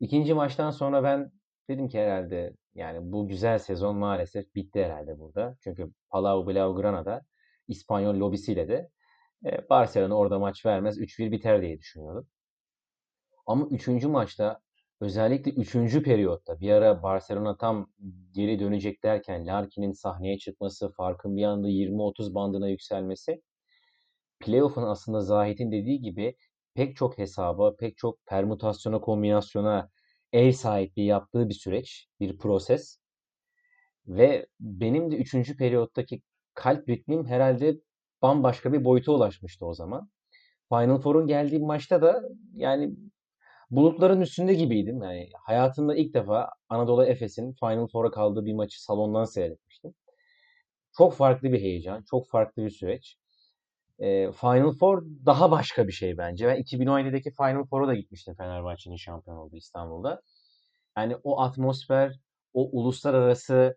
İkinci 0.00 0.34
maçtan 0.34 0.70
sonra 0.70 1.02
ben 1.02 1.32
dedim 1.68 1.88
ki 1.88 1.98
herhalde 1.98 2.56
yani 2.74 3.12
bu 3.12 3.28
güzel 3.28 3.58
sezon 3.58 3.96
maalesef 3.96 4.54
bitti 4.54 4.84
herhalde 4.84 5.18
burada. 5.18 5.56
Çünkü 5.60 5.92
Palau 6.10 6.46
Blaugrana'da 6.46 7.22
İspanyol 7.68 8.20
lobisiyle 8.20 8.68
de 8.68 8.90
e, 9.46 9.68
Barcelona 9.70 10.14
orada 10.14 10.38
maç 10.38 10.66
vermez 10.66 10.98
3-1 10.98 11.32
biter 11.32 11.62
diye 11.62 11.78
düşünüyordum. 11.78 12.28
Ama 13.46 13.66
üçüncü 13.70 14.08
maçta 14.08 14.60
özellikle 15.00 15.50
üçüncü 15.50 16.02
periyotta 16.02 16.60
bir 16.60 16.70
ara 16.70 17.02
Barcelona 17.02 17.56
tam 17.56 17.90
geri 18.32 18.60
dönecek 18.60 19.02
derken 19.04 19.46
Larkin'in 19.46 19.92
sahneye 19.92 20.38
çıkması, 20.38 20.92
farkın 20.92 21.36
bir 21.36 21.44
anda 21.44 21.68
20-30 21.68 22.34
bandına 22.34 22.68
yükselmesi 22.68 23.42
playoff'un 24.40 24.82
aslında 24.82 25.20
Zahit'in 25.20 25.72
dediği 25.72 26.00
gibi 26.00 26.36
pek 26.74 26.96
çok 26.96 27.18
hesaba, 27.18 27.76
pek 27.76 27.96
çok 27.96 28.26
permütasyona, 28.26 29.00
kombinasyona 29.00 29.90
ev 30.32 30.52
sahipliği 30.52 31.06
yaptığı 31.06 31.48
bir 31.48 31.54
süreç, 31.54 32.08
bir 32.20 32.38
proses. 32.38 32.98
Ve 34.06 34.46
benim 34.60 35.10
de 35.10 35.16
3. 35.16 35.56
periyottaki 35.56 36.22
kalp 36.56 36.88
ritmim 36.88 37.26
herhalde 37.26 37.80
bambaşka 38.22 38.72
bir 38.72 38.84
boyuta 38.84 39.12
ulaşmıştı 39.12 39.66
o 39.66 39.74
zaman. 39.74 40.10
Final 40.68 40.98
Four'un 40.98 41.26
geldiği 41.26 41.58
maçta 41.58 42.02
da 42.02 42.22
yani 42.54 42.96
bulutların 43.70 44.20
üstünde 44.20 44.54
gibiydim. 44.54 45.02
Yani 45.02 45.28
hayatımda 45.44 45.94
ilk 45.94 46.14
defa 46.14 46.48
Anadolu 46.68 47.04
Efes'in 47.04 47.52
Final 47.52 47.86
Four'a 47.86 48.10
kaldığı 48.10 48.44
bir 48.44 48.54
maçı 48.54 48.84
salondan 48.84 49.24
seyretmiştim. 49.24 49.94
Çok 50.98 51.14
farklı 51.14 51.52
bir 51.52 51.60
heyecan, 51.60 52.04
çok 52.10 52.28
farklı 52.28 52.64
bir 52.64 52.70
süreç. 52.70 53.16
Final 54.40 54.72
Four 54.80 55.04
daha 55.26 55.50
başka 55.50 55.86
bir 55.86 55.92
şey 55.92 56.18
bence. 56.18 56.46
Ben 56.46 56.60
2017'deki 56.60 57.30
Final 57.30 57.64
Four'a 57.64 57.88
da 57.88 57.94
gitmiştim 57.94 58.34
Fenerbahçe'nin 58.34 58.96
şampiyon 58.96 59.36
olduğu 59.36 59.56
İstanbul'da. 59.56 60.22
Yani 60.98 61.16
o 61.22 61.40
atmosfer, 61.40 62.20
o 62.52 62.68
uluslararası 62.72 63.76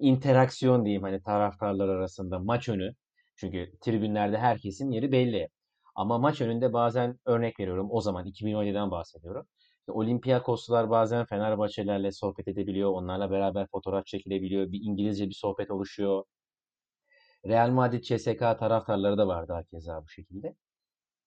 interaksiyon 0.00 0.84
diyeyim 0.84 1.02
hani 1.02 1.22
taraftarlar 1.22 1.88
arasında 1.88 2.38
maç 2.38 2.68
önü. 2.68 2.94
Çünkü 3.36 3.72
tribünlerde 3.80 4.38
herkesin 4.38 4.90
yeri 4.90 5.12
belli. 5.12 5.48
Ama 5.94 6.18
maç 6.18 6.40
önünde 6.40 6.72
bazen 6.72 7.18
örnek 7.26 7.60
veriyorum 7.60 7.88
o 7.90 8.00
zaman 8.00 8.26
2017'den 8.26 8.90
bahsediyorum. 8.90 9.46
İşte 9.80 9.92
Olympiakoslar 9.92 10.90
bazen 10.90 11.24
Fenerbahçelerle 11.24 12.12
sohbet 12.12 12.48
edebiliyor. 12.48 12.90
Onlarla 12.90 13.30
beraber 13.30 13.66
fotoğraf 13.72 14.06
çekilebiliyor. 14.06 14.72
Bir 14.72 14.80
İngilizce 14.82 15.28
bir 15.28 15.34
sohbet 15.34 15.70
oluşuyor. 15.70 16.24
Real 17.46 17.70
Madrid 17.70 18.02
CSK 18.04 18.38
taraftarları 18.58 19.18
da 19.18 19.26
vardı 19.28 19.52
hakeza 19.52 20.02
bu 20.04 20.08
şekilde. 20.08 20.54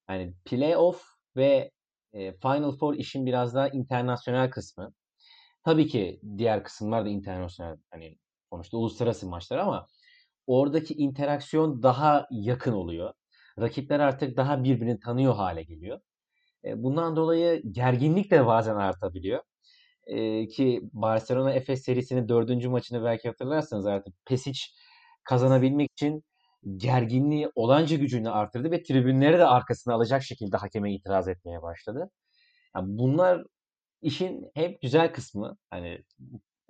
Yani 0.10 0.34
playoff 0.46 1.04
ve 1.36 1.72
e, 2.14 2.34
Final 2.34 2.72
Four 2.72 2.94
işin 2.96 3.26
biraz 3.26 3.56
daha 3.56 3.70
internasyonel 3.70 4.50
kısmı. 4.50 4.94
Tabii 5.64 5.88
ki 5.88 6.22
diğer 6.38 6.64
kısımlar 6.64 7.06
da 7.06 7.10
internasyonel. 7.10 7.78
Hani 7.92 8.18
sonuçta 8.54 8.78
uluslararası 8.78 9.28
maçlar 9.28 9.58
ama 9.58 9.88
oradaki 10.47 10.93
interaksiyon 10.93 11.84
daha 11.84 12.28
yakın 12.32 12.74
oluyor. 12.74 13.14
Rakipler 13.60 13.99
artık 13.99 14.38
daha 14.38 14.64
birbirini 14.64 14.99
tanıyor 14.99 15.36
hale 15.36 15.64
geliyor. 15.64 15.99
E, 16.66 16.84
bundan 16.84 17.16
dolayı 17.16 17.64
gerginlik 17.72 18.32
de 18.32 18.45
bazen 18.45 18.76
artabiliyor. 18.76 19.41
E, 20.08 20.47
ki 20.47 20.82
Barcelona 20.93 21.51
Efes 21.54 21.84
serisinin 21.84 22.30
dördüncü 22.30 22.70
maçını 22.70 23.04
belki 23.04 23.28
hatırlarsanız 23.28 23.86
artık 23.86 24.14
Pesic 24.26 24.60
kazanabilmek 25.24 25.91
için 25.91 26.24
gerginliği 26.78 27.49
olanca 27.56 27.97
gücünü 27.97 28.30
arttırdı 28.30 28.72
ve 28.72 28.84
tribünleri 28.84 29.39
de 29.39 29.45
arkasına 29.45 29.93
alacak 29.93 30.24
şekilde 30.24 30.58
hakeme 30.58 30.93
itiraz 30.93 31.28
etmeye 31.28 31.62
başladı. 31.62 32.10
Yani 32.76 32.97
bunlar 32.97 33.43
işin 34.01 34.51
hep 34.56 34.82
güzel 34.82 35.14
kısmı. 35.14 35.58
Hani 35.70 36.04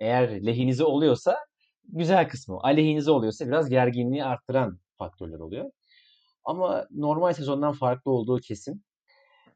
eğer 0.00 0.46
lehinize 0.46 0.84
oluyorsa 0.84 1.36
güzel 1.88 2.28
kısmı. 2.28 2.58
Aleyhinize 2.62 3.10
oluyorsa 3.10 3.46
biraz 3.46 3.68
gerginliği 3.68 4.24
arttıran 4.24 4.78
faktörler 4.98 5.38
oluyor. 5.38 5.70
Ama 6.44 6.86
normal 6.90 7.32
sezondan 7.32 7.72
farklı 7.72 8.10
olduğu 8.10 8.40
kesin. 8.40 8.84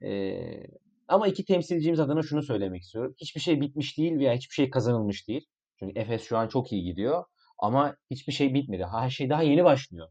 Ee, 0.05 0.63
ama 1.09 1.29
iki 1.29 1.45
temsilcimiz 1.45 2.01
adına 2.01 2.23
şunu 2.23 2.43
söylemek 2.43 2.83
istiyorum. 2.83 3.15
Hiçbir 3.21 3.41
şey 3.41 3.61
bitmiş 3.61 3.99
değil 3.99 4.19
veya 4.19 4.35
hiçbir 4.35 4.55
şey 4.55 4.71
kazanılmış 4.71 5.29
değil. 5.29 5.47
Çünkü 5.79 6.01
Efes 6.01 6.23
şu 6.23 6.39
an 6.39 6.49
çok 6.49 6.73
iyi 6.73 6.85
gidiyor. 6.85 7.25
Ama 7.59 7.97
hiçbir 8.11 8.33
şey 8.33 8.55
bitmedi. 8.55 8.87
Her 8.93 9.11
şey 9.11 9.31
daha 9.31 9.43
yeni 9.43 9.65
başlıyor. 9.65 10.09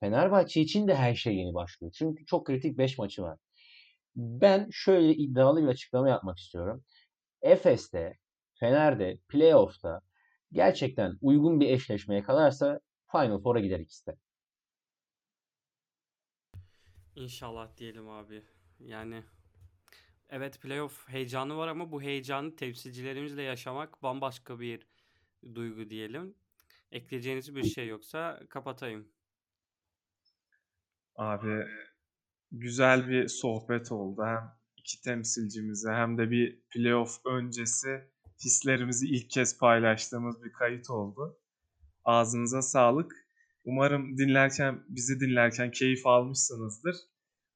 Fenerbahçe 0.00 0.60
için 0.60 0.88
de 0.88 0.94
her 0.94 1.14
şey 1.14 1.36
yeni 1.36 1.54
başlıyor. 1.54 1.92
Çünkü 1.98 2.26
çok 2.26 2.46
kritik 2.46 2.78
5 2.78 2.98
maçı 2.98 3.22
var. 3.22 3.38
Ben 4.16 4.68
şöyle 4.72 5.14
iddialı 5.14 5.62
bir 5.62 5.68
açıklama 5.68 6.08
yapmak 6.08 6.38
istiyorum. 6.38 6.84
Efes'te, 7.42 8.18
Fener'de, 8.60 9.18
playoff'ta 9.28 10.00
gerçekten 10.52 11.18
uygun 11.20 11.60
bir 11.60 11.68
eşleşmeye 11.68 12.22
kalarsa 12.22 12.80
Final 13.12 13.42
Four'a 13.42 13.60
gider 13.60 13.80
ikisi 13.80 14.06
de. 14.06 14.16
İnşallah 17.16 17.76
diyelim 17.76 18.08
abi. 18.08 18.42
Yani 18.78 19.24
evet 20.28 20.60
playoff 20.60 21.08
heyecanı 21.08 21.56
var 21.56 21.68
ama 21.68 21.92
bu 21.92 22.02
heyecanı 22.02 22.56
temsilcilerimizle 22.56 23.42
yaşamak 23.42 24.02
bambaşka 24.02 24.60
bir 24.60 24.86
duygu 25.54 25.90
diyelim. 25.90 26.34
Ekleyeceğiniz 26.92 27.56
bir 27.56 27.64
şey 27.64 27.88
yoksa 27.88 28.40
kapatayım. 28.48 29.08
Abi 31.16 31.66
güzel 32.52 33.08
bir 33.08 33.28
sohbet 33.28 33.92
oldu. 33.92 34.22
Hem 34.24 34.52
iki 34.76 35.00
temsilcimize 35.00 35.90
hem 35.90 36.18
de 36.18 36.30
bir 36.30 36.60
playoff 36.60 37.26
öncesi 37.26 38.10
hislerimizi 38.44 39.06
ilk 39.06 39.30
kez 39.30 39.58
paylaştığımız 39.58 40.44
bir 40.44 40.52
kayıt 40.52 40.90
oldu. 40.90 41.40
Ağzınıza 42.04 42.62
sağlık. 42.62 43.12
Umarım 43.64 44.18
dinlerken, 44.18 44.84
bizi 44.88 45.20
dinlerken 45.20 45.70
keyif 45.70 46.06
almışsınızdır. 46.06 46.96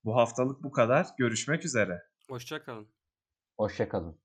Bu 0.04 0.16
haftalık 0.16 0.62
bu 0.62 0.70
kadar. 0.70 1.06
Görüşmek 1.18 1.64
üzere. 1.64 2.02
Hoşça 2.28 2.62
kalın. 2.62 2.88
Hoşça 3.56 3.88
kalın. 3.88 4.23